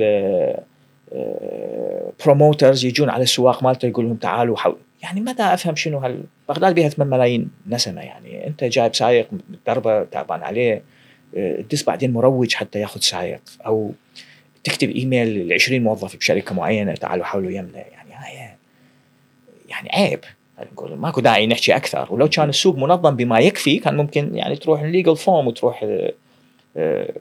[2.25, 5.99] promoters آه، يجون على السواق مالته يقول لهم تعالوا حول يعني ما دا أفهم شنو
[5.99, 8.47] هال بغداد بيها 8 ملايين نسمة يعني.
[8.47, 9.29] أنت جايب سايق
[9.67, 10.83] مدربه تعبان عليه
[11.33, 13.41] تدز بعدين مروج حتى ياخذ سايق.
[13.67, 13.93] أو
[14.65, 18.07] تكتب إيميل ل 20 موظف بشركة معينة تعالوا حولوا يمنا يعني
[19.69, 20.21] يعني عيب.
[20.73, 22.07] نقول ماكو داعي نحكي أكثر.
[22.11, 26.13] ولو كان السوق منظم بما يكفي كان ممكن يعني تروح ال legal form وتروح آه،
[26.77, 27.13] آه،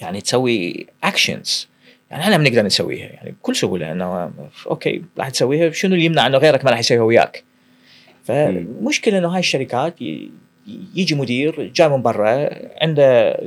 [0.00, 1.68] يعني تسوي actions
[2.10, 3.06] يعني إحنا بنقدر نسويها.
[3.06, 4.30] يعني بكل سهوله إنه
[4.66, 5.70] okay راح تسويها.
[5.70, 7.44] شنو اللي يمنع إنه غيرك ما راح يسويها وياك؟
[8.24, 9.94] فمشكلة إنه هاي الشركات
[10.94, 12.48] يجي مدير جاي من برا
[12.82, 13.40] عنده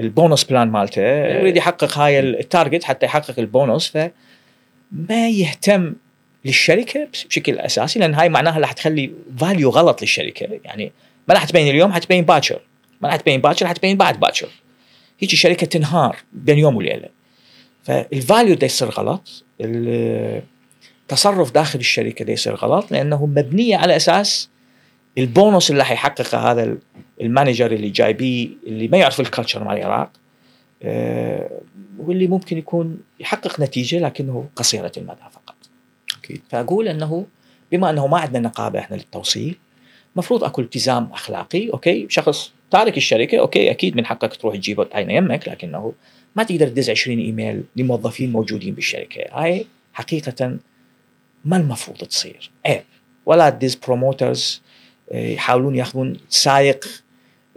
[0.00, 5.94] ال bonus plan مالته يريد يحقق هاي ال target حتى يحقق البونص فما يهتم
[6.44, 10.60] للشركة بشكل أساسي لأن هاي معناها راح تخلي value غلط للشركة.
[10.64, 10.92] يعني
[11.28, 12.60] ما راح تبين اليوم حتبين باكر.
[13.00, 14.48] ما راح تبين باكر راح تبين بعد باكر.
[15.18, 17.08] هيجي شركة تنهار بين يوم وليلة.
[17.82, 24.48] فال value ده يصير غلط التصرف داخل الشركة ده يصير غلط لأنه مبنيه على أساس
[25.18, 26.76] البونص اللي راح يحققه هذا
[27.20, 30.10] ال manager اللي جايبيه اللي ما يعرف ال culture مال العراق
[30.82, 31.60] أه
[31.98, 35.54] واللي ممكن يكون يحقق نتيجة لكنه قصيرة المدى فقط.
[36.30, 36.42] أكيد.
[36.50, 37.26] فأقول إنه
[37.72, 39.56] بما إنه ما عندنا نقابة إحنا للتوصيل
[40.16, 45.12] مفروض أكو التزام أخلاقي okay؟ شخص تارك الشركة okay؟ أكيد من حقك تروح تجيبه تعينه
[45.12, 45.92] يمك لكنه
[46.36, 49.24] ما تقدر تدز 20 إيميل لموظفين موجودين بالشركة.
[49.32, 50.58] هاي حقيقة
[51.44, 52.82] ما المفروض تصير عيب
[53.26, 54.62] ولا تدز promoters
[55.12, 56.86] آه، يحاولون ياخذون سايق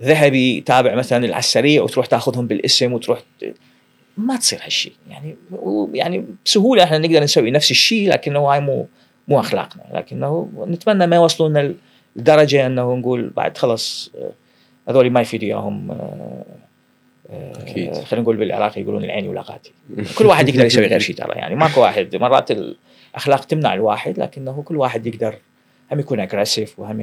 [0.02, 3.22] ذهبي تابع مثلا العسريه وتروح تاخذهم بالاسم وتروح
[4.18, 5.36] ما تصير هالشيء يعني
[5.94, 8.88] يعني بسهولة إحنا نقدر نسوي نفس الشيء لكنه هاي مو
[9.28, 9.84] مو أخلاقنا.
[9.94, 11.74] لكنه نتمنى ما يوصلونا
[12.16, 14.32] لدرجه إنه نقول بعد خلص آه،
[14.90, 16.46] هذول ما يفيد إياهم آه،
[17.30, 19.72] آه، أكيد خلينا نقول بالعراق يقولون العين ولاقاتي
[20.18, 21.34] كل واحد يقدر يسوي غير شيء ترى.
[21.34, 25.36] يعني ماكو واحد مرات الأخلاق تمنع الواحد لكنه كل واحد يقدر.
[25.92, 27.02] هم يكون aggressive وهم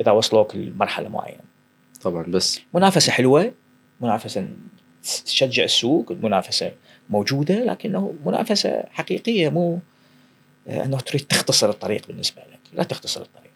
[0.00, 1.40] إذا وصلوك لمرحلة معينة.
[2.02, 2.60] طبعا بس.
[2.74, 3.52] منافسة حلوة
[4.00, 4.48] منافسة
[5.02, 6.72] تشجع السوق المنافسه
[7.10, 9.78] موجودة لكنه منافسة حقيقية مو
[10.68, 12.58] آه، أنه تريد تختصر الطريق بالنسبة لك.
[12.72, 13.52] لا تختصر الطريق.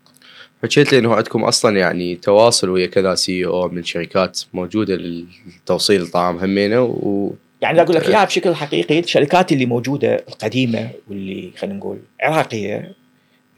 [0.62, 6.38] حكيت لي إنه عندكم أصلا يعني تواصل ويا كذا CEO من شركات موجودة للتوصيل الطعام
[6.38, 7.30] همينة و
[7.62, 12.92] يعني أقول لك إياها بشكل حقيقي الشركات اللي موجودة القديمة واللي خلينا نقول عراقية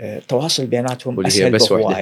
[0.01, 1.95] التواصل آه، بيناتهم أسهل بس بهواية.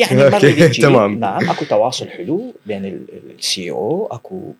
[0.00, 1.18] يعني تمام.
[1.18, 3.06] نعم أكو تواصل حلو بين
[3.38, 4.52] ال CEO أكو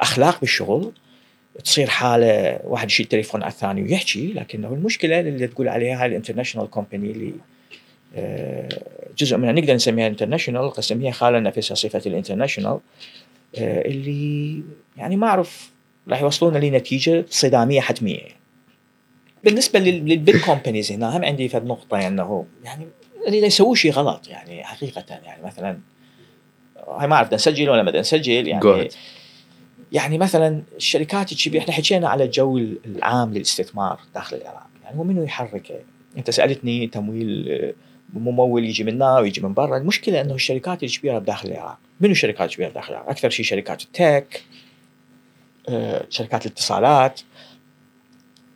[0.00, 0.92] أخلاق بالشغل
[1.64, 6.11] تصير حالة واحد يشيل تليفون على الثاني ويحكي لكنه المشكلة اللي تقول عليها هاي ال
[6.11, 7.32] international company اللي
[8.16, 8.68] آه،
[9.18, 12.78] جزء منها نقدر نسميها international قسم منها خالة نفسها صفة ال international
[13.58, 14.62] آه، اللي
[14.96, 15.70] يعني ما أعرف
[16.08, 18.20] راح يوصلونا لنتيجة صدامية حتمية.
[19.44, 22.86] بالنسبة لل big companies هنا هم عندي فد نقطه إنه يعني
[23.26, 25.78] اللي يسووا شيء غلط يعني حقيقة يعني مثلا
[26.88, 28.88] هاي ما أعرف نسجل ولا ما نسجل؟ يعني
[29.96, 35.22] يعني مثلا الشركات الكبيره إحنا حكينا على الجو العام للاستثمار داخل العراق يعني هو منو
[35.22, 35.74] يحركه
[36.16, 37.74] أنت سألتني تمويل آه،
[38.14, 39.76] ممول يجي من هنا ويجي من برا.
[39.76, 43.94] المشكلة إنه الشركات الكبيرة بداخل العراق منو الشركات الكبيرة داخل العراق أكثر شيء شركات ال
[43.94, 44.42] tech
[45.68, 47.20] آه، شركات الاتصالات.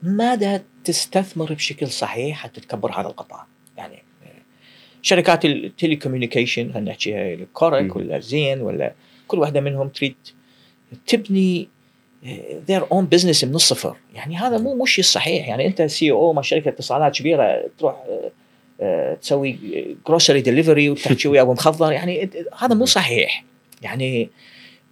[0.03, 3.47] ماذا تستثمر بشكل صحيح حتى تكبر هذا القطاع؟
[3.77, 4.43] يعني آه،
[5.03, 8.93] شركات ال telecommunication خلينا نحكيها الكورك ولا زين ولا
[9.29, 10.15] كل واحدة منهم تريد
[11.07, 11.69] تبني
[12.67, 13.97] their own business من الصفر.
[14.15, 18.31] يعني هذا مو مش الصحيح يعني أنت CEO مال شركة اتصالات كبيرة تروح آه،
[18.81, 19.59] آه، تسوي
[20.07, 21.93] grocery delivery وتحكي ويا أبو مخضر.
[21.93, 23.45] يعني هذا مو صحيح.
[23.83, 24.31] يعني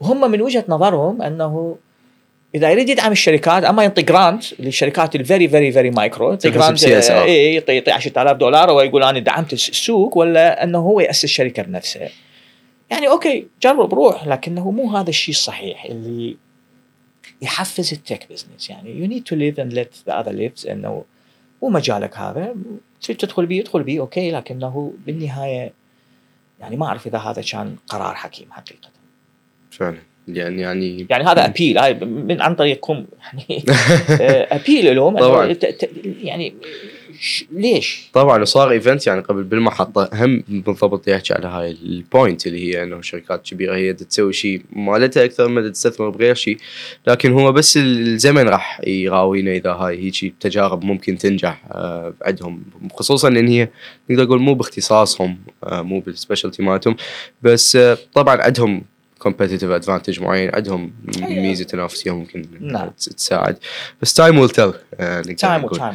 [0.02, 1.76] هم من وجهة نظرهم أنه
[2.54, 6.84] إذا يريد يدعم الشركات أما ينطي grant للشركات ال very very very micro يعطي grant.
[6.84, 12.08] اي يعطي 10000 دولار ويقول أنا دعمت السوق ولا أنه هو يأسس شركه بنفسه.
[12.90, 16.36] يعني okay جرب روح لكنه مو هذا الشيء الصحيح اللي
[17.42, 21.04] يحفز ال tech business يعني you need to live and let the other lives إنه
[21.62, 22.54] مو مجالك هذا.
[23.02, 25.72] تريد تدخل بيه ادخل بيه okay لكنه بالنهاية
[26.60, 28.88] يعني ما أعرف إذا هذا كان قرار حكيم حقيقة.
[29.70, 29.98] فعلا.
[30.28, 33.06] يعني يعني يعني هذا appeal هاي من عن طريقكم.
[33.22, 33.64] يعني
[34.56, 35.16] appeal لهم.
[35.52, 36.54] ت- ت- يعني
[37.52, 42.74] ليش؟ طبعا وصار event يعني قبل بالمحطة هم بالضبط يحكي على هاي ال point اللي
[42.74, 46.58] هي إنه شركات كبيرة هي تسوي شيء مالتها أكثر ما تستثمر بغير شيء
[47.06, 52.62] لكن هو بس الزمن راح يراوينا إذا هاي هيك تجارب ممكن تنجح آه، عندهم
[52.92, 53.68] خصوصا إن هي
[54.10, 56.96] نقدر نقول مو باختصاصهم آه، مو بال specialty مالتهم
[57.42, 58.82] بس آه، طبعا عندهم
[59.18, 60.92] competitive advantage معين عندهم
[61.22, 61.42] أيوة.
[61.42, 62.88] ميزة تنافسية ممكن نعم.
[62.90, 63.56] تس- تساعد.
[64.02, 64.72] بس time will tell
[65.36, 65.94] time و time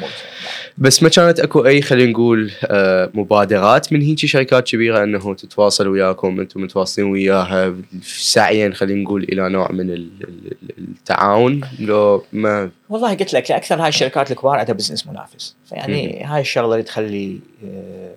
[0.78, 5.88] بس ما كانت أكو أي خلينا نقول آه، مبادرات من هيك شركات كبيرة إنه تتواصل
[5.88, 12.24] وياكم أنتم متواصلين وياها سعيا خلينا نقول إلى نوع من ال- ال- ال- التعاون؟ لو
[12.34, 15.56] ما والله قلت لك أكثر هاي الشركات الكبار عندها business منافس.
[15.70, 18.14] فيعني هاي الشغلة اللي تخلي آه،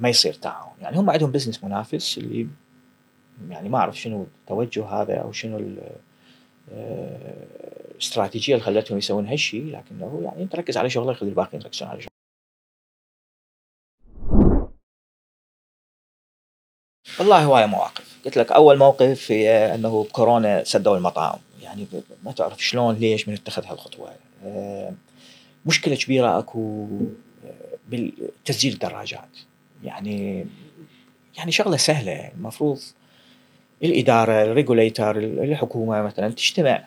[0.00, 0.72] ما يصير تعاون.
[0.82, 2.46] يعني هم عندهم business منافس اللي
[3.50, 5.78] يعني ما أعرف شنو التوجه هذا أو شنو ال-
[6.72, 7.46] آه،
[7.94, 12.00] الاستراتيجيه اللي خلتهم يسوون هالشيء لكنه يعني انت ركز على شغلك خلي الباقيين يركزون على
[12.00, 12.08] شغلك
[17.20, 18.18] والله هواية مواقف.
[18.24, 21.86] قلت لك أول موقف هي إنه بكورونا سدوا المطاعم يعني
[22.24, 24.12] ما تعرف شلون ليش من اتخذ هالخطوة.
[24.44, 24.92] آه،
[25.66, 26.88] مشكلة كبيرة أكو
[27.46, 29.28] آه، بالتسجيل الدراجات.
[29.84, 30.46] يعني
[31.36, 32.32] يعني شغلة سهلة.
[32.34, 32.78] المفروض
[33.84, 36.84] الإدارة ال regulator الحكومة مثلا تجتمع.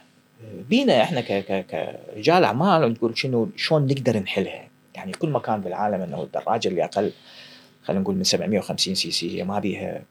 [0.70, 1.22] بينا إحنا
[1.62, 7.12] كرجال أعمال ونقول شنو شلون نقدر نحلها؟ يعني كل مكان بالعالم إنه الدراجة اللي أقل
[7.84, 10.02] خلينا نقول من 750 CC هي ما بيها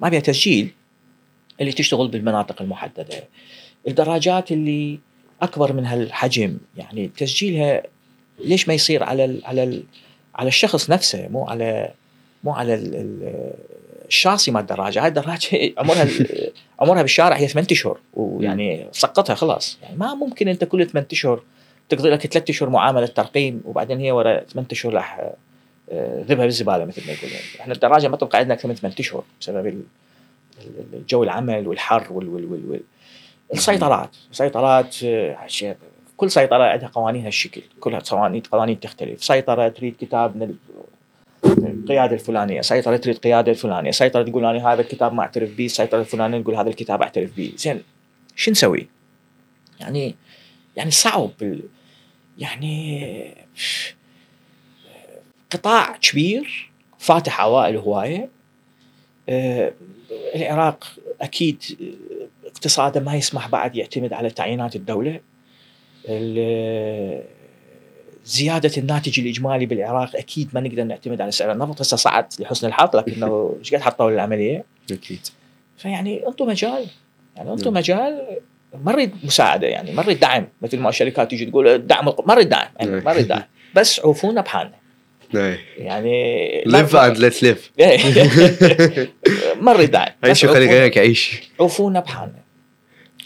[0.00, 0.70] ما بيها تسجيل
[1.60, 3.24] اللي تشتغل بالمناطق المحددة.
[3.88, 4.98] الدراجات اللي
[5.42, 7.82] أكبر من هالحجم يعني تسجيلها
[8.38, 9.82] ليش ما يصير على ال على ال
[10.34, 11.92] على الشخص نفسه مو على
[12.44, 13.54] مو على ال
[14.08, 15.02] الشاصي مال الدراجة.
[15.02, 16.06] هاي الدراجة عمرها
[16.80, 19.78] عمرها بالشارع هي ثمان اشهر ويعني سقطها خلاص.
[19.82, 21.42] يعني ما ممكن أنت كل ثمان اشهر
[21.88, 25.30] تقضي لك ثلاث اشهر معاملة ترقيم وبعدين هي ورا ثمان اشهر راح
[25.90, 27.36] آه، ذبها بالزبالة مثل ما يقولون.
[27.60, 29.82] إحنا الدراجة ما تبقى عندنا أكثر من ثمان اشهر بسبب ال-
[30.66, 32.80] ال- الجو العمل والحر وال وال وال وال
[33.54, 34.10] السيطرات.
[34.32, 35.76] سيطرات آه،
[36.16, 39.24] كل سيطرة عندها قوانين هالشكل كلها قوانين قوانين تختلف.
[39.24, 40.54] سيطرة تريد كتاب من
[41.44, 45.64] ال- القيادة الفلانية سيطرة تريد قيادة الفلانية سيطرة تقول أنا هذا الكتاب ما أعترف به
[45.64, 47.52] السيطرة الفلانية تقول هذا الكتاب أعترف به.
[47.56, 47.82] زين
[48.36, 48.88] شو نسوي؟
[49.80, 50.14] يعني
[50.76, 51.30] يعني صعب
[52.38, 53.34] يعني
[55.50, 58.28] قطاع كبير فاتح عوائل هواية.
[59.28, 59.72] آه،
[60.34, 60.84] العراق
[61.20, 65.20] أكيد آه، اقتصاده ما يسمح بعد يعتمد على تعيينات الدولة.
[68.28, 71.80] زيادة الناتج الإجمالي بالعراق أكيد ما نقدر نعتمد على سعر النفط.
[71.80, 75.20] هسه صعد لحسن الحظ لكنه إيش قد حطوا للعملية؟ أكيد.
[75.78, 76.86] فيعني انطوا مجال
[77.36, 77.74] يعني انطوا نعم.
[77.74, 78.26] مجال
[78.84, 80.48] ما نريد مساعدة يعني ما نريد دعم.
[80.62, 83.42] مثل ما الشركات تيجي تقول الق- ما نريد دعم يعني ما نريد دعم.
[83.76, 84.74] بس عوفونا بحالنا.
[85.78, 87.70] يعني لا- live and let live
[89.60, 91.40] ما نريد دعم عيش عوفونا- غيرك يعيش.
[91.60, 92.38] عوفونا بحالنا.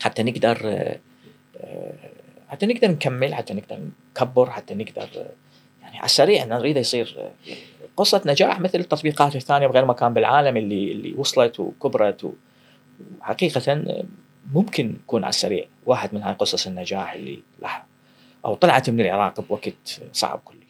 [0.00, 1.92] حتى نقدر آه،
[2.52, 3.78] حتى نقدر نكمل حتى نقدر
[4.16, 5.08] نكبر حتى نقدر
[5.82, 7.30] يعني على السريع نريد يصير
[7.96, 12.32] قصة نجاح مثل التطبيقات الثانية بغير مكان بالعالم اللي اللي وصلت وكبرت و-
[13.20, 14.04] وحقيقة آه،
[14.52, 17.84] ممكن يكون على السريع واحد من هاي قصص النجاح اللي راح
[18.44, 20.61] أو طلعت من العراق بوقت صعب كلش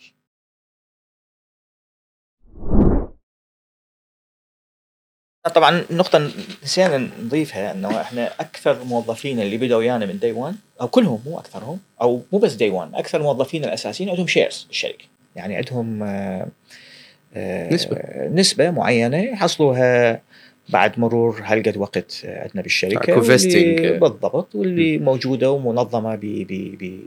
[5.50, 6.30] طبعا نقطة
[6.64, 11.38] نسينا نضيفها إنه إحنا أكثر موظفين اللي بدوا ويانا من day 1 أو كلهم مو
[11.38, 15.04] أكثرهم أو مو بس day 1 أكثر الموظفين الأساسيين عندهم shares بالشركة
[15.36, 16.46] يعني عندهم آه،
[17.34, 17.98] آه، نسبة.
[18.32, 20.20] نسبة معينة يحصلوها
[20.68, 23.12] بعد مرور هالقد وقت عندنا بالشركة.
[23.56, 26.18] واللي- بالضبط واللي موجودة ومنظمة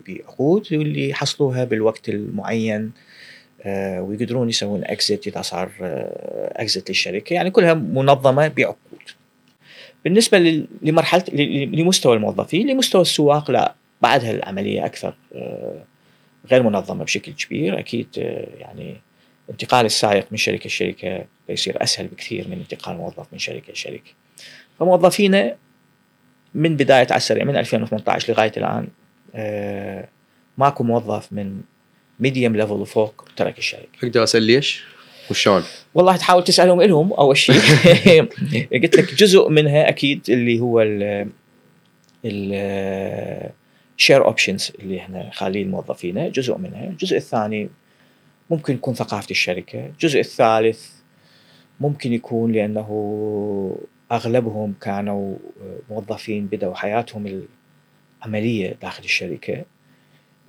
[0.07, 2.91] بعقود واللي يحصلوها بالوقت المعين
[4.01, 5.71] ويقدرون يسوون اكزيت إذا صار
[6.55, 9.01] اكزيت للشركة يعني كلها منظمة بعقود.
[10.05, 11.23] بالنسبة لمرحلة
[11.73, 15.83] لمستوى الموظفين لمستوى السواق لا بعدها العملية أكثر آه،
[16.51, 18.95] غير منظمة بشكل كبير أكيد آه، يعني
[19.49, 24.11] انتقال السائق من شركة لشركة بيصير أسهل بكثير من انتقال الموظف من شركة لشركة.
[24.79, 25.55] فموظفينا
[26.53, 28.87] من بداية على السريع من 2018 لغاية الآن
[29.35, 30.07] آه،
[30.57, 31.61] ماكو موظف من
[32.19, 33.87] medium level وفوق ترك الشركة.
[34.03, 34.83] أقدر أسأل ليش؟
[35.31, 35.63] وشلون؟
[35.93, 37.55] والله تحاول تسألهم إلهم أول شيء.
[38.83, 41.27] قلت لك جزء منها أكيد اللي هو ال
[42.25, 43.51] ال
[43.97, 47.69] share options اللي إحنا خالين موظفينه جزء منها، الجزء الثاني
[48.49, 50.89] ممكن يكون ثقافة الشركة، الجزء الثالث
[51.79, 53.77] ممكن يكون لأنه
[54.11, 55.35] أغلبهم كانوا
[55.89, 57.43] موظفين بدأوا حياتهم
[58.23, 59.65] العملية داخل الشركة.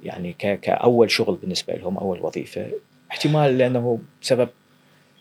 [0.02, 0.32] يعني
[0.62, 2.66] كأول شغل بالنسبة لهم أول وظيفة.
[3.10, 4.48] احتمال لأنه بسبب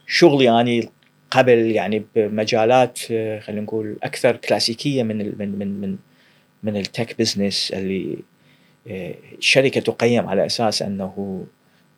[0.07, 0.89] شغلي يعني
[1.31, 5.97] قبل يعني بمجالات آه، خلينا نقول أكثر كلاسيكية من من من من
[6.63, 8.17] من ال tech business اللي
[8.87, 11.45] آه، الشركة تقيم على أساس أنه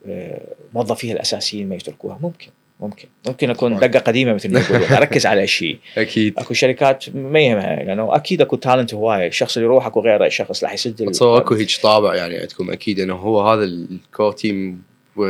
[0.08, 2.20] آه، موظفيها الأساسيين ما يتركوها.
[2.22, 2.50] ممكن.
[2.80, 3.08] ممكن.
[3.28, 3.80] ممكن أكون.
[3.80, 4.88] دقة قديمة مثل ما يقولون.
[4.98, 5.78] أركز على شيء.
[5.98, 6.34] أكيد.
[6.38, 9.28] أكو شركات ما يهمها لأنه أكيد أكو talent هواية.
[9.28, 12.72] الشخص اللي يروح أكو غيره شخص راح يسد ال- أتصور أكو هيك طابع يعني عندكم
[12.72, 14.82] أكيد إنه هو هذا ال core team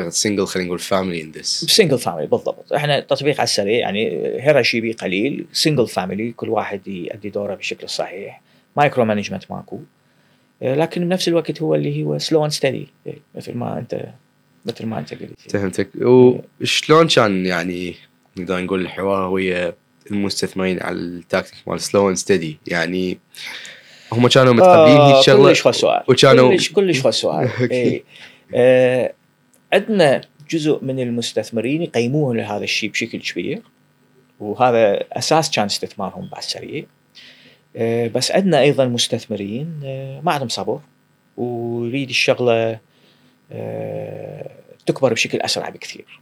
[0.10, 2.74] single خلينا نقول family in this single family بالضبط.
[2.74, 4.10] إحنا تطبيق على السريع يعني
[4.41, 5.45] hierarchy بي قليل.
[5.53, 8.41] single family كل واحد يؤدي دوره بالشكل الصحيح
[8.78, 9.80] micromanagement ماكو.
[10.61, 12.88] لكن بنفس الوقت هو اللي هو slow and steady
[13.36, 14.06] مثل ما أنت
[14.68, 15.89] مثل ما انت قلت فهمتك.
[16.61, 17.95] وشلون كان يعني
[18.38, 19.73] نقدر نقول الحوار ويا
[20.11, 23.19] المستثمرين على التاكتيك مال slow and steady يعني
[24.11, 26.03] هم كانوا متقبلين هيك شغلة كلش خوش سؤال.
[26.07, 27.49] وكانوا- كلش كلش سؤال.
[27.72, 28.03] اي
[28.56, 29.14] آه،
[29.73, 33.61] عندنا جزء من المستثمرين يقيموه لهذا الشيء بشكل كبير
[34.39, 36.85] وهذا أساس كان استثمارهم بعد السريع
[37.76, 40.80] آه، بس عندنا أيضا مستثمرين آه، ما عندهم صبر
[41.38, 42.80] ويريد الشغلة
[43.52, 44.49] آه،
[44.88, 46.22] تكبر بشكل أسرع بكثير.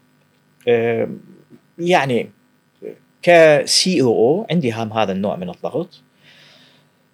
[1.80, 2.30] يعني
[3.22, 6.02] كسي أو أو عندي هم هذا النوع من الضغط.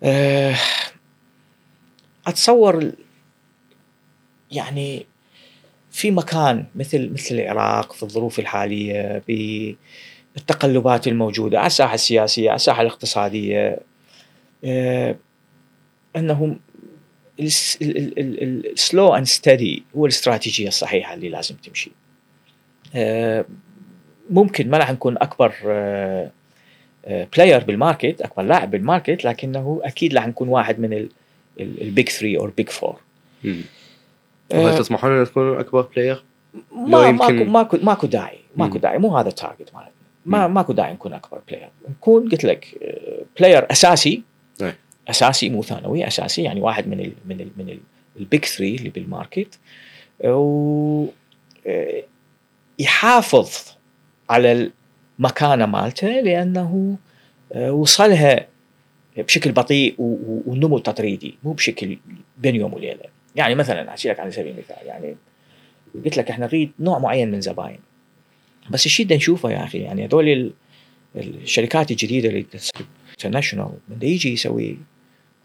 [0.04, 0.56] آه،
[2.28, 2.92] أتصور
[4.52, 5.06] يعني
[5.92, 9.24] في مكان مثل مثل العراق في الظروف الحالية
[10.36, 13.80] بالتقلبات الموجودة على الساحة السياسية على الساحة الاقتصادية
[14.66, 15.16] آه،
[16.16, 16.56] انه
[17.42, 21.92] ال slow and steady هو الاستراتيجية الصحيحة اللي لازم تمشي.
[22.96, 23.46] آه،
[24.30, 25.54] ممكن ما راح نكون أكبر
[27.08, 31.08] player بال market أكبر لاعب بال market لكنه أكيد راح نكون واحد من
[31.60, 32.98] ال big 3 أو ال big 4
[33.44, 33.62] مم.
[34.54, 36.24] وهل تطمحون أن تكونوا أكبر player؟
[36.72, 38.78] ما يمكن- ماكو ماكو ماكو داعي ماكو.
[38.78, 39.92] داعي مو هذا ال target مالتنا
[40.26, 40.48] ما.
[40.48, 42.68] ماكو داعي نكون أكبر player نكون قلت لك
[43.40, 44.22] player أساسي.
[45.10, 47.78] أساسي مو ثانوي أساسي يعني واحد من ال من ال من
[48.20, 49.60] ال big 3 اللي بال market
[50.24, 51.06] و
[51.68, 52.04] آه،
[52.80, 53.52] يحافظ
[54.30, 54.72] على
[55.20, 56.98] المكانة مالته لأنه
[57.54, 58.48] آه، وصلها
[59.18, 61.98] بشكل بطيء ونمو تطريدي مو بشكل
[62.38, 63.04] بين يوم وليلة.
[63.36, 65.16] يعني مثلا أحكي لك على سبيل المثال يعني
[66.06, 67.80] قلت لك إحنا نريد نوع معين من زباين.
[68.72, 70.54] بس الشيء اللي نشوفه يا أخي يعني هذول ال-
[71.16, 72.46] الشركات الجديدة اللي
[73.18, 74.78] انترناشونال من يجي يسوي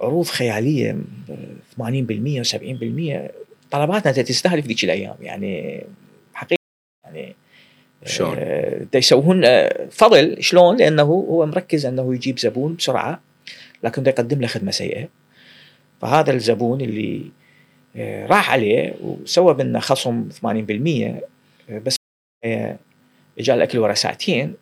[0.01, 0.93] عروض خيالية
[1.28, 3.31] ب 80% و70%
[3.70, 5.85] طلباتنا تستهدف ذيك الأيام يعني
[6.35, 6.60] حقيقة
[7.05, 7.35] يعني
[8.05, 13.20] شلون؟ آه، دا يسوون آه، فضل شلون؟ لأنه هو مركز أنه يجيب زبون بسرعة
[13.82, 15.09] لكن دا يقدم له خدمة سيئة
[16.01, 17.23] فهذا الزبون اللي
[17.97, 20.44] آه، راح عليه وسوى منه خصم 80%
[21.70, 21.97] آه، بس
[23.39, 24.55] اجى الأكل ورا ساعتين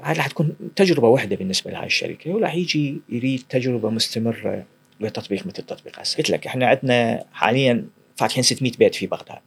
[0.00, 4.64] راح تكون تجربة واحدة بالنسبة لهاي الشركة وراح يجي يريد تجربة مستمرة
[5.00, 6.16] لتطبيق مثل تطبيق هسه.
[6.16, 7.86] قلت لك إحنا عندنا حاليا
[8.16, 9.40] فاتحين 600 بيت في بغداد.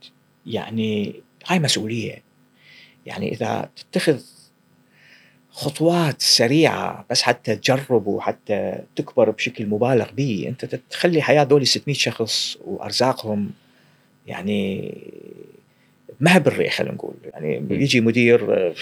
[0.45, 1.13] يعني
[1.47, 2.23] هاي مسؤولية.
[3.05, 4.21] يعني إذا تتخذ
[5.49, 11.95] خطوات سريعة بس حتى تجرب وحتى تكبر بشكل مبالغ به أنت تخلي حياة دول 600
[11.95, 13.51] شخص وأرزاقهم
[14.27, 14.93] يعني
[16.19, 17.13] ما بالريح خلينا نقول.
[17.33, 18.73] يعني يجي مدير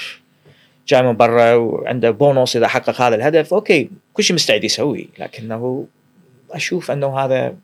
[0.90, 5.86] جاي من برا وعنده بونص إذا حقق هذا الهدف أوكي كل شيء مستعد يسويه لكنه
[6.52, 7.56] أشوف أنه هذا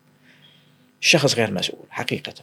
[1.02, 2.34] شخص غير مسؤول حقيقة.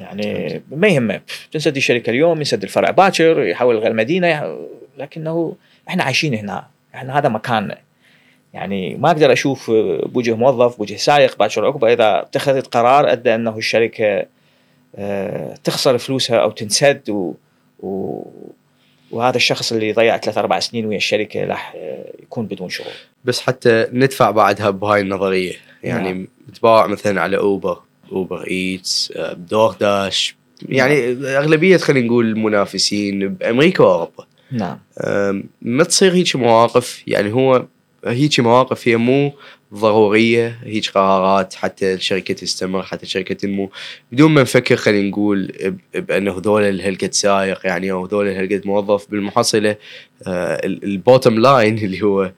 [0.00, 1.20] يعني ما يهمه
[1.52, 4.58] تنسد الشركة اليوم ينسد الفرع باكر يحول غير المدينة
[4.98, 5.56] لكنه
[5.88, 7.78] إحنا عايشين هنا إحنا هذا مكاننا
[8.54, 9.70] يعني ما أقدر أشوف
[10.06, 14.26] بوجه موظف بوجه سائق باكر عقبة إذا اتخذت قرار أدى أنه الشركة
[14.96, 17.34] آه، تخسر فلوسها أو تنسد و,
[17.80, 18.22] و
[19.12, 22.86] وهذا الشخص اللي ضيع ثلاث أربع سنين ويا الشركة راح آه، يكون بدون شغل.
[23.24, 25.52] بس حتى ندفع بعدها بهاي النظرية.
[25.82, 26.28] يعني نعم.
[26.54, 27.78] تباع مثلا على Uber,
[28.12, 30.36] Uber Eats, DoorDash
[30.68, 34.26] يعني أغلبية خلينا نقول المنافسين بأمريكا وأوروبا.
[34.52, 34.78] نعم.
[35.62, 37.66] ما تصير هيك مواقف؟ يعني هو
[38.06, 39.32] هيك مواقف هي مو
[39.74, 43.70] ضرورية هيج قرارات حتى الشركة تستمر حتى الشركة تنمو.
[44.12, 45.52] بدون ما نفكر خلينا نقول
[45.94, 49.10] بأنه هذول الهلقد سائق يعني أو هذول الهلقد موظف.
[49.10, 49.76] بالمحصلة
[50.26, 52.36] ال bottom line اللي هو ال-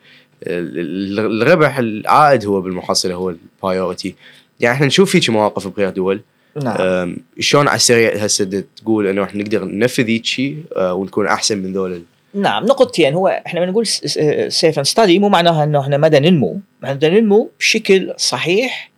[1.21, 4.15] ال- الربح العائد هو بالمحصلة هو ال priority
[4.61, 6.21] يعني إحنا نشوف هيك مواقف بغير دول.
[6.65, 7.17] نعم.
[7.41, 11.73] شلون على السريع هسه تقول إنه إحنا نقدر ننفذ هيك شيء أه، ونكون أحسن من
[11.73, 12.03] ذول
[12.35, 16.61] نعم نقطتين هو إحنا بنقول safe and steady مو معناها إنه إحنا مدى ننمو.
[16.83, 18.91] مدى ننمو بشكل صحيح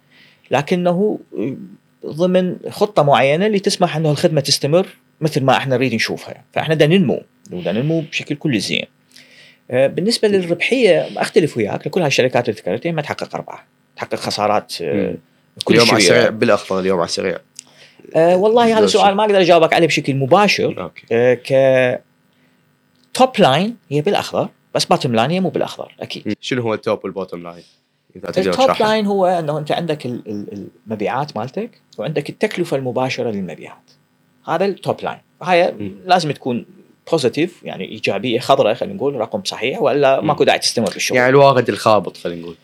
[0.50, 1.18] لكنه
[2.06, 4.86] ضمن خطة معينة اللي تسمح إنه الخدمة تستمر
[5.20, 6.44] مثل ما إحنا نريد نشوفها.
[6.52, 8.84] فإحنا بدنا ننمو بدنا ننمو بشكل كل زين.
[9.70, 15.14] آه، بالنسبة للربحية أختلف وياك لكل هالشركات اللي ذكرتها ما تحقق ارباح تحقق خسارات آه،.
[15.64, 17.38] كل اليوم على السريع بالأخضر اليوم على السريع.
[18.16, 20.82] آه والله هذا سؤال ما أقدر أجاوبك عليه بشكل مباشر.
[20.82, 21.02] أوكي.
[21.12, 21.52] آه، ك
[23.16, 26.34] top line هي بالأخضر بس bottom line هي مو بالأخضر أكيد.
[26.40, 27.62] شنو هو ال top وال bottom line؟
[28.16, 33.90] ال top line هو إنه أنت عندك ال- ال- المبيعات مالتك وعندك التكلفة المباشرة للمبيعات.
[34.46, 35.74] هذا ال top line هاي.
[36.04, 36.66] لازم تكون
[37.12, 40.20] positive يعني إيجابية خضراء خلينا نقول رقم صحيح والا.
[40.20, 41.18] ماكو داعي تستمر بالشغل.
[41.18, 42.56] يعني الوارد الخابط خلينا نقول.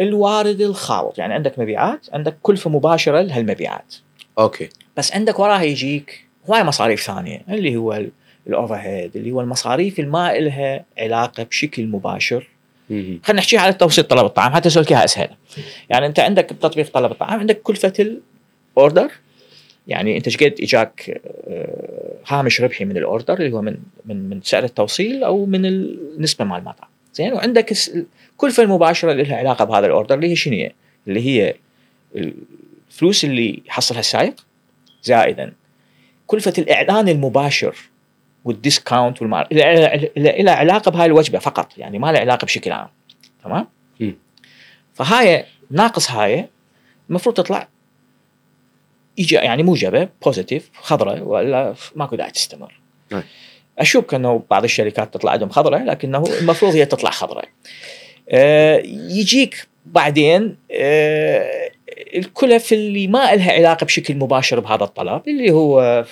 [0.00, 3.94] الوارد الخابط يعني عندك مبيعات عندك كلفة مباشرة لهالمبيعات.
[4.38, 4.68] أوكي.
[4.96, 8.02] بس عندك وراها يجيك هواي مصاريف ثانية اللي هو
[8.46, 12.48] ال overhead اللي هو المصاريف اللي ما لها علاقة بشكل مباشر.
[12.88, 15.28] خلينا نحكي على توصيل طلب الطعام حتى أسوي لك اياها أسهل.
[15.90, 17.92] يعني أنت عندك بتطبيق طلب الطعام عندك كلفه
[18.76, 19.10] ال order
[19.88, 24.40] يعني أنت شقد إجاك آه، هامش ربحي من ال order اللي هو من من من
[24.42, 26.88] سعر التوصيل أو من النسبة مال المطعم.
[27.14, 27.72] زين؟ وعندك
[28.32, 30.72] الكلفه المباشره اللي لها علاقة بهذا ال order اللي هي شنو هي؟
[31.08, 31.54] اللي هي
[32.90, 34.34] الفلوس اللي يحصلها السائق.
[35.02, 35.52] زائدا
[36.26, 37.76] كلفه الاعلان المباشر
[38.46, 39.46] وال discount والما
[40.16, 42.88] لها علاقة بهاي الوجبة فقط يعني ما لها علاقة بشكل عام
[43.44, 43.66] تمام؟
[44.94, 46.48] فهاي ناقص هاي
[47.10, 47.68] المفروض تطلع
[49.18, 52.80] إيجا يعني موجبة positive خضراء ولا ماكو داعي تستمر.
[53.12, 53.22] نعم.
[53.78, 57.48] اشك انه بعض الشركات تطلع عندهم خضراء لكنه المفروض هي تطلع خضراء.
[58.28, 61.70] آه يجيك بعدين آه
[62.16, 66.04] الكلف اللي ما لها علاقة بشكل مباشر بهذا الطلب اللي هو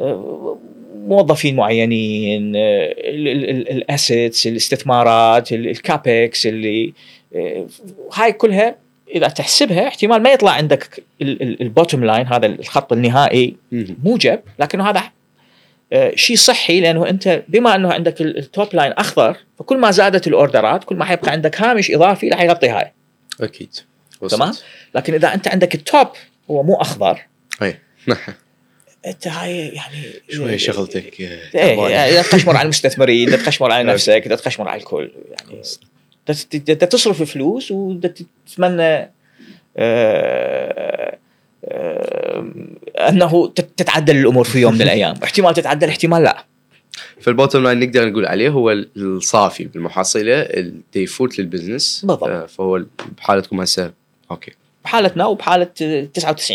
[0.00, 0.58] آه،
[0.94, 6.92] موظفين معينين ال assets الاستثمارات ال- ال CAPEX اللي
[7.36, 7.66] آه،
[8.14, 8.76] هاي كلها
[9.14, 13.56] إذا تحسبها احتمال ما يطلع عندك ال bottom line هذا الخط النهائي.
[14.04, 15.02] موجب لكنه هذا
[15.92, 19.90] آه، شيء صحي لأنه أنت بما أنه عندك ال- ال top line أخضر فكل ما
[19.90, 22.92] زادت ال order ات كل ما حيبقى عندك هامش إضافي راح يغطي هاي.
[23.40, 23.70] أكيد.
[24.30, 24.52] تمام؟
[24.94, 26.06] لكن إذا أنت عندك ال top
[26.50, 27.18] هو مو أخضر
[27.62, 27.78] أي.
[29.06, 29.96] أنت هاي يعني
[30.30, 31.88] شوي شغلتك آه، إيه.
[31.88, 34.24] يعني اذا تقشمر على المستثمرين تقشمر على نفسك.
[34.28, 35.62] تقشمر على الكل يعني
[36.26, 39.10] تت- تصرف فلوس وتتمنى
[39.76, 41.18] آه،
[41.64, 42.46] آه،
[43.08, 45.14] أنه تت- تتعدل الأمور في يوم من الأيام.
[45.24, 46.44] احتمال تتعدل احتمال لا.
[47.20, 52.50] فال bottom line نقدر نقول عليه هو الصافي بالمحصلة اللي يفوت لل business بالضبط.
[52.50, 52.84] فهو
[53.18, 53.92] بحالتكم هسه
[54.30, 54.52] أوكي.
[54.84, 55.68] بحالتنا وبحالة
[56.18, 56.50] 99%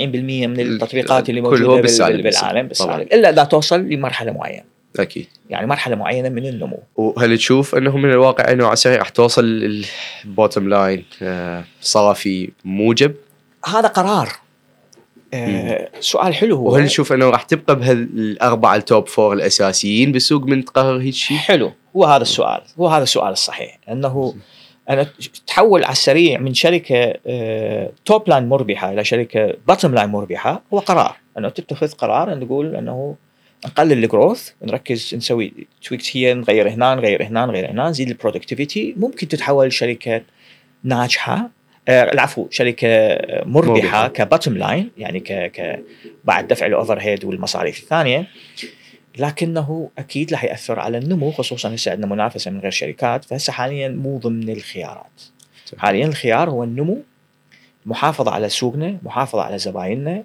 [0.48, 2.68] من التطبيقات اللي موجودة بالسالب بالعالم.
[2.68, 4.64] بالسالب إلا إذا توصل لمرحلة معينة.
[5.00, 5.28] أكيد.
[5.50, 6.80] يعني مرحلة معينة من النمو.
[6.96, 9.44] وهل تشوف أنه من الواقع أنه على السريع راح توصل
[10.26, 11.06] ال bottom line
[11.82, 13.16] صافي موجب؟
[13.66, 14.30] هذا قرار.
[15.34, 16.74] آه سؤال حلو هو.
[16.74, 21.38] وهل تشوف أنه راح تبقى بهالأربعة ال top four الأساسيين بالسوق من تقرر هيك شيء؟
[21.38, 21.72] حلو.
[21.96, 22.62] هو هذا السؤال.
[22.80, 23.80] هو هذا السؤال الصحيح.
[23.90, 24.36] أنه
[24.90, 25.08] أنا
[25.48, 30.80] تحول على السريع من شركة آه، top line مربحة إلى شركة bottom line مربحة هو
[30.80, 31.16] قرار.
[31.38, 33.16] انه تتخذ قرار أن نقول أنه
[33.66, 35.54] نقلل ال growth نركز نسوي
[35.84, 40.22] tweaks هي نغير هنا نغير هنا نغير هنا نزيد ال productivity ممكن تتحول شركة
[40.84, 41.50] ناجحة
[41.88, 44.08] آه، العفو شركة آه، مربحة.
[44.08, 45.80] ك bottom line يعني ك ك
[46.24, 48.28] بعد دفع ال overhead والمصاريف الثانية.
[49.18, 53.26] لكنه أكيد راح يأثر على النمو خصوصا هسه عندنا منافسة من غير شركات.
[53.26, 55.22] فهسه حاليا مو ضمن الخيارات.
[55.78, 57.02] حاليا الخيار هو النمو
[57.86, 60.24] محافظة على سوقنا محافظة على زبايننا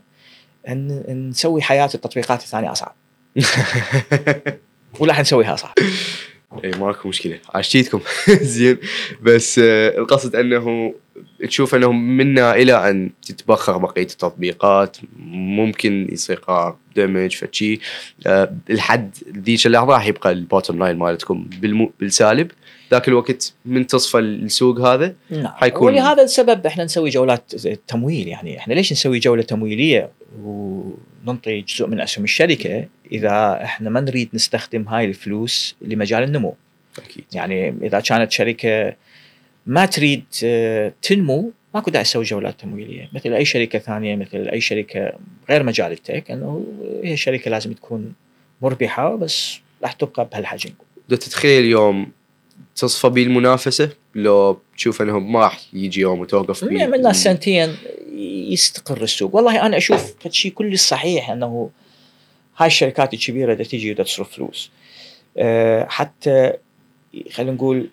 [0.69, 2.95] ان نسوي حياة التطبيقات الثانية أصعب.
[5.01, 5.75] ولا حنسويها صعب
[6.65, 7.39] اي ماكو مشكلة.
[7.55, 8.01] عشتيتكم
[8.43, 8.79] زين.
[9.23, 10.95] بس آه، القصد أنه
[11.49, 14.97] تشوف أنه منا إلى أن تتبخر بقية التطبيقات.
[15.31, 16.41] ممكن يصير
[16.97, 17.81] دمج فشي
[18.27, 22.51] آه، لحد ذيك اللحظة راح يبقى البوتوم لاين مالتكم بالمو بالسالب.
[22.91, 25.53] ذاك الوقت من تصفى السوق هذا؟ نعم.
[25.57, 27.55] حيكون- ولهذا السبب إحنا نسوي جولات
[27.89, 28.29] تمويل.
[28.29, 30.11] يعني إحنا ليش نسوي جولة تمويلية؟
[30.43, 36.55] وننطي جزء من أسهم الشركة إذا إحنا ما نريد نستخدم هاي الفلوس لمجال النمو.
[36.99, 37.25] أكيد.
[37.33, 38.97] يعني إذا كانت شركة
[39.67, 43.09] ما تريد آه، تنمو ماكو داعي تسوي جولات تمويلية.
[43.13, 45.13] مثل أي شركة ثانية مثل أي شركة
[45.51, 46.67] غير مجال التك إنه
[47.05, 48.13] هي شركة لازم تكون
[48.63, 50.71] مربحة بس راح تبقى بهالحجم.
[51.09, 52.11] لو تتخيل يوم
[52.77, 57.77] تصفى بيه المنافسة؟ لو تشوف إنهم ما راح يجي يوم وتوقف بيه من سنتين
[58.51, 59.35] يستقر السوق.
[59.35, 61.71] والله أنا أشوف شيء كلش صحيح إنه
[62.61, 64.71] هاي الشركات الكبيرة دا تجي تصرف فلوس.
[65.37, 66.53] أه حتى
[67.31, 67.91] خلينا نقول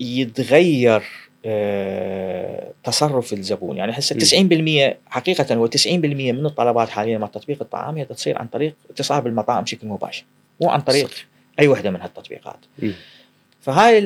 [0.00, 1.02] يتغير
[1.44, 3.76] أه تصرف الزبون.
[3.76, 8.46] يعني هسه 90% حقيقة هو 90% من الطلبات حاليا مع تطبيق الطعام هي تصير عن
[8.46, 10.24] طريق اتصال بالمطاعم بشكل مباشر.
[10.60, 11.26] مو عن طريق صح.
[11.60, 12.58] أي وحدة من هالتطبيقات.
[12.78, 12.94] مم.
[13.60, 14.00] فهاي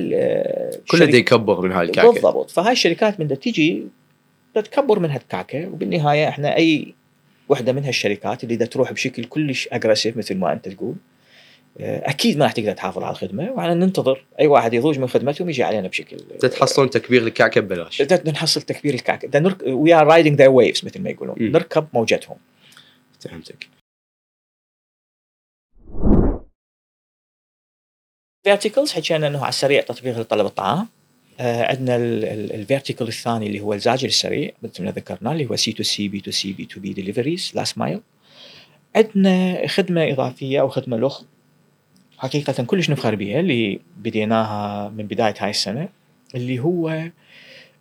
[0.89, 2.13] كله دا يكبر من هاي الكعكة.
[2.13, 2.51] بالضبط.
[2.51, 3.87] فهاي الشركات من تجي
[4.55, 6.95] تكبر من هالكعكة وبالنهاية إحنا أي
[7.49, 10.95] وحدة من هالشركات اللي دا تروح بشكل كلش aggressive مثل ما أنت تقول
[11.81, 15.63] أكيد ما راح تقدر تحافظ على الخدمة وعلى ننتظر أي واحد يضوج من خدمتهم يجي
[15.63, 18.03] علينا بشكل تحصلون تكبير الكعكه ببلاش.
[18.03, 21.53] نحصل تكبير الكعكه we are riding their waves مثل ما يقولون مم.
[21.53, 22.37] نركب موجتهم.
[23.21, 23.69] فهمتك.
[28.45, 30.79] verticals حكينا إنه على السريع تطبيق لطلب الطعام.
[30.79, 30.96] آه
[31.41, 35.83] عندنا ال vertical الثاني اللي هو الزاجر السريع مثل ما ذكرنا اللي هو C to
[35.83, 38.01] C B to C B to B deliveries last mile
[38.97, 41.23] عندنا خدمة إضافية أو خدمة لخ
[42.19, 45.89] حقيقة كلش نفخر بها اللي بديناها من بداية هاي السنة
[46.35, 47.11] اللي هو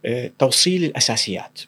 [0.06, 1.62] آه توصيل الأساسيات.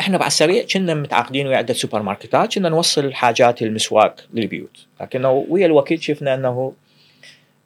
[0.00, 4.86] إحنا بعد السريع كنا متعاقدين ويا عدة سوبر ماركتات كنا نوصل حاجات المسواق للبيوت.
[5.00, 6.72] لكنه ويا الوقت شفنا إنه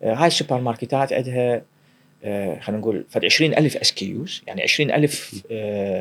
[0.03, 1.63] هاي السوبر ماركتات عندها
[2.25, 5.43] خلينا نقول فد 20000 SKUs يعني 20000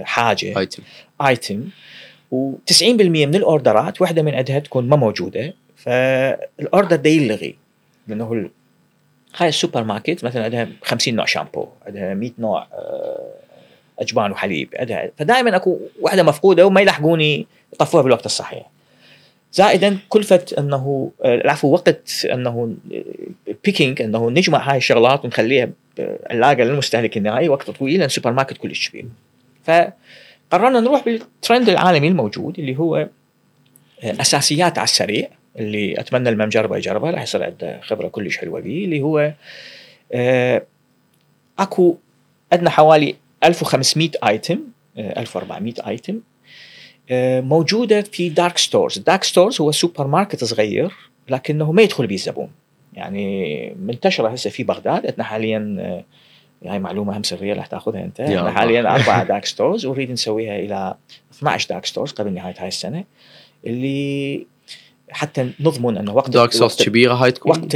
[0.04, 0.84] حاجة item
[1.28, 1.70] item
[2.32, 5.54] و90% من ال orderات واحدة من عندها تكون ما موجودة.
[5.76, 7.56] فال order ده يلغي
[8.08, 8.50] لأنه
[9.38, 13.34] هاي السوبر ماركت مثلا عندها 50 نوع شامبو عندها 100 نوع آه،
[14.00, 18.66] أجبان وحليب عندها فدائما أكو واحدة مفقودة وما يلحقون يضيفوها بالوقت الصحيح.
[19.54, 22.76] زائدا كلفة أنه آه، العفو وقت أنه
[23.64, 25.70] picking أنه نجمع هاي الشغلات ونخليها
[26.30, 29.06] علاقة للمستهلك النهائي وقت طويل لأن السوبر ماركت كلش كبير.
[29.64, 32.96] فقررنا نروح بالترند العالمي الموجود اللي هو
[34.04, 35.28] آه، أساسيات على السريع
[35.60, 39.34] اللي أتمنى اللي ما مجربه يجربها راح يصير عنده خبرة كلش حلوة به اللي هو
[40.14, 40.66] آه،
[41.60, 41.98] أكو
[42.54, 44.60] عندنا حوالي 1500 item
[44.98, 46.31] آه، 1400 item آه،
[47.42, 50.92] موجودة في dark stores، ال dark stores هو سوبر ماركت صغير
[51.30, 52.50] لكنه ما يدخل به الزبون
[52.94, 55.06] يعني منتشرة هسه في بغداد.
[55.06, 56.04] عندنا حاليا آه،
[56.70, 58.20] هاي معلومة هم سرية راح تأخذها أنت.
[58.20, 58.52] الله.
[58.52, 60.96] حاليا أربع dark stores ونريد نسويها إلى
[61.34, 63.04] 12 dark stores قبل نهاية هاي السنة.
[63.66, 64.46] اللي
[65.12, 67.74] حتى نضمن أنه وقت dark وقت- كبيرة هاي تكون وقت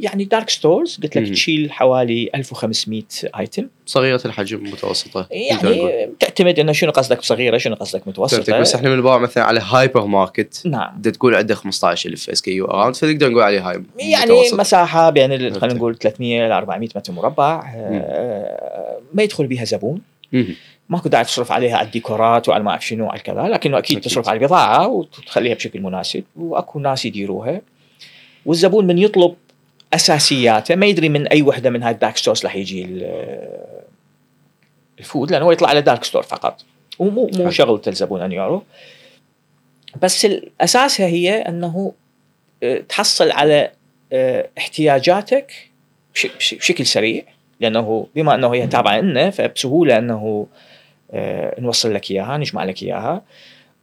[0.00, 1.28] يعني dark stores قلت لك.
[1.32, 3.02] تشيل حوالي 1500
[3.38, 5.26] item صغيرة الحجم متوسطة.
[5.30, 10.06] يعني تعتمد أنه شنو قصدك بصغيرة شنو قصدك متوسطة بس إحنا بنباع مثلا على هايبر
[10.06, 14.60] ماركت نعم بدها تقول عنده 15000 SKU around فنقدر نقول عليه هاي يعني متوسط.
[14.60, 15.54] مساحة بين.
[15.54, 20.00] خلينا نقول 300 ل 400 متر مربع آه، ما يدخل بها زبون.
[20.88, 24.10] ماكو داعي تصرف عليها على الديكورات وعلى ما أعرف شنو على كذا لكنه أكيد, أكيد.
[24.10, 27.60] تصرف على البضاعة وتخليها بشكل مناسب وأكو ناس يديروها
[28.46, 29.34] والزبون من يطلب
[29.94, 33.76] أساسياته ما يدري من أي وحدة من هاي ال dark stores راح يجي ال-
[34.98, 36.60] ال food لأنه هو يطلع على dark store فقط
[36.98, 37.50] ومو مو.
[37.50, 38.62] شغلة الزبون أن يعرف
[40.02, 41.92] بس أساسها هي أنه
[42.62, 43.70] آه، تحصل على
[44.12, 45.52] آه، احتياجاتك
[46.14, 47.22] بش- بش- بشكل سريع
[47.60, 50.46] لأنه بما أنه هي تابعة لنا فبسهولة أنه
[51.58, 53.22] نوصل لك إياها نجمع لك إياها.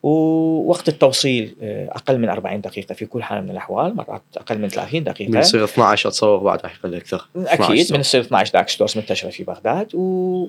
[0.03, 4.69] ووقت التوصيل آه، أقل من 40 دقيقة في كل حال من الأحوال مرات أقل من
[4.69, 7.27] 30 من دقيقة يصير 12 أتصور بعد راح يقل أكثر.
[7.37, 7.93] 12 أكيد.
[7.93, 9.95] من يصير 12 dark stores منتشرة في بغداد.
[9.95, 10.47] و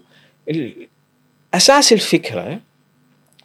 [1.55, 2.61] أساس الفكرة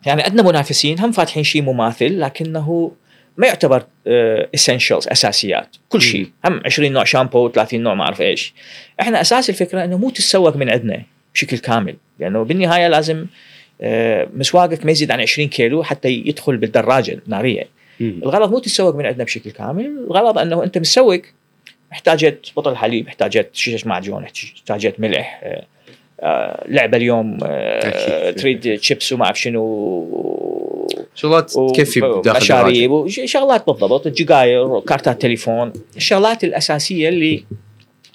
[0.06, 2.91] يعني عندنا منافسين هم فاتحين شيء مماثل لكنه
[3.38, 3.84] ما يعتبر
[4.56, 5.76] essentials أساسيات.
[5.89, 6.30] كل شيء.
[6.45, 8.53] هم 20 نوع شامبو 30 نوع ما أعرف إيش.
[9.01, 11.03] إحنا أساس الفكرة إنه مو تتسوق من عندنا
[11.34, 11.95] بشكل كامل.
[12.20, 13.26] لأنه بالنهاية لازم
[13.82, 17.68] آه، مسواقك ما يزيد عن 20 كيلو حتى يدخل بالدراجة النارية.
[18.02, 21.22] الغرض مو تتسوق من عندنا بشكل كامل الغرض أنه أنت مسوق
[21.91, 25.66] احتاجت بطل حليب احتاجت شيشة معجون احتاجت ملح آه،
[26.20, 28.32] آه، لعبة اليوم آه،.
[28.32, 32.38] تريد شيبس وما أعرف شنو شغلات تكفي داخل.
[32.38, 37.44] مشاريب وشغلات بالضبط الجقاير كارتات تليفون الشغلات الأساسية اللي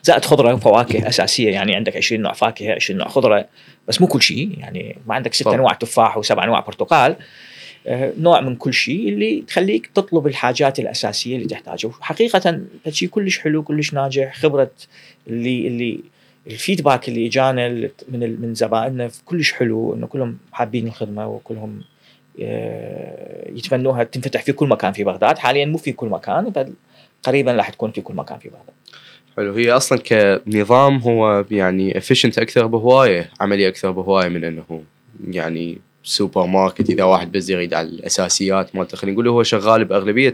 [0.05, 3.47] زائد خضرة وفواكه أساسية يعني عندك 20 نوع فاكهة 20 نوع خضرة
[3.89, 5.47] بس مو كل شيء يعني ما عندك ست.
[5.47, 7.17] انواع تفاح وسبع انواع برتقال.
[7.87, 11.91] آه، نوع من كل شيء اللي تخليك تطلب الحاجات الأساسية اللي تحتاجها.
[12.01, 14.35] حقيقه شيء كلش حلو كلش ناجح.
[14.35, 14.71] خبرة
[15.27, 16.01] اللي اللي
[16.47, 17.69] الفيدباك اللي اجانا
[18.09, 21.83] من من زبائننا كلش حلو إنه كلهم حابين الخدمة وكلهم
[22.43, 25.39] آه، يتمنوها تنفتح في كل مكان في بغداد.
[25.39, 26.73] حاليا مو في كل مكان بل
[27.23, 28.75] قريبا راح تكون في كل مكان في بغداد.
[29.37, 29.55] حلو.
[29.55, 34.83] هي أصلا كنظام هو يعني efficient أكثر بهواية عملي أكثر بهواية من إنه
[35.31, 38.97] يعني سوبر ماركت إذا واحد بس يريد على الأساسيات مالته.
[38.97, 40.33] خلينا نقول هو شغال بأغلبية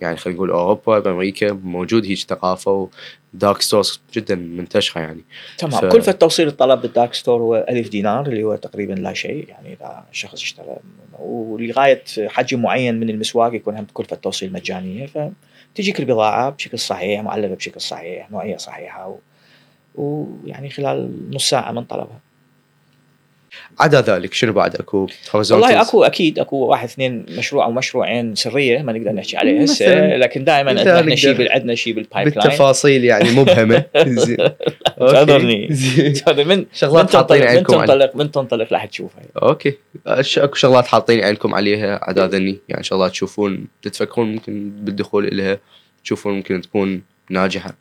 [0.00, 2.88] يعني خلينا نقول أوروبا بأمريكا موجود هيك ثقافة
[3.34, 5.24] و dark stores جدا منتشرة يعني.
[5.58, 5.80] تمام.
[5.80, 5.84] ف...
[5.84, 9.48] كلفة توصيل الطلب بال dark store هو 1000 دينار اللي هو تقريبا لا شيء.
[9.48, 10.76] يعني إذا شخص اشترى
[11.18, 15.32] ولغاية حجم معين من المسواق يكون هم كلفة توصيل مجانية.
[15.76, 19.18] فتجيك البضاعة بشكل صحيح معلبة بشكل صحيح نوعية صحيحة و...
[19.94, 22.20] ويعني خلال نص ساعة من طلبها.
[23.80, 28.82] عدا ذلك شنو بعد؟ أكو والله أكو أكيد أكو واحد اثنين مشروع أو مشروعين سرية
[28.82, 33.30] ما نقدر نحكي عليها هسه لكن دائما عندنا شيء عندنا شيء بال pipeline بالتفاصيل يعني
[33.30, 33.84] مبهمة.
[35.70, 36.46] زين.
[36.46, 39.22] من شغلات حاطين عينكم من تنطلق من تنطلق راح تشوفها.
[39.42, 39.74] أوكي.
[40.06, 42.58] أكو شغلات حاطين عينكم عليها عدا ذني.
[42.68, 45.58] يعني شغلات تشوفون تتفكرون ممكن بالدخول لها
[46.04, 47.74] تشوفون ممكن تكون ناجحة.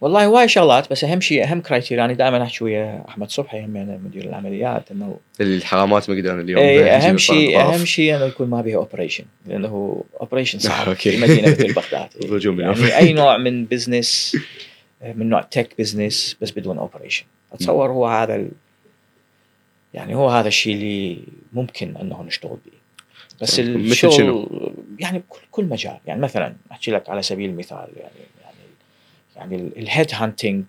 [0.00, 3.76] والله هواي شغلات بس أهم شيء أهم criteria أنا دائما أحكي ويا أحمد صبحي هم
[3.76, 8.48] يعني مدير العمليات إنه الحرامات ما يقدرون اليوم اي أهم شيء أهم شيء إنه يكون
[8.48, 12.08] ما بها operation لأنه operation صعب في مدينة مثل بغداد.
[12.60, 14.36] يعني أي نوع من business
[15.14, 18.48] من نوع tech business بس بدون operation أتصور هو هذا ال...
[19.94, 21.18] يعني هو هذا الشيء اللي
[21.52, 22.72] ممكن إنه نشتغل به
[23.42, 24.48] بس الشغل
[24.98, 25.98] يعني كل مجال.
[26.06, 28.35] يعني مثلا أحكي لك على سبيل المثال يعني
[29.36, 30.64] يعني ال head hunting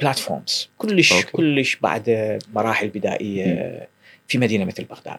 [0.00, 1.32] platforms كلش أوكي.
[1.32, 3.88] كلش بعد مراحل بدائية
[4.28, 5.18] في مدينة مثل بغداد.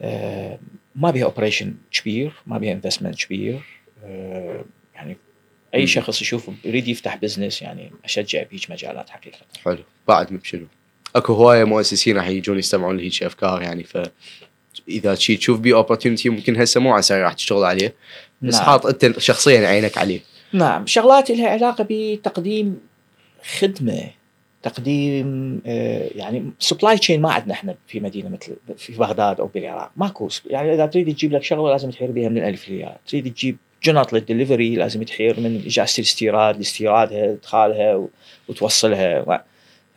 [0.00, 0.58] آه،
[0.94, 3.60] ما بها operation كبير ما بها investment كبير.
[4.04, 4.64] آه،
[4.94, 5.16] يعني
[5.74, 9.38] أي شخص يشوف يريد يفتح business يعني أشجع بهيج مجالات حقيقة.
[9.64, 9.84] حلو.
[10.08, 10.66] بعد مبشلو
[11.16, 13.98] أكو هواية مؤسسين راح يجون يستمعون لهيج أفكار يعني ف
[14.88, 17.94] إذا شي تشوف بي opportunity ممكن هسه مو على راح تشتغل عليه.
[18.42, 18.64] بس نعم.
[18.64, 20.20] حاط أنت شخصيا عينك عليه
[20.52, 22.80] نعم شغلات لها علاقة بتقديم
[23.58, 24.10] خدمة
[24.62, 29.90] تقديم آه، يعني supply chain ما عندنا إحنا في مدينة مثل في بغداد أو بالعراق
[29.96, 33.56] ماكو يعني إذا تريد تجيب لك شغلة لازم تحير بها من الالف للياء تريد تجيب
[33.84, 38.08] جنط للدليفري لازم تحير من اجازة الاستيراد لاستيرادها إدخالها
[38.48, 39.44] وتوصلها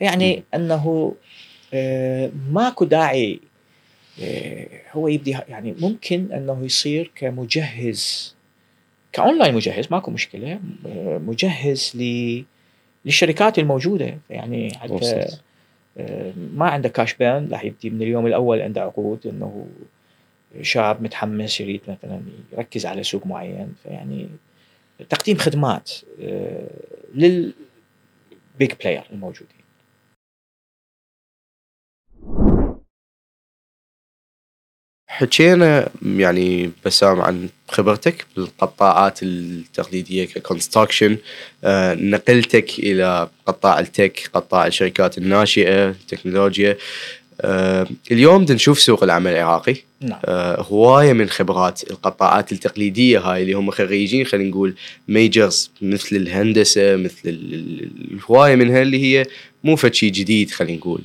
[0.02, 1.16] يعني إنه
[1.74, 3.40] آه، ماكو داعي
[4.92, 8.36] هو يبدي يعني ممكن إنه يصير كمجهز
[9.14, 11.98] كأونلاين مجهز ماكو مشكلة آه، مجهز
[13.06, 14.18] للشركات الموجودة.
[14.30, 15.28] يعني حتى
[15.98, 19.68] آه، ما عنده كاش بان راح يبدي من اليوم الأول عنده عقود إنه
[20.62, 22.22] شاب متحمس يريد مثلا
[22.54, 23.74] يركز على سوق معين.
[23.84, 24.30] فيعني
[25.10, 25.92] تقديم خدمات
[27.16, 27.54] لل big
[28.82, 29.61] player الموجودين.
[35.22, 41.18] حكينا يعني بسام عن خبرتك بالقطاعات التقليدية ك construction
[41.64, 46.78] آه نقلتك إلى قطاع ال tech قطاع الشركات الناشئة التكنولوجيا
[47.42, 50.20] آه اليوم نشوف سوق العمل العراقي نعم.
[50.26, 54.76] آه هواية من خبرات القطاعات التقليدية هاي اللي هم خريجين خلينا نقول
[55.08, 59.26] majors مثل الهندسة مثل الهواية منها اللي هي
[59.64, 61.02] مو فشي جديد خلينا نقول.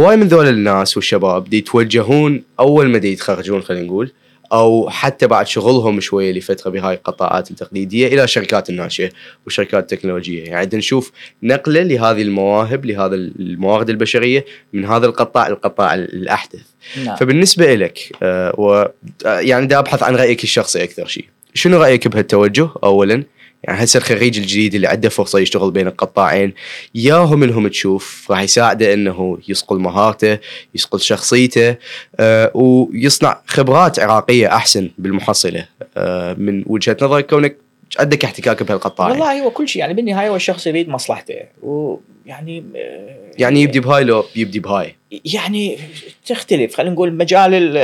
[0.00, 4.12] هواي من ذول الناس والشباب دي يتوجهون أول ما دي يتخرجون خلينا نقول
[4.52, 9.10] أو حتى بعد شغلهم شوية لفترة بهاي القطاعات التقليدية إلى شركات الناشئة
[9.46, 10.44] وشركات التكنولوجية.
[10.44, 11.12] يعني نشوف
[11.42, 16.60] نقلة لهذه المواهب لهذا الموارد البشرية من هذا القطاع القطاع الأحدث.
[17.04, 17.16] نعم.
[17.16, 18.84] فبالنسبة لك آه و
[19.26, 21.24] يعني دا أبحث عن رأيك الشخصي أكثر شيء
[21.54, 23.22] شنو رأيك بهالتوجه اولا؟
[23.64, 26.54] يعني هسه الخريج الجديد اللي عنده فرصة يشتغل بين القطاعين
[26.94, 30.38] ياهو منهم تشوف راح يساعده إنه يصقل مهارته
[30.74, 31.76] يصقل شخصيته
[32.20, 35.66] آه ويصنع خبرات عراقية أحسن بالمحصلة
[35.96, 37.56] آه من وجهة نظرك كونك
[37.98, 39.80] عندك احتكاك بهالقطاع والله هو كل شيء.
[39.80, 44.96] يعني بالنهاية هو الشخص يريد مصلحته ويعني آه يعني يبدي بهاي لو يبدي بهاي.
[45.24, 45.78] يعني
[46.26, 46.76] تختلف.
[46.76, 47.78] خلينا نقول مجال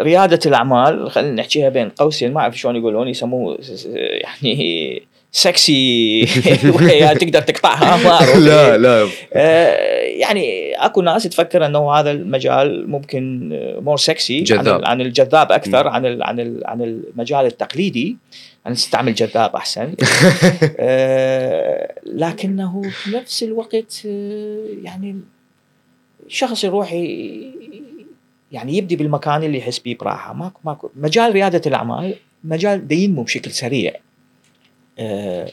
[0.00, 6.24] ريادة الأعمال خلينا نحكيها بين قوسين ما أعرف شلون يقولون يسموه يعني سكسي
[7.20, 9.08] تقدر تقطعها ما لا لا.
[9.32, 13.48] آه، يعني أكو ناس تفكر إنه هذا المجال ممكن
[13.82, 14.84] more sexy جذاب.
[14.84, 18.16] عن الجذاب أكثر عن عن عن المجال التقليدي.
[18.66, 19.94] أن نستعمل جذاب أحسن.
[20.78, 24.04] آه، لكنه في نفس الوقت
[24.82, 25.20] يعني
[26.28, 26.92] شخص يروح
[28.52, 30.32] يعني يبدي بالمكان اللي يحس بيه براحة.
[30.32, 32.14] ماكو ماكو مجال ريادة الأعمال
[32.44, 33.92] مجال ينمو بشكل سريع
[34.98, 35.50] آه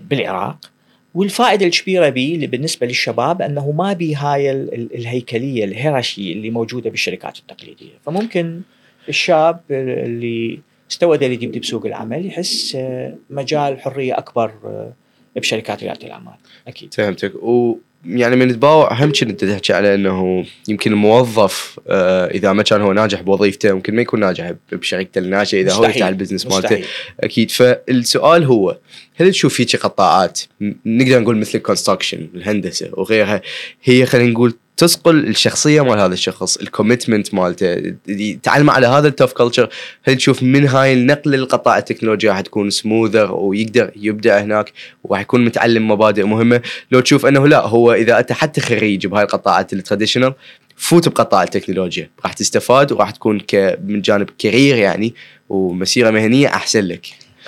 [0.00, 0.70] بالعراق.
[1.14, 7.92] والفائدة الكبيرة به بالنسبة للشباب أنه ما بي هاي الهيكلية الهيرارشي اللي موجودة بالشركات التقليدية.
[8.06, 8.60] فممكن
[9.08, 14.92] الشاب اللي استوى يبدي بسوق العمل يحس آه، مجال حرية أكبر آه،
[15.36, 16.34] بشركات ريادة الأعمال.
[16.68, 16.94] أكيد.
[16.94, 17.34] فهمتك.
[17.34, 22.62] و يعني من تباوع اهم شيء انت تحكي على إنه يمكن الموظف آه إذا ما
[22.62, 25.72] كان هو ناجح بوظيفته ممكن ما يكون ناجح بشركته الناشئه إذا.
[25.72, 26.84] هو يفتح ال business مالته.
[27.20, 27.50] أكيد.
[27.50, 28.78] فالسؤال هو
[29.16, 30.40] هل تشوف فيك قطاعات؟
[30.86, 33.42] نقدر نقول مثل ال construction الهندسة وغيرها.
[33.84, 39.12] هي خلينا نقول تصقل الشخصية مال هذا الشخص ال commitment مالته يتعلم على هذا ال
[39.12, 39.68] tough culture
[40.04, 44.72] هل تشوف من هاي النقله للقطاع التكنولوجيا راح تكون smoother ويقدر يبدع هناك
[45.04, 49.22] وراح يكون متعلم مبادئ مهمة؟ لو تشوف إنه لا هو إذا انت حتى خريج بهاي
[49.22, 50.34] القطاعات ال traditional
[50.76, 52.10] فوت بقطاع التكنولوجيا.
[52.24, 55.14] راح تستفاد وراح تكون ك من جانب career يعني
[55.48, 57.06] ومسيرة مهنية أحسن لك.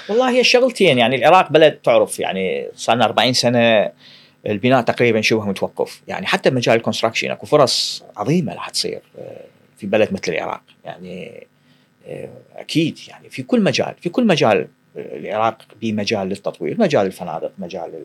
[0.08, 3.90] والله هي شغلتين يعني العراق بلد تعرف يعني صار لنا 40 سنة
[4.46, 6.02] البناء تقريبا شبه متوقف.
[6.08, 9.44] يعني حتى مجال ال construction أكو فرص عظيمة راح تصير آه،
[9.76, 10.62] في بلد مثل العراق.
[10.84, 11.46] يعني
[12.06, 17.52] آه، أكيد يعني في كل مجال في كل مجال آه، العراق بمجال للتطوير مجال الفنادق
[17.58, 18.04] مجال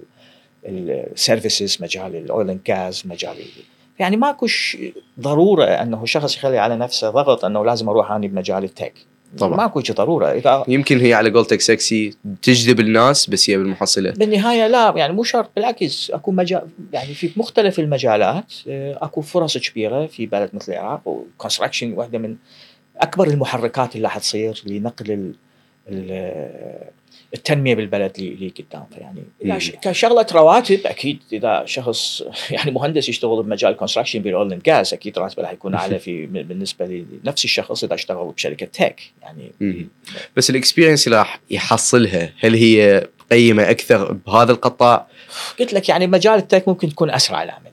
[0.66, 3.36] ال services مجال ال oil and gas مجال
[4.00, 4.48] يعني ماكو
[5.20, 8.94] ضرورة أنه شخص يخلي على نفسه ضغط أنه لازم أروح أني بمجال ال tech
[9.38, 9.58] طبعا.
[9.58, 10.32] ماكو شيء ضرورة.
[10.32, 14.12] إذا يمكن هي على قولتك سكسي تجذب الناس بس هي بالمحصلة.
[14.12, 19.58] بالنهاية لا يعني مو شرط بالعكس أكو مجال يعني في مختلف المجالات آه، أكو فرص
[19.58, 22.36] كبيرة في بلد مثل العراق و construction واحدة من
[22.98, 25.34] أكبر المحركات اللي راح تصير لنقل ال
[25.90, 26.12] ال
[27.34, 28.86] التنمية بالبلد اللي قدام.
[28.98, 29.24] يعني
[29.82, 35.20] كشغلة رواتب أكيد إذا شخص يعني مهندس يشتغل بمجال construction بال oil and gas أكيد
[35.20, 36.86] راتبه راح يكون أعلى في بالنسبة
[37.24, 39.52] لنفس الشخص إذا اشتغل بشركة tech يعني
[40.38, 45.08] بس ال experience اللي راح يحصلها هل هي قيمة أكثر بهذا القطاع؟
[45.60, 47.72] قلت لك يعني مجال ال tech ممكن تكون أسرع العملية.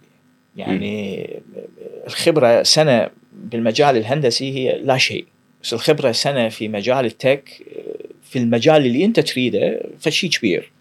[0.57, 1.29] يعني
[2.07, 5.27] الخبرة سنة بالمجال الهندسي هي لا شيء.
[5.63, 7.63] بس الخبرة سنة في مجال التك
[8.33, 10.73] في المجال اللي انت تريده فشي كبير.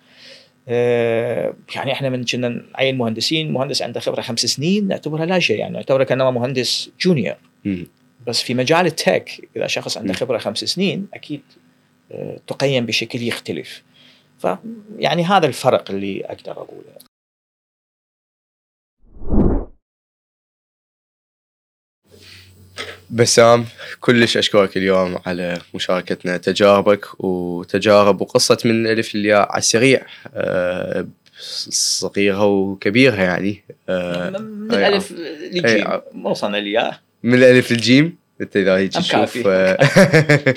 [0.68, 5.60] آه، يعني إحنا من كنا نعين مهندسين مهندس عنده خبرة خمس سنين نعتبرها لا شيء
[5.60, 7.36] يعني نعتبره كانما مهندس جونيور
[8.28, 11.42] بس في مجال التك إذا شخص عنده خبرة خمس سنين أكيد
[12.12, 13.84] آه، تقيم بشكل يختلف.
[14.40, 17.11] فيعني هذا الفرق اللي أقدر أقوله.
[23.12, 23.66] بسام
[24.00, 26.38] كلش أشكرك اليوم على مشاركتنا.
[26.38, 31.08] تجاربك وتجارب وقصة من الالف للياء على السريع أه
[31.70, 35.88] صغيرها وكبيرها يعني أه من الالف للجيم.
[36.14, 37.00] ما وصلنا للياء.
[37.24, 39.78] من الالف للجيم انت إذا هيك تشوف آه،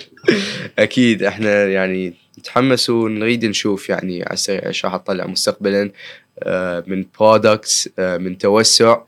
[0.79, 5.91] أكيد إحنا يعني نتحمس ونريد نشوف يعني على السريع إيش راح تطلع مستقبلا
[6.43, 8.99] آه، من products آه، من توسع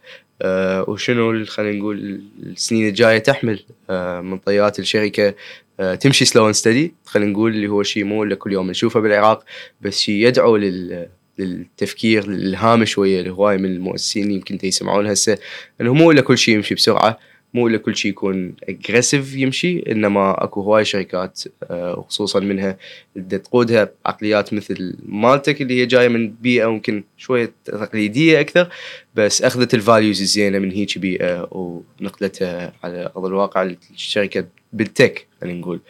[0.89, 3.61] وشنو خلينا نقول السنين الجاية تحمل
[3.91, 5.35] آه من طيات الشركة
[5.81, 9.45] آه تمشي slow steady خلينا نقول اللي هو شيء مو كل يوم نشوفه بالعراق
[9.81, 11.09] بس شيء يدعو لل
[11.39, 15.39] للتفكير للإلهام شوية لهواي من المؤسسين يمكن يسمعون هسه
[15.81, 17.19] إنه مو كل شيء يمشي بسرعة.
[17.55, 22.77] مو إلا كل شيء يكون aggressive يمشي إنما أكو هواي شركات آه، وخصوصا منها
[23.17, 28.69] اللي تقودها عقليات مثل مالتك اللي هي جاية من بيئة ممكن شوية تقليدية أكثر
[29.15, 35.81] بس أخذت الفاليوز الزينة من هيك بيئة ونقلتها على أرض الواقع الشركة بالتك خلينا نقول.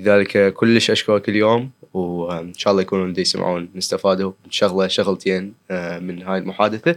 [0.00, 6.22] لذلك كلش أشكرك اليوم وإن شاء الله يكونوا اللي يسمعون نستفادوا شغله شغلتين آه، من
[6.22, 6.96] هاي المحادثة.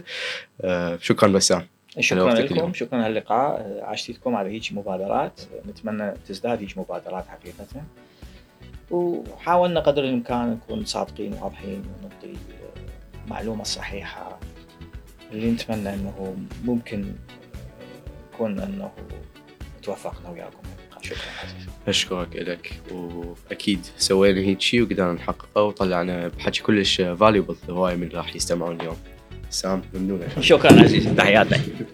[0.60, 1.73] آه، شكرا بسام.
[2.00, 3.80] شكرا لكم شكرا على اللقاء.
[3.82, 5.40] عاشتكم على هيك مبادرات.
[5.68, 7.82] نتمنى تزداد هيك مبادرات حقيقة.
[8.90, 12.38] وحاولنا قدر الإمكان نكون صادقين وواضحين ونعطي
[13.24, 14.38] المعلومه الصحيحه
[15.32, 17.14] اللي نتمنى إنه ممكن
[18.34, 18.90] يكون إنه
[19.82, 20.58] توفقنا وياكم.
[21.02, 21.18] شكرا.
[21.42, 28.08] عزيز أشكرك لك وأكيد سوينا هيك شيء وقدرنا نحققه وطلعنا بحكي كلش فاليبل هواي من
[28.08, 28.96] راح يستمعون اليوم.
[29.62, 30.40] 3分でお願いし。
[30.42, 31.86] 評価なし、大当たり。